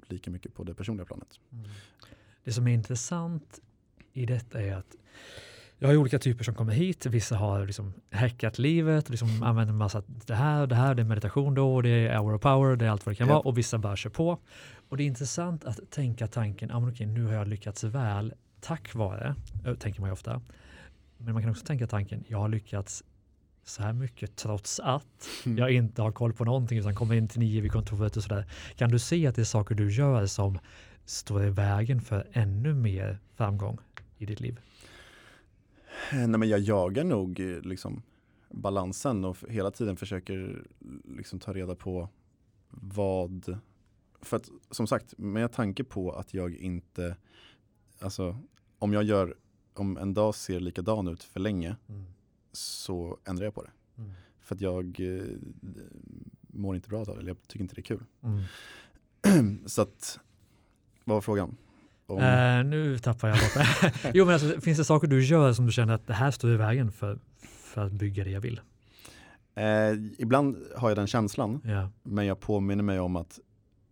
lika 0.08 0.30
mycket 0.30 0.54
på 0.54 0.64
det 0.64 0.74
personliga 0.74 1.06
planet. 1.06 1.40
Mm. 1.52 1.64
Det 2.44 2.52
som 2.52 2.66
är 2.66 2.74
intressant 2.74 3.60
i 4.12 4.26
detta 4.26 4.62
är 4.62 4.76
att 4.76 4.96
jag 5.78 5.88
har 5.88 5.96
olika 5.96 6.18
typer 6.18 6.44
som 6.44 6.54
kommer 6.54 6.72
hit. 6.72 7.06
Vissa 7.06 7.36
har 7.36 7.66
liksom 7.66 7.92
hackat 8.12 8.58
livet, 8.58 9.10
liksom 9.10 9.42
använder 9.42 9.72
en 9.72 9.78
massa 9.78 10.02
det 10.26 10.34
här, 10.34 10.66
det 10.66 10.74
här, 10.74 10.94
det 10.94 11.02
är 11.02 11.04
meditation 11.06 11.54
då, 11.54 11.80
det 11.82 11.88
är 11.88 12.18
hour 12.18 12.34
of 12.34 12.40
power, 12.42 12.76
det 12.76 12.84
är 12.86 12.90
allt 12.90 13.06
vad 13.06 13.12
det 13.12 13.16
kan 13.16 13.28
Ja. 13.28 13.34
vara 13.34 13.42
och 13.42 13.58
vissa 13.58 13.78
bara 13.78 13.96
kör 13.96 14.10
på. 14.10 14.38
Och 14.88 14.96
det 14.96 15.02
är 15.02 15.06
intressant 15.06 15.64
att 15.64 15.90
tänka 15.90 16.26
tanken, 16.26 16.70
ah, 16.70 16.88
okej, 16.88 17.06
nu 17.06 17.24
har 17.24 17.32
jag 17.34 17.48
lyckats 17.48 17.84
väl 17.84 18.34
tack 18.60 18.94
vare, 18.94 19.34
tänker 19.78 20.00
man 20.00 20.08
ju 20.10 20.12
ofta. 20.12 20.42
Men 21.18 21.32
man 21.34 21.42
kan 21.42 21.50
också 21.50 21.64
tänka 21.66 21.86
tanken, 21.86 22.24
jag 22.28 22.38
har 22.38 22.48
lyckats 22.48 23.04
så 23.64 23.82
här 23.82 23.92
mycket 23.92 24.36
trots 24.36 24.80
att 24.80 25.04
Mm. 25.46 25.58
jag 25.58 25.70
inte 25.70 26.02
har 26.02 26.12
koll 26.12 26.32
på 26.32 26.44
någonting 26.44 26.78
utan 26.78 26.94
kommer 26.94 27.14
in 27.14 27.28
till 27.28 27.40
nio 27.40 27.60
vid 27.60 27.72
kontoret 27.72 28.16
och 28.16 28.22
sådär. 28.22 28.46
Kan 28.76 28.90
du 28.90 28.98
se 28.98 29.26
att 29.26 29.34
det 29.34 29.42
är 29.42 29.44
saker 29.44 29.74
du 29.74 29.92
gör 29.92 30.26
som 30.26 30.58
står 31.04 31.44
i 31.46 31.50
vägen 31.50 32.00
för 32.00 32.26
ännu 32.32 32.74
mer 32.74 33.18
framgång 33.36 33.78
i 34.18 34.26
ditt 34.26 34.40
liv? 34.40 34.60
Nej 36.12 36.28
men 36.28 36.48
jag 36.48 36.60
jagar 36.60 37.04
nog 37.04 37.40
eh, 37.40 37.60
liksom 37.60 38.02
balansen 38.50 39.24
och 39.24 39.36
hela 39.48 39.70
tiden 39.70 39.96
försöker 39.96 40.66
liksom 41.04 41.38
ta 41.38 41.52
reda 41.52 41.74
på 41.74 42.08
vad 42.70 43.58
För 44.20 44.36
att 44.36 44.50
som 44.70 44.86
sagt 44.86 45.18
med 45.18 45.52
tanke 45.52 45.84
på 45.84 46.12
att 46.12 46.34
jag 46.34 46.54
inte 46.54 47.16
Alltså 48.00 48.38
om 48.78 48.92
jag 48.92 49.02
gör 49.02 49.34
Om 49.74 49.96
en 49.96 50.14
dag 50.14 50.34
ser 50.34 50.60
likadan 50.60 51.08
ut 51.08 51.22
för 51.22 51.40
länge 51.40 51.76
så 52.56 53.18
ändrar 53.24 53.44
jag 53.44 53.54
på 53.54 53.62
det. 53.62 53.70
Mm. 53.96 54.12
För 54.40 54.54
att 54.54 54.60
jag 54.60 55.00
eh, 55.00 55.24
mår 56.40 56.76
inte 56.76 56.88
bra 56.88 57.00
av 57.00 57.06
det, 57.06 57.12
eller 57.12 57.28
jag 57.28 57.48
tycker 57.48 57.62
inte 57.62 57.74
det 57.74 57.80
är 57.80 57.82
kul. 57.82 58.04
Mm. 58.22 59.58
så 59.66 59.82
att, 59.82 60.20
vad 61.04 61.14
var 61.14 61.20
frågan? 61.20 61.56
Om, 62.06 62.18
Eh, 62.22 62.64
nu 62.64 62.98
tappar 62.98 63.28
jag 63.28 63.38
bort 63.38 63.92
jo, 64.14 64.24
men 64.24 64.34
alltså, 64.34 64.60
finns 64.60 64.78
det 64.78 64.84
saker 64.84 65.08
du 65.08 65.24
gör 65.24 65.52
som 65.52 65.66
du 65.66 65.72
känner 65.72 65.94
att 65.94 66.06
det 66.06 66.14
här 66.14 66.30
står 66.30 66.52
i 66.52 66.56
vägen 66.56 66.92
för, 66.92 67.18
för 67.38 67.84
att 67.86 67.92
bygga 67.92 68.24
det 68.24 68.30
jag 68.30 68.40
vill? 68.40 68.60
eh, 69.54 69.92
ibland 70.18 70.56
har 70.76 70.88
jag 70.90 70.98
den 70.98 71.06
känslan, 71.06 71.60
Ja. 71.64 71.90
men 72.02 72.26
jag 72.26 72.40
påminner 72.40 72.82
mig 72.84 73.00
om 73.00 73.16
att 73.16 73.40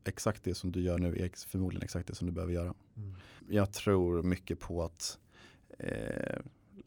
exakt 0.04 0.44
det 0.44 0.54
som 0.54 0.72
du 0.72 0.80
gör 0.80 0.98
nu 0.98 1.16
är 1.16 1.30
förmodligen 1.48 1.82
exakt 1.82 2.08
det 2.08 2.14
som 2.14 2.26
du 2.26 2.32
behöver 2.32 2.52
göra. 2.52 2.74
Mm. 2.96 3.14
Jag 3.48 3.72
tror 3.72 4.22
mycket 4.22 4.60
på 4.60 4.82
att 4.84 5.18
eh, 5.78 6.36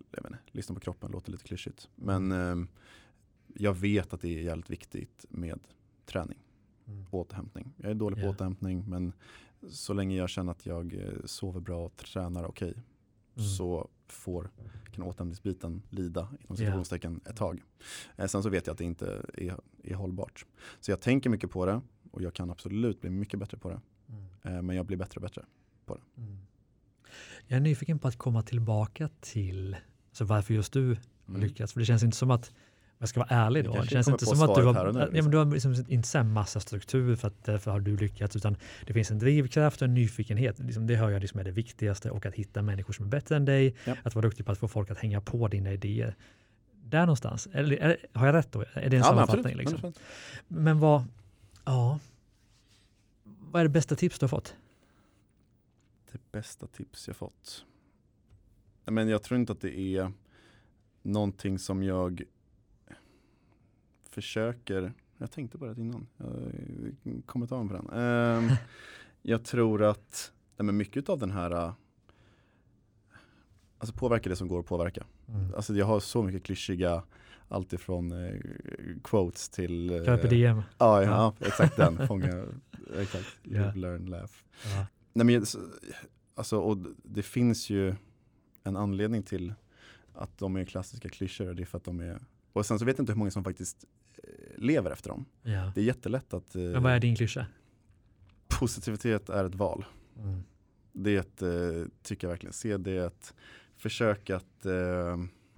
inte, 0.02 0.38
lyssna 0.52 0.76
på 0.76 0.82
kroppen 0.82 1.12
låter 1.12 1.32
lite 1.32 1.44
klyschigt. 1.44 1.90
Men 1.96 2.32
eh, 2.32 2.56
jag 3.54 3.74
vet 3.74 4.14
att 4.14 4.22
det 4.22 4.40
är 4.40 4.42
jävligt 4.44 4.70
viktigt 4.70 5.26
med 5.30 5.60
träning. 6.06 6.38
Mm. 6.88 7.06
återhämtning. 7.12 7.74
Jag 7.78 7.92
är 7.92 7.96
dålig 7.96 8.20
på 8.20 8.26
Ja. 8.26 8.30
återhämtning 8.30 8.84
men 8.88 9.14
så 9.70 9.94
länge 9.94 10.16
jag 10.18 10.30
känner 10.30 10.52
att 10.52 10.66
jag 10.66 10.94
eh, 10.94 11.10
sover 11.26 11.60
bra 11.60 11.86
och 11.86 11.98
tränar 11.98 12.44
okej 12.46 12.74
Mm. 13.38 13.48
så 13.50 13.90
får, 14.08 14.50
kan 14.92 15.04
återhämtningsbiten 15.04 15.82
lida 15.90 16.22
inom 16.22 16.38
Ja. 16.50 16.56
citationstecken 16.56 17.22
ett 17.30 17.36
tag. 17.38 17.62
Eh, 18.16 18.28
sen 18.28 18.44
så 18.44 18.50
vet 18.50 18.68
jag 18.68 18.72
att 18.72 18.78
det 18.78 18.84
inte 18.84 19.26
är, 19.34 19.60
är 19.84 19.94
hållbart. 19.96 20.46
Så 20.80 20.92
jag 20.92 21.02
tänker 21.02 21.30
mycket 21.30 21.52
på 21.52 21.66
det 21.66 21.82
och 22.12 22.22
jag 22.22 22.34
kan 22.34 22.50
absolut 22.52 23.02
bli 23.02 23.10
mycket 23.10 23.40
bättre 23.40 23.58
på 23.58 23.70
det. 23.70 23.82
Mm. 24.10 24.26
Eh, 24.58 24.62
men 24.62 24.76
jag 24.76 24.86
blir 24.86 24.98
bättre 24.98 25.16
och 25.18 25.22
bättre. 25.22 25.46
Mm. 26.18 26.38
Jag 27.48 27.58
är 27.58 27.62
nyfiken 27.62 28.00
på 28.00 28.08
att 28.08 28.18
komma 28.18 28.42
tillbaka 28.44 29.10
till 29.22 29.76
alltså 30.10 30.26
varför 30.26 30.54
just 30.54 30.74
du 30.74 30.88
har 30.90 30.98
Mm. 31.30 31.42
lyckats. 31.42 31.74
För 31.74 31.80
det 31.80 31.86
känns 31.86 32.04
inte 32.04 32.18
som 32.18 32.32
att, 32.32 32.52
jag 33.00 33.10
ska 33.10 33.20
vara 33.20 33.30
ärlig 33.30 33.66
då, 33.66 33.82
det 33.82 33.88
känns 33.88 34.08
inte 34.08 34.26
som 34.26 34.42
att 34.50 34.56
du 34.56 34.64
har, 34.64 34.74
nu, 34.74 35.00
ja, 35.00 35.06
men 35.06 35.14
liksom. 35.14 35.32
du 35.32 35.38
har 35.38 35.46
liksom 35.46 35.86
inte 35.88 36.08
så 36.08 36.24
massa 36.24 36.60
struktur 36.60 37.16
för 37.16 37.28
att 37.28 37.44
därför 37.44 37.72
har 37.72 37.80
du 37.80 37.98
lyckats, 37.98 38.36
utan 38.36 38.58
det 38.86 38.94
finns 38.94 39.12
en 39.12 39.20
drivkraft 39.20 39.82
och 39.82 39.88
en 39.88 39.94
nyfikenhet. 39.94 40.60
Liksom, 40.60 40.88
det 40.88 40.96
hör 40.96 41.10
jag 41.10 41.22
liksom 41.22 41.40
är 41.40 41.44
det 41.44 41.52
viktigaste 41.52 42.10
och 42.10 42.26
att 42.26 42.36
hitta 42.36 42.62
människor 42.62 42.94
som 42.94 43.06
är 43.06 43.10
bättre 43.10 43.36
än 43.36 43.46
dig, 43.46 43.76
Ja. 43.86 43.96
att 44.04 44.16
vara 44.16 44.24
duktig 44.24 44.46
på 44.46 44.52
att 44.52 44.58
få 44.58 44.68
folk 44.68 44.92
att 44.92 44.98
hänga 44.98 45.22
på 45.22 45.48
dina 45.48 45.74
idéer. 45.74 46.16
Där 46.84 47.00
någonstans, 47.00 47.48
eller, 47.54 47.78
är, 47.78 47.98
har 48.14 48.26
jag 48.26 48.36
rätt 48.36 48.52
då? 48.52 48.62
Är 48.62 48.68
det 48.74 48.84
en 48.84 48.94
Ja, 48.94 49.04
sammanfattning? 49.04 49.56
Liksom? 49.56 49.78
100%. 49.78 50.00
Men 50.48 50.80
vad, 50.80 51.04
ja, 51.66 52.00
vad 53.24 53.60
är 53.60 53.64
det 53.66 53.70
bästa 53.70 53.96
tips 53.96 54.20
du 54.20 54.24
har 54.24 54.30
fått? 54.30 54.56
Det 56.12 56.32
bästa 56.32 56.68
tips 56.68 57.08
jag 57.08 57.18
fått. 57.18 57.66
Men 58.86 59.08
jag 59.08 59.24
tror 59.24 59.40
inte 59.40 59.52
att 59.52 59.62
det 59.62 59.80
är 59.80 60.12
någonting 61.02 61.60
som 61.60 61.84
jag 61.84 62.24
försöker, 64.16 64.94
jag 65.18 65.32
tänkte 65.32 65.58
på 65.58 65.66
det 65.66 65.82
innan, 65.82 66.08
jag 67.04 67.22
kommer 67.26 67.48
ta 67.48 67.68
på 67.68 67.74
den. 67.74 67.90
Ehm, 67.90 68.50
jag 69.22 69.44
tror 69.44 69.84
att 69.84 70.32
nej, 70.58 70.66
men 70.66 70.78
mycket 70.78 71.10
av 71.10 71.20
den 71.20 71.32
här, 71.32 71.52
äh, 71.52 71.74
alltså 73.78 73.96
påverka 73.96 74.30
det 74.30 74.36
som 74.36 74.48
går 74.48 74.60
att 74.60 74.66
påverka. 74.66 75.06
Mm. 75.28 75.54
Alltså 75.56 75.74
jag 75.74 75.86
har 75.86 76.00
så 76.00 76.24
mycket 76.24 76.44
klyschiga, 76.44 77.04
alltifrån 77.48 78.12
eh, 78.12 78.36
quotes 79.04 79.50
till 79.50 79.90
eh, 79.90 80.04
Carpe 80.06 80.28
diem. 80.28 80.62
Ja, 80.78 81.04
ja, 81.04 81.10
Ja. 81.40 81.48
exakt 81.48 81.76
den. 81.78 82.08
Fånga, 82.08 82.46
exakt. 82.98 83.40
Ja. 83.44 83.50
Live, 83.52 83.74
learn, 83.76 84.06
laugh. 84.06 84.32
Ja. 84.64 84.86
Nej, 85.14 85.26
men, 85.26 85.46
så- 85.46 85.60
alltså, 86.36 86.58
och 86.60 86.78
det 87.04 87.24
finns 87.24 87.70
ju 87.70 87.96
en 88.64 88.76
anledning 88.76 89.24
till 89.24 89.54
att 90.14 90.38
de 90.38 90.56
är 90.56 90.66
klassiska 90.66 91.10
klyschor 91.10 91.48
och 91.50 91.56
det 91.56 91.64
är 91.64 91.66
för 91.66 91.78
att 91.78 91.84
de 91.84 92.00
är 92.00 92.20
och 92.54 92.66
sen 92.66 92.80
så 92.80 92.86
vet 92.86 92.98
jag 92.98 93.04
inte 93.04 93.12
hur 93.12 93.18
många 93.20 93.32
som 93.32 93.44
faktiskt 93.44 93.86
lever 94.58 94.92
efter 94.92 95.10
dem. 95.10 95.26
Ja. 95.44 95.72
Det 95.76 95.82
är 95.82 95.86
jättelätt 95.86 96.34
att 96.34 96.56
eh, 96.56 96.62
Men 96.62 96.84
vad 96.84 96.92
är 96.94 97.00
din 97.00 97.16
klyscha? 97.16 97.46
positivitet 98.48 99.30
är 99.30 99.46
ett 99.46 99.56
val. 99.56 99.86
Mm. 100.20 100.44
Det 100.92 101.42
eh, 101.42 101.88
tycker 102.04 102.28
jag 102.28 102.32
verkligen, 102.32 102.54
se 102.54 102.78
det 102.78 102.98
ett 102.98 103.34
försök 103.78 104.30
att, 104.30 104.66
eh, 104.66 104.74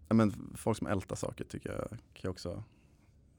ja, 0.07 0.13
men 0.13 0.53
folk 0.55 0.77
som 0.77 0.87
ältar 0.87 1.15
saker 1.15 1.43
tycker 1.43 1.69
jag 1.71 1.89
kan 1.89 2.21
jag 2.21 2.31
också 2.31 2.63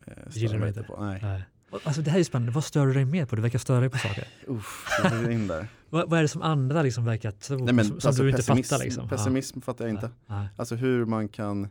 eh, 0.06 0.30
störa 0.30 0.58
mig 0.58 0.68
lite 0.68 0.82
på. 0.82 1.04
Nej, 1.04 1.18
Nej. 1.22 1.42
Alltså 1.70 2.02
det 2.02 2.10
här 2.10 2.18
är 2.18 2.24
spännande. 2.24 2.52
Vad 2.52 2.64
stör 2.64 2.86
du 2.86 2.92
dig 2.92 3.04
mer 3.04 3.26
på? 3.26 3.36
Du 3.36 3.42
verkar 3.42 3.58
störa 3.58 3.80
dig 3.80 3.90
på 3.90 3.98
saker. 3.98 4.28
uff, 4.46 4.86
jag 5.04 5.32
in 5.32 5.46
där. 5.46 5.68
vad, 5.90 6.10
vad 6.10 6.18
är 6.18 6.22
det 6.22 6.28
som 6.28 6.42
andra 6.42 6.82
liksom 6.82 7.04
verkar 7.04 7.30
tro 7.30 7.64
Nej, 7.64 7.74
men, 7.74 7.84
som, 7.84 8.00
som 8.00 8.08
alltså, 8.08 8.22
du 8.22 8.30
inte 8.30 8.42
fattar? 8.42 8.78
Liksom? 8.84 9.08
pessimism 9.08 9.60
fattar 9.60 9.84
jag 9.84 9.92
Ja. 9.92 9.94
inte. 9.94 10.10
Ja. 10.26 10.48
Alltså 10.56 10.74
hur 10.74 11.04
man 11.04 11.28
kan 11.28 11.64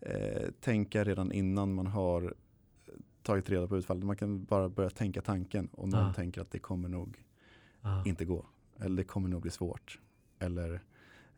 eh, 0.00 0.42
tänka 0.60 1.04
redan 1.04 1.32
innan 1.32 1.74
man 1.74 1.86
har 1.86 2.34
tagit 3.26 3.50
reda 3.50 3.66
på 3.66 3.76
utfallet. 3.76 4.04
Man 4.04 4.16
kan 4.16 4.44
bara 4.44 4.68
börja 4.68 4.90
tänka 4.90 5.20
tanken 5.22 5.66
och 5.72 5.88
någon 5.88 6.06
Ja. 6.06 6.12
tänker 6.12 6.40
att 6.40 6.50
det 6.50 6.58
kommer 6.58 6.88
nog 6.88 7.24
Ja. 7.80 8.02
inte 8.06 8.24
gå. 8.24 8.46
Eller 8.78 8.96
det 8.96 9.04
kommer 9.04 9.28
nog 9.28 9.42
bli 9.42 9.50
svårt. 9.50 10.00
Eller 10.38 10.80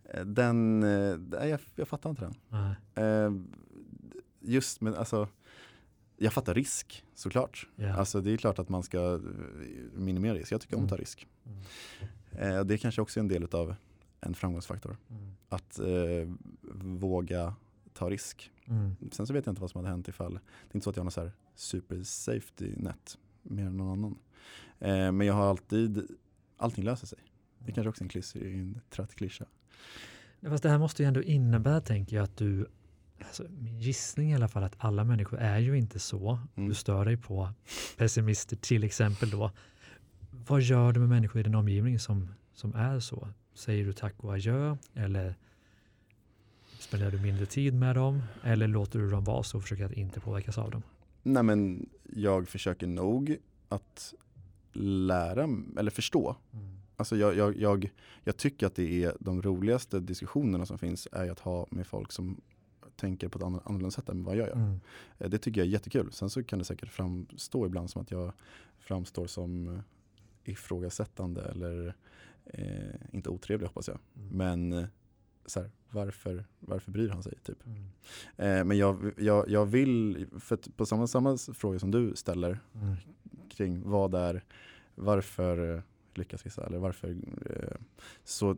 eh, 0.04 0.24
den, 0.24 0.82
eh, 0.82 1.16
nej, 1.18 1.48
jag, 1.48 1.60
jag 1.74 1.88
fattar 1.88 2.10
inte 2.10 2.30
den. 2.50 2.74
Eh, 2.94 3.42
just 4.40 4.80
med, 4.80 4.94
alltså 4.94 5.28
jag 6.16 6.32
fattar 6.32 6.54
risk 6.54 7.04
såklart. 7.14 7.68
Ja. 7.76 7.94
Alltså 7.94 8.20
det 8.20 8.30
är 8.30 8.36
klart 8.36 8.58
att 8.58 8.68
man 8.68 8.82
ska 8.82 9.20
minimera 9.94 10.34
risk. 10.34 10.52
Jag 10.52 10.60
tycker 10.60 10.76
om 10.76 10.82
att 10.84 10.88
ta 10.88 10.94
Mm. 10.94 11.00
risk. 11.02 11.28
Mm. 11.46 11.58
Eh, 12.56 12.64
det 12.64 12.74
är 12.74 12.78
kanske 12.78 13.02
också 13.02 13.20
är 13.20 13.22
en 13.22 13.28
del 13.28 13.44
av 13.52 13.74
en 14.20 14.34
framgångsfaktor. 14.34 14.96
Mm. 15.10 15.32
Att 15.48 15.78
eh, 15.78 16.28
våga 16.82 17.54
ta 17.92 18.10
risk. 18.10 18.50
Mm. 18.66 18.96
Sen 19.12 19.26
så 19.26 19.32
vet 19.32 19.46
jag 19.46 19.52
inte 19.52 19.60
vad 19.60 19.70
som 19.70 19.78
hade 19.78 19.88
hänt 19.90 20.08
ifall, 20.08 20.32
det 20.34 20.40
är 20.70 20.76
inte 20.76 20.84
så 20.84 20.90
att 20.90 20.96
jag 20.96 21.00
har 21.00 21.04
någon 21.04 21.12
så 21.12 21.20
här 21.20 21.32
super 21.58 22.02
safety 22.02 22.72
net 22.76 23.18
mer 23.42 23.66
än 23.66 23.76
någon 23.76 23.98
annan. 23.98 24.18
Eh, 24.78 25.12
men 25.12 25.26
jag 25.26 25.34
har 25.34 25.50
alltid, 25.50 26.06
allting 26.56 26.84
löser 26.84 27.06
sig. 27.06 27.18
Det 27.58 27.72
kanske 27.72 27.88
också 27.88 28.04
är 28.04 28.44
en, 28.44 28.54
en 28.54 28.80
trött 28.90 29.14
klyscha. 29.14 29.44
Fast 30.42 30.62
det 30.62 30.68
här 30.68 30.78
måste 30.78 31.02
ju 31.02 31.06
ändå 31.06 31.22
innebära, 31.22 31.80
tänker 31.80 32.16
jag, 32.16 32.24
att 32.24 32.36
du 32.36 32.66
Alltså, 33.20 33.46
min 33.48 33.78
gissning 33.78 34.30
i 34.30 34.34
alla 34.34 34.48
fall 34.48 34.64
att 34.64 34.74
alla 34.78 35.04
människor 35.04 35.38
är 35.38 35.58
ju 35.58 35.78
inte 35.78 35.98
så. 35.98 36.38
Mm. 36.56 36.68
Du 36.68 36.74
stör 36.74 37.04
dig 37.04 37.16
på 37.16 37.50
pessimister 37.96 38.56
till 38.56 38.84
exempel 38.84 39.30
då. 39.30 39.50
Vad 40.30 40.60
gör 40.60 40.92
du 40.92 41.00
med 41.00 41.08
människor 41.08 41.40
i 41.40 41.42
din 41.42 41.54
omgivning 41.54 41.98
som, 41.98 42.34
som 42.54 42.74
är 42.74 43.00
så? 43.00 43.28
Säger 43.54 43.84
du 43.84 43.92
tack 43.92 44.14
och 44.16 44.34
adjö 44.34 44.76
eller 44.94 45.34
spenderar 46.78 47.10
du 47.10 47.18
mindre 47.18 47.46
tid 47.46 47.74
med 47.74 47.94
dem 47.96 48.22
eller 48.42 48.68
låter 48.68 48.98
du 48.98 49.10
dem 49.10 49.24
vara 49.24 49.42
så 49.42 49.56
och 49.56 49.62
försöker 49.62 49.84
att 49.84 49.92
inte 49.92 50.20
påverkas 50.20 50.58
av 50.58 50.70
dem? 50.70 50.82
Nej 51.22 51.42
men 51.42 51.88
jag 52.02 52.48
försöker 52.48 52.86
nog 52.86 53.36
att 53.68 54.14
lära, 54.72 55.48
eller 55.78 55.90
förstå. 55.90 56.36
Alltså 56.96 57.16
jag, 57.16 57.36
jag, 57.36 57.56
jag, 57.56 57.90
jag 58.24 58.36
tycker 58.36 58.66
att 58.66 58.74
det 58.74 59.04
är 59.04 59.16
de 59.20 59.42
roligaste 59.42 60.00
diskussionerna 60.00 60.66
som 60.66 60.78
finns 60.78 61.08
är 61.12 61.30
att 61.30 61.40
ha 61.40 61.66
med 61.70 61.86
folk 61.86 62.12
som 62.12 62.40
tänker 62.96 63.28
på 63.28 63.38
ett 63.38 63.44
annorlunda 63.44 63.90
sätt 63.90 64.08
än 64.08 64.24
vad 64.24 64.36
jag 64.36 64.48
gör. 64.48 64.54
Mm. 64.56 64.80
Eh, 65.18 65.30
Det 65.30 65.38
tycker 65.38 65.60
jag 65.60 65.66
är 65.68 65.70
jättekul. 65.72 66.12
Sen 66.12 66.30
så 66.30 66.44
kan 66.44 66.58
det 66.58 66.64
säkert 66.64 66.88
framstå 66.88 67.66
ibland 67.66 67.90
som 67.90 68.02
att 68.02 68.10
jag 68.10 68.32
framstår 68.78 69.26
som 69.26 69.82
ifrågasättande 70.44 71.42
eller 71.42 71.94
eh, 72.44 72.94
inte 73.12 73.30
otrevlig 73.30 73.66
hoppas 73.66 73.88
jag. 73.88 73.98
Mm. 74.16 74.28
Men 74.28 74.72
eh, 74.72 74.88
så 75.48 75.60
här, 75.60 75.70
varför, 75.90 76.44
varför 76.60 76.90
bryr 76.90 77.08
han 77.08 77.22
sig? 77.22 77.34
Typ. 77.42 77.58
Mm. 77.66 77.82
Eh, 78.36 78.64
men 78.64 78.78
jag, 78.78 79.12
jag, 79.16 79.48
jag 79.48 79.66
vill, 79.66 80.26
för 80.38 80.58
på 80.76 80.86
samma, 80.86 81.06
samma 81.06 81.36
fråga 81.36 81.78
som 81.78 81.90
du 81.90 82.16
ställer 82.16 82.58
Mm. 82.74 82.96
kring 83.48 83.90
vad 83.90 84.14
är, 84.14 84.44
varför 84.94 85.82
lyckas 86.14 86.46
vissa 86.46 86.66
eller 86.66 86.78
varför, 86.78 87.16
eh, 87.46 87.76
så 88.24 88.56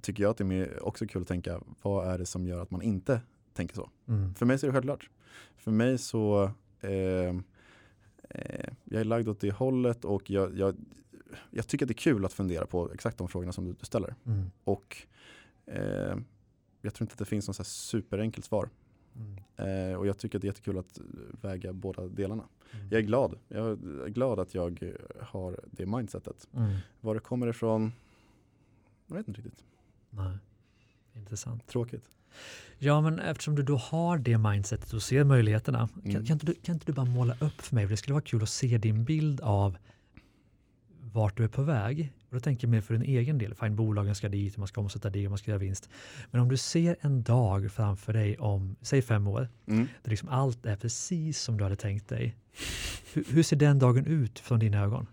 tycker 0.00 0.22
jag 0.22 0.30
att 0.30 0.36
det 0.36 0.54
är 0.54 0.82
också 0.82 1.06
kul 1.06 1.22
att 1.22 1.28
tänka 1.28 1.60
vad 1.82 2.08
är 2.08 2.18
det 2.18 2.26
som 2.26 2.46
gör 2.46 2.62
att 2.62 2.70
man 2.70 2.82
inte 2.82 3.20
tänker 3.52 3.74
så. 3.74 3.90
Mm. 4.08 4.34
För 4.34 4.46
mig 4.46 4.58
så 4.58 4.66
är 4.66 4.68
det 4.68 4.74
självklart. 4.74 5.10
För 5.56 5.70
mig 5.70 5.98
så 5.98 6.50
eh, 6.80 7.36
eh, 8.30 8.72
jag 8.84 9.00
är 9.00 9.04
lagd 9.04 9.28
åt 9.28 9.40
det 9.40 9.50
hållet 9.50 10.04
och 10.04 10.30
jag, 10.30 10.58
jag, 10.58 10.76
jag 11.50 11.66
tycker 11.66 11.84
att 11.84 11.88
det 11.88 11.92
är 11.92 12.04
kul 12.12 12.24
att 12.24 12.32
fundera 12.32 12.66
på 12.66 12.92
exakt 12.92 13.18
de 13.18 13.28
frågorna 13.28 13.52
som 13.52 13.64
du, 13.64 13.72
du 13.72 13.86
ställer. 13.86 14.14
Mm. 14.26 14.50
Och 14.64 14.96
eh, 15.66 16.16
jag 16.82 16.94
tror 16.94 17.04
inte 17.04 17.12
att 17.12 17.18
det 17.18 17.24
finns 17.24 17.46
något 17.48 17.56
så 17.56 17.64
superenkelt 17.64 18.44
svar. 18.46 18.68
Mm. 19.16 19.90
Eh, 19.90 19.98
och 19.98 20.06
jag 20.06 20.18
tycker 20.18 20.38
att 20.38 20.42
det 20.42 20.46
är 20.46 20.50
jättekul 20.50 20.78
att 20.78 20.98
väga 21.42 21.72
båda 21.72 22.06
delarna. 22.08 22.44
Mm. 22.72 22.88
Jag 22.90 22.98
är 22.98 23.02
glad. 23.04 23.38
Jag 23.48 23.66
är 23.70 24.08
glad 24.08 24.38
att 24.40 24.54
jag 24.54 24.92
har 25.20 25.60
det 25.70 25.86
mindsetet. 25.86 26.48
Mm. 26.54 26.76
Var 27.00 27.14
det 27.14 27.20
kommer 27.20 27.46
ifrån, 27.46 27.92
jag 29.06 29.16
vet 29.16 29.28
inte 29.28 29.40
riktigt. 29.40 29.64
Nej. 30.10 30.36
Intressant. 31.14 31.66
Tråkigt. 31.66 32.08
Ja, 32.78 33.00
men 33.00 33.18
eftersom 33.18 33.54
du 33.54 33.62
då 33.62 33.76
har 33.76 34.18
det 34.18 34.38
mindsetet 34.38 34.92
och 34.92 35.02
ser 35.02 35.24
möjligheterna, 35.24 35.88
kan, 35.88 36.10
Mm. 36.10 36.24
kan, 36.26 36.34
inte 36.34 36.46
du, 36.46 36.54
kan 36.54 36.74
inte 36.74 36.86
du 36.86 36.92
bara 36.92 37.06
måla 37.06 37.36
upp 37.40 37.60
för 37.60 37.74
mig? 37.74 37.84
För 37.86 37.90
det 37.90 37.96
skulle 37.96 38.12
vara 38.14 38.24
kul 38.24 38.42
att 38.42 38.48
se 38.48 38.78
din 38.78 39.04
bild 39.04 39.40
av 39.40 39.76
vart 41.12 41.36
du 41.36 41.44
är 41.44 41.48
på 41.48 41.62
väg. 41.62 42.12
Och 42.28 42.34
då 42.34 42.40
tänker 42.40 42.66
jag 42.66 42.70
mer 42.70 42.80
för 42.80 42.94
din 42.94 43.02
egen 43.02 43.38
del. 43.38 43.54
Fine, 43.54 43.76
bolagen 43.76 44.14
ska 44.14 44.28
dit, 44.28 44.56
man 44.56 44.68
ska 44.68 44.80
omsätta 44.80 45.10
det, 45.10 45.28
man 45.28 45.38
ska 45.38 45.50
göra 45.50 45.58
vinst. 45.58 45.88
Men 46.30 46.40
om 46.40 46.48
du 46.48 46.56
ser 46.56 46.96
en 47.00 47.22
dag 47.22 47.70
framför 47.72 48.12
dig 48.12 48.38
om, 48.38 48.76
säg 48.80 49.02
fem 49.02 49.26
år, 49.26 49.48
Mm. 49.66 49.86
där 50.02 50.10
liksom 50.10 50.28
allt 50.28 50.66
är 50.66 50.76
precis 50.76 51.40
som 51.40 51.56
du 51.56 51.64
hade 51.64 51.76
tänkt 51.76 52.08
dig. 52.08 52.36
Hur, 53.12 53.24
hur 53.28 53.42
ser 53.42 53.56
den 53.56 53.78
dagen 53.78 54.06
ut 54.06 54.38
från 54.38 54.58
dina 54.58 54.80
ögon? 54.80 55.06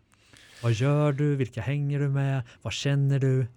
Vad 0.64 0.72
gör 0.72 1.12
du? 1.12 1.36
Vilka 1.36 1.62
hänger 1.62 2.00
du 2.00 2.10
med? 2.10 2.43
Vad 2.62 2.74
känner 2.74 3.20
du? 3.20 3.48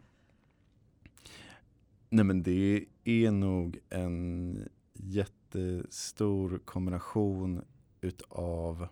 Nej 2.09 2.25
men 2.25 2.43
det 2.43 2.85
är 3.05 3.31
nog 3.31 3.79
en 3.91 4.69
jättestor 4.95 6.61
kombination 6.65 7.63
utav 8.01 8.89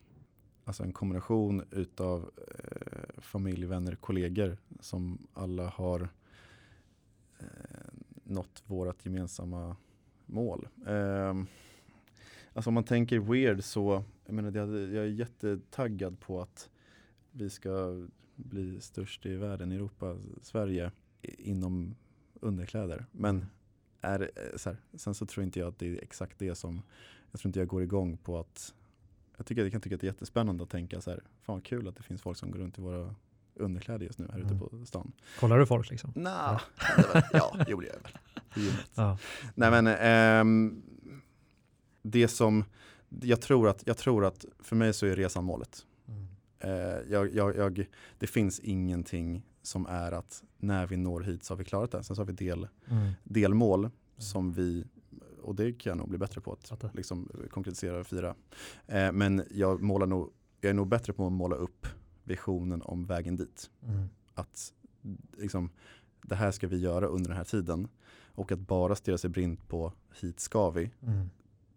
Alltså 0.68 0.82
en 0.82 0.92
kombination 0.92 1.64
utav 1.70 2.30
eh, 2.36 3.20
familj, 3.20 3.66
vänner, 3.66 3.94
kollegor 3.94 4.56
som 4.80 5.18
alla 5.34 5.68
har 5.68 6.08
eh, 7.38 7.46
nått 8.24 8.62
vårat 8.66 9.04
gemensamma 9.06 9.76
mål. 10.26 10.68
Eh, 10.86 11.34
alltså 12.52 12.70
om 12.70 12.74
man 12.74 12.84
tänker 12.84 13.18
weird 13.18 13.64
så, 13.64 14.04
jag 14.24 14.34
menar 14.34 14.52
jag, 14.52 14.68
jag 14.68 15.04
är 15.04 15.08
jättetaggad 15.08 16.20
på 16.20 16.40
att 16.40 16.70
vi 17.30 17.50
ska 17.50 18.06
bli 18.36 18.80
störst 18.80 19.26
i 19.26 19.36
världen, 19.36 19.72
Europa, 19.72 20.16
Sverige 20.42 20.90
inom 21.22 21.94
underkläder. 22.40 23.06
Men 23.12 23.46
är, 24.00 24.20
eh, 24.20 24.56
så 24.56 24.70
här, 24.70 24.78
sen 24.94 25.14
så 25.14 25.26
tror 25.26 25.44
inte 25.44 25.58
jag 25.58 25.68
att 25.68 25.78
det 25.78 25.86
är 25.86 26.02
exakt 26.02 26.38
det 26.38 26.54
som, 26.54 26.82
jag 27.30 27.40
tror 27.40 27.48
inte 27.48 27.58
jag 27.58 27.68
går 27.68 27.82
igång 27.82 28.16
på 28.16 28.38
att, 28.38 28.74
jag, 29.38 29.46
tycker, 29.46 29.62
jag 29.62 29.72
kan 29.72 29.80
tycka 29.80 29.94
att 29.94 30.00
det 30.00 30.04
är 30.06 30.08
jättespännande 30.12 30.62
att 30.64 30.70
tänka 30.70 31.00
så 31.00 31.10
här, 31.10 31.20
fan 31.42 31.54
vad 31.54 31.64
kul 31.64 31.88
att 31.88 31.96
det 31.96 32.02
finns 32.02 32.22
folk 32.22 32.38
som 32.38 32.50
går 32.50 32.58
runt 32.58 32.78
i 32.78 32.80
våra 32.82 33.14
underkläder 33.54 34.06
just 34.06 34.18
nu 34.18 34.28
här 34.32 34.38
ute 34.38 34.48
Mm. 34.54 34.58
på 34.58 34.86
stan. 34.86 35.12
Kollar 35.40 35.58
du 35.58 35.66
folk 35.66 35.90
liksom? 35.90 36.12
Nah, 36.14 36.60
var- 37.14 37.24
ja, 37.32 37.56
det 37.66 37.70
gjorde 37.70 37.86
jag 37.86 37.94
väl. 37.94 38.12
Ja. 38.94 39.18
Nej 39.54 39.70
men 39.70 39.86
ehm, 39.86 40.82
det 42.02 42.28
som, 42.28 42.64
jag 43.08 43.40
tror, 43.40 43.68
att, 43.68 43.82
jag 43.86 43.96
tror 43.96 44.24
att 44.24 44.44
för 44.58 44.76
mig 44.76 44.92
så 44.92 45.06
är 45.06 45.16
resan 45.16 45.44
målet. 45.44 45.86
Mm. 46.08 46.26
Eh, 46.60 47.12
jag, 47.12 47.34
jag, 47.34 47.56
jag, 47.56 47.86
det 48.18 48.26
finns 48.26 48.60
ingenting 48.60 49.42
som 49.62 49.86
är 49.86 50.12
att 50.12 50.42
när 50.58 50.86
vi 50.86 50.96
når 50.96 51.20
hit 51.20 51.44
så 51.44 51.54
har 51.54 51.58
vi 51.58 51.64
klarat 51.64 51.90
det. 51.90 52.02
Sen 52.04 52.16
så 52.16 52.22
har 52.22 52.26
vi 52.26 52.32
del, 52.32 52.68
Mm. 52.90 53.12
delmål 53.24 53.90
som 54.18 54.52
vi, 54.52 54.84
och 55.48 55.54
det 55.54 55.72
kan 55.72 55.90
jag 55.90 55.96
nog 55.98 56.08
bli 56.08 56.18
bättre 56.18 56.40
på 56.40 56.52
att 56.52 56.94
liksom, 56.94 57.28
konkretisera 57.50 58.00
och 58.00 58.06
fira. 58.06 58.34
Eh, 58.86 59.12
men 59.12 59.42
jag, 59.50 59.82
målar 59.82 60.06
nog, 60.06 60.30
jag 60.60 60.70
är 60.70 60.74
nog 60.74 60.88
bättre 60.88 61.12
på 61.12 61.26
att 61.26 61.32
måla 61.32 61.56
upp 61.56 61.86
visionen 62.24 62.82
om 62.82 63.06
vägen 63.06 63.36
dit. 63.36 63.70
Mm. 63.82 64.08
Att 64.34 64.74
liksom, 65.36 65.70
det 66.22 66.34
här 66.34 66.50
ska 66.50 66.68
vi 66.68 66.78
göra 66.78 67.06
under 67.06 67.28
den 67.28 67.36
här 67.36 67.44
tiden. 67.44 67.88
Och 68.34 68.52
att 68.52 68.58
bara 68.60 68.94
stirra 68.94 69.18
sig 69.18 69.30
blind 69.30 69.68
på 69.68 69.92
hit 70.20 70.40
ska 70.40 70.70
vi, 70.70 70.90
Mm. 71.02 71.30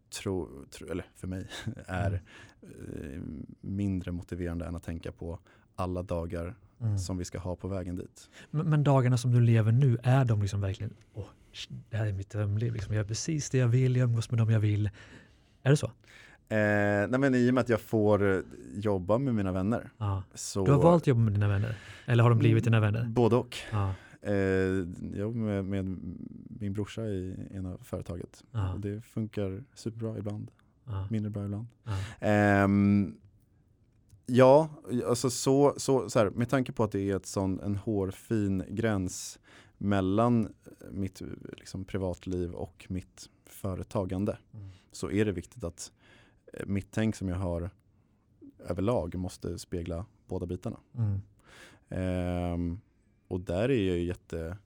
tro, 0.09 0.65
tro, 0.69 0.87
eller 0.87 1.05
för 1.15 1.27
mig, 1.27 1.47
är 1.87 2.21
eh, 2.61 3.21
mindre 3.61 4.11
motiverande 4.11 4.65
än 4.65 4.75
att 4.75 4.83
tänka 4.83 5.11
på 5.11 5.39
alla 5.75 6.03
dagar 6.03 6.55
Mm. 6.81 6.97
som 6.97 7.17
vi 7.17 7.25
ska 7.25 7.39
ha 7.39 7.55
på 7.55 7.67
vägen 7.67 7.95
dit. 7.95 8.29
Men, 8.51 8.69
men 8.69 8.83
dagarna 8.83 9.17
som 9.17 9.31
du 9.31 9.41
lever 9.41 9.71
nu, 9.71 9.97
är 10.03 10.25
de 10.25 10.41
liksom 10.41 10.61
verkligen, 10.61 10.93
åh, 11.13 11.25
det 11.89 11.97
här 11.97 12.05
är 12.05 12.13
mitt 12.13 12.29
drömliv, 12.29 12.73
liksom, 12.73 12.93
jag 12.93 13.01
gör 13.03 13.07
precis 13.07 13.49
det 13.49 13.57
jag 13.57 13.67
vill, 13.67 13.95
jag 13.95 14.03
umgås 14.09 14.31
med 14.31 14.39
dem 14.39 14.49
jag 14.49 14.59
vill. 14.59 14.89
Är 15.63 15.69
det 15.69 15.77
så? 15.77 15.85
Eh, 15.85 15.91
nej 17.09 17.17
men 17.19 17.35
I 17.35 17.49
och 17.49 17.53
med 17.53 17.61
att 17.61 17.69
jag 17.69 17.81
får 17.81 18.31
eh, 18.37 18.41
jobba 18.75 19.17
med 19.17 19.35
mina 19.35 19.51
vänner. 19.51 19.89
Ja. 19.97 20.23
Så, 20.33 20.65
Du 20.65 20.71
har 20.71 20.81
valt 20.81 21.03
att 21.03 21.07
jobba 21.07 21.21
med 21.21 21.33
dina 21.33 21.47
vänner? 21.47 21.75
Eller 22.05 22.23
har 22.23 22.29
de 22.29 22.39
blivit 22.39 22.63
dina 22.63 22.79
vänner? 22.79 23.05
Både 23.05 23.35
och. 23.35 23.57
Ja. 23.71 23.93
Eh, 24.21 24.33
jag 24.33 24.85
jobbar 25.19 25.39
med, 25.39 25.65
med 25.65 25.85
min 26.59 26.73
brorsa 26.73 27.01
i 27.05 27.35
ena 27.53 27.77
företaget. 27.83 28.43
Ja. 28.51 28.73
Och 28.73 28.79
det 28.79 29.01
funkar 29.01 29.63
superbra 29.73 30.17
ibland, 30.17 30.51
mindre 31.09 31.29
bra 31.29 31.45
ibland. 31.45 31.67
Ja. 32.19 32.67
Ja, 34.33 34.69
alltså 35.05 35.29
så, 35.29 35.73
så, 35.77 36.09
så 36.09 36.19
här, 36.19 36.29
med 36.29 36.49
tanke 36.49 36.71
på 36.71 36.83
att 36.83 36.91
det 36.91 37.09
är 37.09 37.15
ett 37.15 37.25
sån, 37.25 37.59
en 37.59 37.75
hårfin 37.75 38.63
gräns 38.69 39.39
mellan 39.77 40.53
mitt 40.91 41.21
liksom, 41.57 41.85
privatliv 41.85 42.51
och 42.53 42.85
mitt 42.89 43.29
företagande 43.45 44.37
Mm. 44.53 44.69
så 44.91 45.11
är 45.11 45.25
det 45.25 45.31
viktigt 45.31 45.63
att 45.63 45.91
eh, 46.53 46.65
mitt 46.65 46.87
tänk 46.91 47.15
som 47.15 47.29
jag 47.29 47.35
har 47.35 47.69
överlag 48.59 49.15
måste 49.15 49.59
spegla 49.59 50.05
båda 50.27 50.45
bitarna. 50.45 50.79
Mm. 50.93 51.19
Ehm, 51.89 52.79
och 53.27 53.39
där 53.39 53.71
är 53.71 53.89
jag 53.89 53.99
jätte 53.99 54.57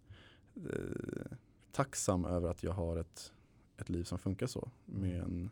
eh, 0.56 1.38
tacksam 1.72 2.26
över 2.26 2.50
att 2.50 2.64
jag 2.64 2.74
har 2.74 2.98
ett, 2.98 3.34
ett 3.78 3.90
liv 3.90 4.04
som 4.04 4.20
funkar 4.20 4.48
så. 4.48 4.70
Med 4.86 5.22
en, 5.22 5.50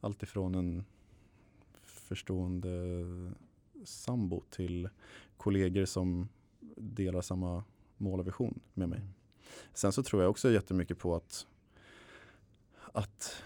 allt 0.00 0.22
ifrån 0.22 0.54
en 0.54 0.84
förstående 1.82 2.70
sambo 3.84 4.42
till 4.50 4.88
kollegor 5.36 5.84
som 5.84 6.28
delar 6.76 7.20
samma 7.20 7.64
mål 7.96 8.20
och 8.20 8.26
vision 8.26 8.60
med 8.74 8.88
mig. 8.88 9.00
Sen 9.74 9.92
så 9.92 10.02
tror 10.02 10.22
jag 10.22 10.30
också 10.30 10.50
jättemycket 10.50 10.98
på 10.98 11.14
att, 11.14 11.46
att 12.92 13.42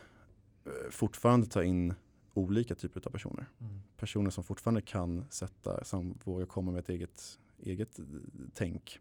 eh, 0.64 0.90
fortfarande 0.90 1.46
ta 1.46 1.62
in 1.64 1.94
olika 2.34 2.74
typer 2.74 3.02
av 3.06 3.10
personer. 3.10 3.46
Mm. 3.60 3.80
Personer 3.96 4.30
som 4.30 4.44
fortfarande 4.44 4.80
kan 4.82 5.24
sätta, 5.30 5.84
som 5.84 6.18
vågar 6.24 6.46
komma 6.46 6.72
med 6.72 6.78
ett 6.78 6.88
eget, 6.88 7.38
eget 7.62 7.98
eh, 7.98 8.04
tänk. 8.54 9.00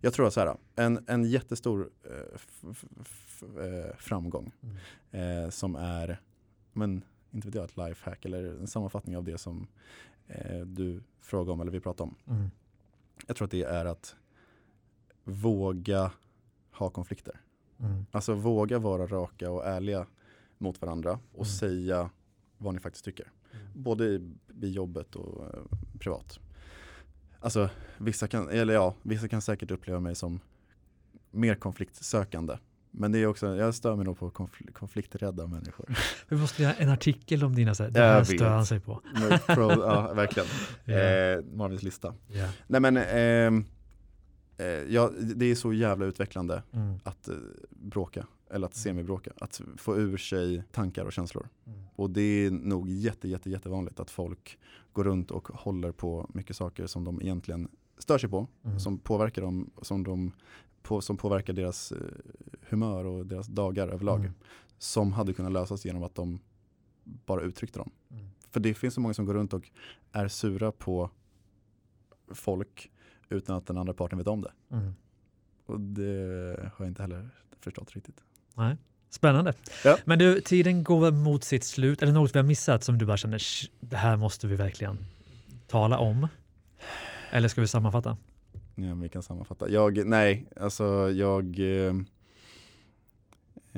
Jag 0.00 0.12
tror 0.12 0.26
att 0.26 0.32
så 0.32 0.40
här, 0.40 0.56
en, 0.76 1.04
en 1.08 1.24
jättestor 1.24 1.90
eh, 2.04 2.10
f- 2.34 2.62
f- 2.70 2.84
f- 3.00 3.42
eh, 3.58 3.96
framgång 3.96 4.52
Mm. 4.62 4.76
eh, 5.44 5.50
som 5.50 5.76
är, 5.76 6.20
men 6.72 7.02
inte 7.30 7.48
vet 7.48 7.54
jag, 7.54 7.64
ett 7.64 7.76
lifehack 7.76 8.24
eller 8.24 8.44
en 8.44 8.66
sammanfattning 8.66 9.16
av 9.16 9.24
det 9.24 9.38
som 9.38 9.66
eh, 10.26 10.60
du 10.60 11.02
frågar 11.20 11.52
om 11.52 11.60
eller 11.60 11.72
vi 11.72 11.80
pratar 11.80 12.04
om. 12.04 12.14
Mm. 12.26 12.50
Jag 13.26 13.36
tror 13.36 13.44
att 13.46 13.50
det 13.50 13.62
är 13.62 13.84
att 13.84 14.16
våga 15.24 16.12
ha 16.72 16.90
konflikter. 16.90 17.40
Mm. 17.80 18.06
Alltså 18.10 18.34
våga 18.34 18.78
vara 18.78 19.06
raka 19.06 19.50
och 19.50 19.66
ärliga 19.66 20.06
mot 20.58 20.80
varandra 20.80 21.12
och 21.32 21.46
Mm. 21.46 21.46
säga 21.46 22.10
vad 22.58 22.74
ni 22.74 22.80
faktiskt 22.80 23.04
tycker. 23.04 23.32
Mm. 23.52 23.66
Både 23.82 24.04
i, 24.04 24.30
i 24.62 24.68
jobbet 24.68 25.16
och 25.16 25.44
eh, 25.44 25.62
privat. 25.98 26.40
Alltså 27.40 27.70
vissa 27.98 28.28
kan, 28.28 28.48
eller 28.48 28.74
ja, 28.74 28.94
vissa 29.02 29.28
kan 29.28 29.42
säkert 29.42 29.70
uppleva 29.70 30.00
mig 30.00 30.14
som 30.14 30.40
mer 31.30 31.54
konfliktsökande. 31.54 32.56
Men 32.98 33.12
det 33.12 33.18
är 33.18 33.26
också, 33.26 33.56
jag 33.56 33.74
stör 33.74 33.96
mig 33.96 34.04
nog 34.04 34.18
på 34.18 34.30
konfl- 34.30 34.72
konflikträdda 34.72 35.46
människor. 35.46 35.86
Vi 36.28 36.36
måste 36.36 36.62
göra 36.62 36.74
en 36.74 36.88
artikel 36.88 37.44
om 37.44 37.54
dina, 37.54 37.74
så 37.74 37.82
här, 37.82 37.90
det 37.90 38.00
här 38.00 38.24
stör 38.24 38.48
han 38.50 38.66
sig 38.66 38.80
på. 38.80 39.02
Pro, 39.46 39.70
ja, 39.70 40.12
verkligen. 40.14 40.48
Ja. 40.84 40.94
Eh, 40.94 41.44
Marvins 41.52 41.82
lista. 41.82 42.14
Ja. 42.26 42.48
Nej 42.66 42.80
men, 42.80 42.96
ehm, 42.96 43.64
eh, 44.56 44.66
ja, 44.66 45.10
det 45.34 45.46
är 45.46 45.54
så 45.54 45.72
jävla 45.72 46.06
utvecklande 46.06 46.62
Mm. 46.72 46.98
att 47.04 47.28
eh, 47.28 47.34
bråka. 47.70 48.26
Eller 48.50 48.66
att 48.66 48.74
semibråka. 48.76 49.32
Att 49.40 49.60
få 49.76 49.96
ur 49.98 50.16
sig 50.16 50.62
tankar 50.72 51.04
och 51.04 51.12
känslor. 51.12 51.48
Mm. 51.66 51.78
Och 51.96 52.10
det 52.10 52.20
är 52.46 52.50
nog 52.50 52.88
jätte, 52.88 53.28
jätte, 53.28 53.50
jättevanligt 53.50 54.00
att 54.00 54.10
folk 54.10 54.58
går 54.92 55.04
runt 55.04 55.30
och 55.30 55.48
håller 55.48 55.92
på 55.92 56.30
mycket 56.34 56.56
saker 56.56 56.86
som 56.86 57.04
de 57.04 57.22
egentligen 57.22 57.68
stör 57.98 58.18
sig 58.18 58.30
på. 58.30 58.46
Mm. 58.64 58.80
Som 58.80 58.98
påverkar 58.98 59.42
dem, 59.42 59.70
som, 59.82 60.04
de, 60.04 60.32
på, 60.82 61.00
som 61.00 61.16
påverkar 61.16 61.52
deras 61.52 61.92
eh, 61.92 61.98
humör 62.70 63.04
och 63.04 63.26
deras 63.26 63.46
dagar 63.46 63.88
överlag. 63.88 64.20
Mm. 64.20 64.32
Som 64.78 65.12
hade 65.12 65.32
kunnat 65.32 65.52
lösas 65.52 65.84
genom 65.84 66.02
att 66.02 66.14
de 66.14 66.40
bara 67.04 67.40
uttryckte 67.42 67.78
dem. 67.78 67.90
Mm. 68.10 68.26
För 68.50 68.60
det 68.60 68.74
finns 68.74 68.94
så 68.94 69.00
många 69.00 69.14
som 69.14 69.24
går 69.24 69.34
runt 69.34 69.52
och 69.52 69.70
är 70.12 70.28
sura 70.28 70.72
på 70.72 71.10
folk 72.34 72.90
utan 73.28 73.56
att 73.56 73.66
den 73.66 73.78
andra 73.78 73.92
parten 73.94 74.18
vet 74.18 74.26
om 74.26 74.40
det. 74.42 74.52
Mm. 74.70 74.94
och 75.66 75.80
det 75.80 76.70
har 76.74 76.84
jag 76.84 76.88
inte 76.88 77.02
heller 77.02 77.30
förstått 77.60 77.92
riktigt. 77.92 78.20
Nej. 78.54 78.76
Spännande. 79.10 79.54
Ja. 79.84 79.98
Men 80.04 80.18
du, 80.18 80.40
tiden 80.40 80.84
går 80.84 81.10
mot 81.10 81.44
sitt 81.44 81.64
slut. 81.64 82.02
Eller 82.02 82.12
något 82.12 82.34
vi 82.34 82.38
har 82.38 82.46
missat 82.46 82.84
som 82.84 82.98
du 82.98 83.06
bara 83.06 83.16
känner, 83.16 83.38
"Sh, 83.38 83.70
det 83.80 83.96
här 83.96 84.16
måste 84.16 84.46
vi 84.46 84.56
verkligen 84.56 84.98
tala 85.66 85.98
om? 85.98 86.28
Eller 87.30 87.48
ska 87.48 87.60
vi 87.60 87.66
sammanfatta? 87.68 88.16
Ja, 88.74 88.94
vi 88.94 89.08
kan 89.08 89.22
sammanfatta. 89.22 89.68
Jag, 89.68 90.06
nej, 90.06 90.46
alltså 90.60 91.10
jag 91.10 91.58
eh, 91.58 91.94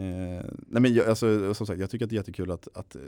Eh, 0.01 0.45
nej 0.69 0.83
men 0.83 0.95
jag, 0.95 1.09
alltså, 1.09 1.55
som 1.55 1.67
sagt, 1.67 1.81
jag 1.81 1.91
tycker 1.91 2.05
att 2.05 2.11
det 2.11 2.15
är 2.15 2.21
jättekul 2.21 2.51
att, 2.51 2.69
att 2.77 2.97
eh, 2.97 3.03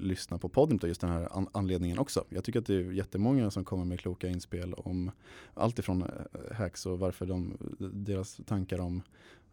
lyssna 0.00 0.38
på 0.38 0.48
podden 0.48 0.78
av 0.82 0.88
just 0.88 1.00
den 1.00 1.10
här 1.10 1.28
an 1.38 1.48
anledningen 1.52 1.98
också. 1.98 2.24
Jag 2.28 2.44
tycker 2.44 2.58
att 2.60 2.66
det 2.66 2.74
är 2.74 2.92
jättemånga 2.92 3.50
som 3.50 3.64
kommer 3.64 3.84
med 3.84 4.00
kloka 4.00 4.28
inspel 4.28 4.74
om 4.74 5.10
allt 5.54 5.78
ifrån 5.78 6.02
eh, 6.02 6.56
hacks 6.56 6.86
och 6.86 6.98
varför 6.98 7.26
de, 7.26 7.56
deras 7.92 8.40
tankar 8.46 8.78
om 8.78 9.02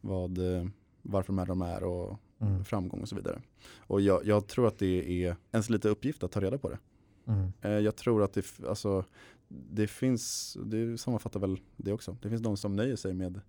vad, 0.02 0.38
eh, 0.38 0.66
varför 1.02 1.34
de 1.34 1.40
är 1.40 1.46
de 1.46 1.62
är 1.62 1.84
och 1.84 2.20
Mm. 2.42 2.66
framgång 2.66 3.02
och 3.02 3.10
så 3.10 3.16
vidare. 3.16 3.42
Och 3.78 4.02
jag, 4.02 4.26
jag 4.26 4.48
tror 4.48 4.68
att 4.68 4.80
det 4.80 5.26
är 5.26 5.36
ens 5.52 5.70
lite 5.70 5.90
uppgift 5.90 6.24
att 6.24 6.32
ta 6.32 6.42
reda 6.42 6.58
på 6.58 6.70
det. 6.70 6.80
Mm. 7.28 7.52
Eh, 7.62 7.72
jag 7.72 7.96
tror 7.96 8.24
att 8.24 8.34
det, 8.34 8.46
alltså, 8.68 9.06
det 9.48 9.88
finns, 9.88 10.58
det 10.66 10.98
sammanfattar 10.98 11.40
väl 11.40 11.60
det 11.78 11.94
också. 11.94 12.18
Det 12.22 12.30
finns 12.30 12.42
de 12.42 12.58
som 12.58 12.76
nöjer 12.76 12.96
sig 12.96 13.14
med 13.14 13.42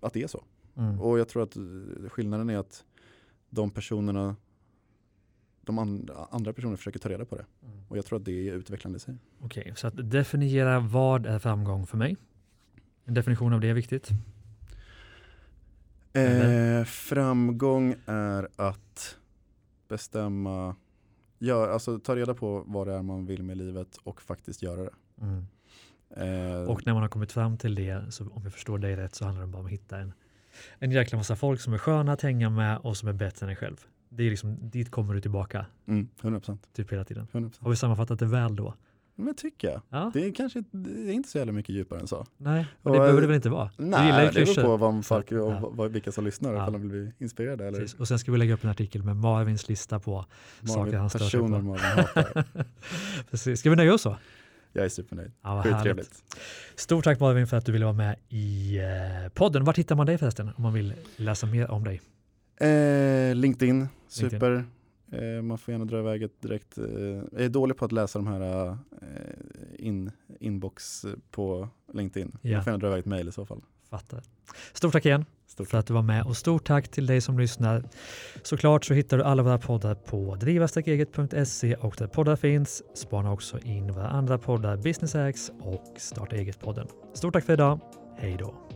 att 0.00 0.12
det 0.12 0.22
är 0.22 0.26
så. 0.26 0.44
Mm. 0.76 1.00
Och 1.00 1.18
jag 1.18 1.28
tror 1.28 1.42
att 1.42 1.56
eh, 1.56 1.62
skillnaden 2.08 2.50
är 2.50 2.58
att 2.58 2.84
de 3.50 3.70
personerna, 3.70 4.36
de 5.62 5.78
and, 5.78 6.10
andra 6.30 6.52
personer 6.52 6.76
försöker 6.76 6.98
ta 6.98 7.08
reda 7.08 7.24
på 7.24 7.36
det. 7.36 7.46
Mm. 7.64 7.78
Och 7.88 7.98
jag 7.98 8.04
tror 8.06 8.18
att 8.18 8.24
det 8.24 8.48
är 8.48 8.52
utvecklande 8.52 8.96
i 8.96 9.00
sig. 9.00 9.16
Okej, 9.40 9.72
så 9.76 9.86
att 9.86 10.10
definiera 10.10 10.80
vad 10.80 11.26
är 11.26 11.38
framgång 11.38 11.86
för 11.86 11.96
mig? 11.96 12.16
En 13.04 13.14
definition 13.14 13.52
av 13.52 13.60
det 13.60 13.68
är 13.68 13.74
viktigt. 13.74 14.10
Eh, 16.12 16.84
framgång 16.84 17.94
är 18.06 18.48
att 18.56 19.16
bestämma, 19.88 20.76
ja, 21.38 21.72
alltså 21.72 21.98
ta 21.98 22.16
reda 22.16 22.34
på 22.34 22.64
vad 22.66 22.86
det 22.86 22.94
är 22.94 23.02
man 23.02 23.26
vill 23.26 23.42
med 23.42 23.56
livet 23.56 23.96
och 23.96 24.22
faktiskt 24.22 24.62
göra 24.62 24.82
det. 24.82 24.90
Mm. 25.20 25.46
Eh, 26.16 26.70
Och 26.70 26.86
när 26.86 26.92
man 26.92 27.02
har 27.02 27.08
kommit 27.08 27.32
fram 27.32 27.58
till 27.58 27.74
det, 27.74 28.12
så 28.12 28.28
om 28.28 28.42
jag 28.42 28.52
förstår 28.52 28.78
dig 28.78 28.96
rätt, 28.96 29.14
så 29.14 29.24
handlar 29.24 29.42
det 29.42 29.52
bara 29.52 29.58
om 29.58 29.66
att 29.66 29.72
hitta 29.72 29.98
en, 29.98 30.12
en 30.78 30.90
jäkla 30.90 31.18
massa 31.18 31.36
folk 31.36 31.60
som 31.60 31.72
är 31.72 31.78
sköna 31.78 32.12
att 32.12 32.22
hänga 32.22 32.50
med 32.50 32.78
och 32.78 32.96
som 32.96 33.08
är 33.08 33.12
bättre 33.12 33.44
än 33.44 33.48
dig 33.48 33.56
själv. 33.56 33.76
Det 34.08 34.26
är 34.26 34.30
liksom, 34.30 34.70
dit 34.70 34.90
kommer 34.90 35.14
du 35.14 35.20
tillbaka 35.20 35.66
mm, 35.88 36.08
100%. 36.22 36.58
typ 36.76 36.92
hela 36.92 37.04
tiden. 37.04 37.26
100%. 37.32 37.52
Har 37.58 37.70
vi 37.70 37.76
sammanfattat 37.76 38.18
det 38.18 38.26
väl 38.26 38.56
då? 38.56 38.74
Men 39.14 39.34
tycker 39.34 39.68
jag. 39.68 39.80
Ja, 39.88 40.10
Det 40.14 40.26
är 40.26 40.32
kanske 40.34 40.64
det 40.70 40.90
är 40.90 41.12
inte 41.12 41.28
så 41.28 41.38
jävla 41.38 41.52
mycket 41.52 41.74
djupare 41.74 42.00
än 42.00 42.06
så. 42.06 42.26
nej, 42.36 42.66
och 42.82 42.92
det 42.92 42.98
behöver 42.98 43.20
det 43.20 43.26
väl 43.26 43.36
inte 43.36 43.50
vara? 43.50 43.70
du 43.76 43.84
gillar 43.84 44.04
ju 44.04 44.10
Nej, 44.12 44.30
det 44.34 44.54
beror 44.54 44.62
på 44.64 44.76
vad 44.76 45.06
folk, 45.06 45.32
och 45.32 45.38
ja. 45.38 45.68
vad, 45.72 45.90
vilka 45.92 46.12
som 46.12 46.24
lyssnar, 46.24 46.52
Ja. 46.52 46.62
ifall 46.62 46.72
de 46.72 46.80
vill 46.80 46.90
bli 46.90 47.12
inspirerade 47.18 47.66
eller 47.66 47.78
Precis. 47.78 48.00
Och 48.00 48.08
sen 48.08 48.18
ska 48.18 48.32
vi 48.32 48.38
lägga 48.38 48.54
upp 48.54 48.64
en 48.64 48.70
artikel 48.70 49.02
med 49.02 49.16
Marvins 49.16 49.68
lista 49.68 50.00
på 50.00 50.24
saker 50.64 50.78
Marvin, 50.80 51.00
han 51.00 51.10
stör 51.10 51.18
sig 51.18 51.40
på. 51.40 51.48
Marvin 51.48 51.74
hatar. 51.74 52.44
Precis. 53.30 53.60
Ska 53.60 53.70
vi 53.70 53.76
nöja 53.76 53.94
oss 53.94 54.02
så? 54.02 54.16
Jag 54.72 54.84
är 54.84 54.88
supernöjd. 54.88 55.32
Ja, 55.42 55.60
härligt. 55.60 55.82
trevligt. 55.82 56.22
Stort 56.74 57.04
tack 57.04 57.20
Marvin 57.20 57.46
för 57.46 57.56
att 57.56 57.66
du 57.66 57.72
ville 57.72 57.84
vara 57.84 57.96
med 57.96 58.16
i 58.28 58.78
eh, 58.78 59.28
podden. 59.34 59.64
Vart 59.64 59.78
hittar 59.78 59.94
man 59.94 60.06
dig 60.06 60.18
förresten 60.18 60.50
om 60.56 60.62
man 60.62 60.72
vill 60.72 60.94
läsa 61.16 61.46
mer 61.46 61.70
om 61.70 61.84
dig? 61.84 62.00
Eh, 62.60 63.34
LinkedIn, 63.34 63.88
super. 64.08 64.52
Eh, 64.56 64.62
man 65.42 65.58
får 65.58 65.72
gärna 65.72 65.84
dra 65.84 65.98
iväg 65.98 66.22
ett 66.22 66.42
direkt. 66.42 66.78
Eh, 66.78 66.84
jag 67.32 67.40
är 67.42 67.48
dålig 67.48 67.76
på 67.76 67.84
att 67.84 67.92
läsa 67.92 68.18
de 68.18 68.26
här 68.26 68.68
eh, 68.68 68.76
in, 69.78 70.10
inbox 70.40 71.06
på 71.30 71.68
LinkedIn. 71.92 72.38
Ja. 72.42 72.56
Man 72.56 72.64
får 72.64 72.70
gärna 72.70 72.80
dra 72.80 72.88
iväg 72.88 72.98
ett 72.98 73.06
mail 73.06 73.28
i 73.28 73.32
så 73.32 73.46
fall. 73.46 73.60
Fattar. 73.90 74.22
Stort 74.72 74.92
tack 74.92 75.06
igen 75.06 75.24
Stort 75.50 75.68
för 75.68 75.78
att 75.78 75.86
du 75.86 75.94
var 75.94 76.02
med 76.02 76.26
och 76.26 76.36
stort 76.36 76.64
tack 76.64 76.88
till 76.88 77.06
dig 77.06 77.20
som 77.20 77.38
lyssnar. 77.38 77.84
Såklart 78.42 78.84
så 78.84 78.94
hittar 78.94 79.18
du 79.18 79.24
alla 79.24 79.42
våra 79.42 79.58
poddar 79.58 79.94
på 79.94 80.36
drivastarkeget.se 80.36 81.74
och 81.74 81.94
där 81.98 82.06
poddar 82.06 82.36
finns. 82.36 82.82
Spana 82.94 83.32
också 83.32 83.58
in 83.58 83.92
våra 83.92 84.08
andra 84.08 84.38
poddar 84.38 84.76
Business 84.76 85.14
Hacks 85.14 85.50
och 85.60 85.94
Starta 85.96 86.36
eget-podden. 86.36 86.86
Stort 87.14 87.32
tack 87.32 87.44
för 87.44 87.52
idag. 87.52 87.80
Hej 88.18 88.36
då! 88.38 88.69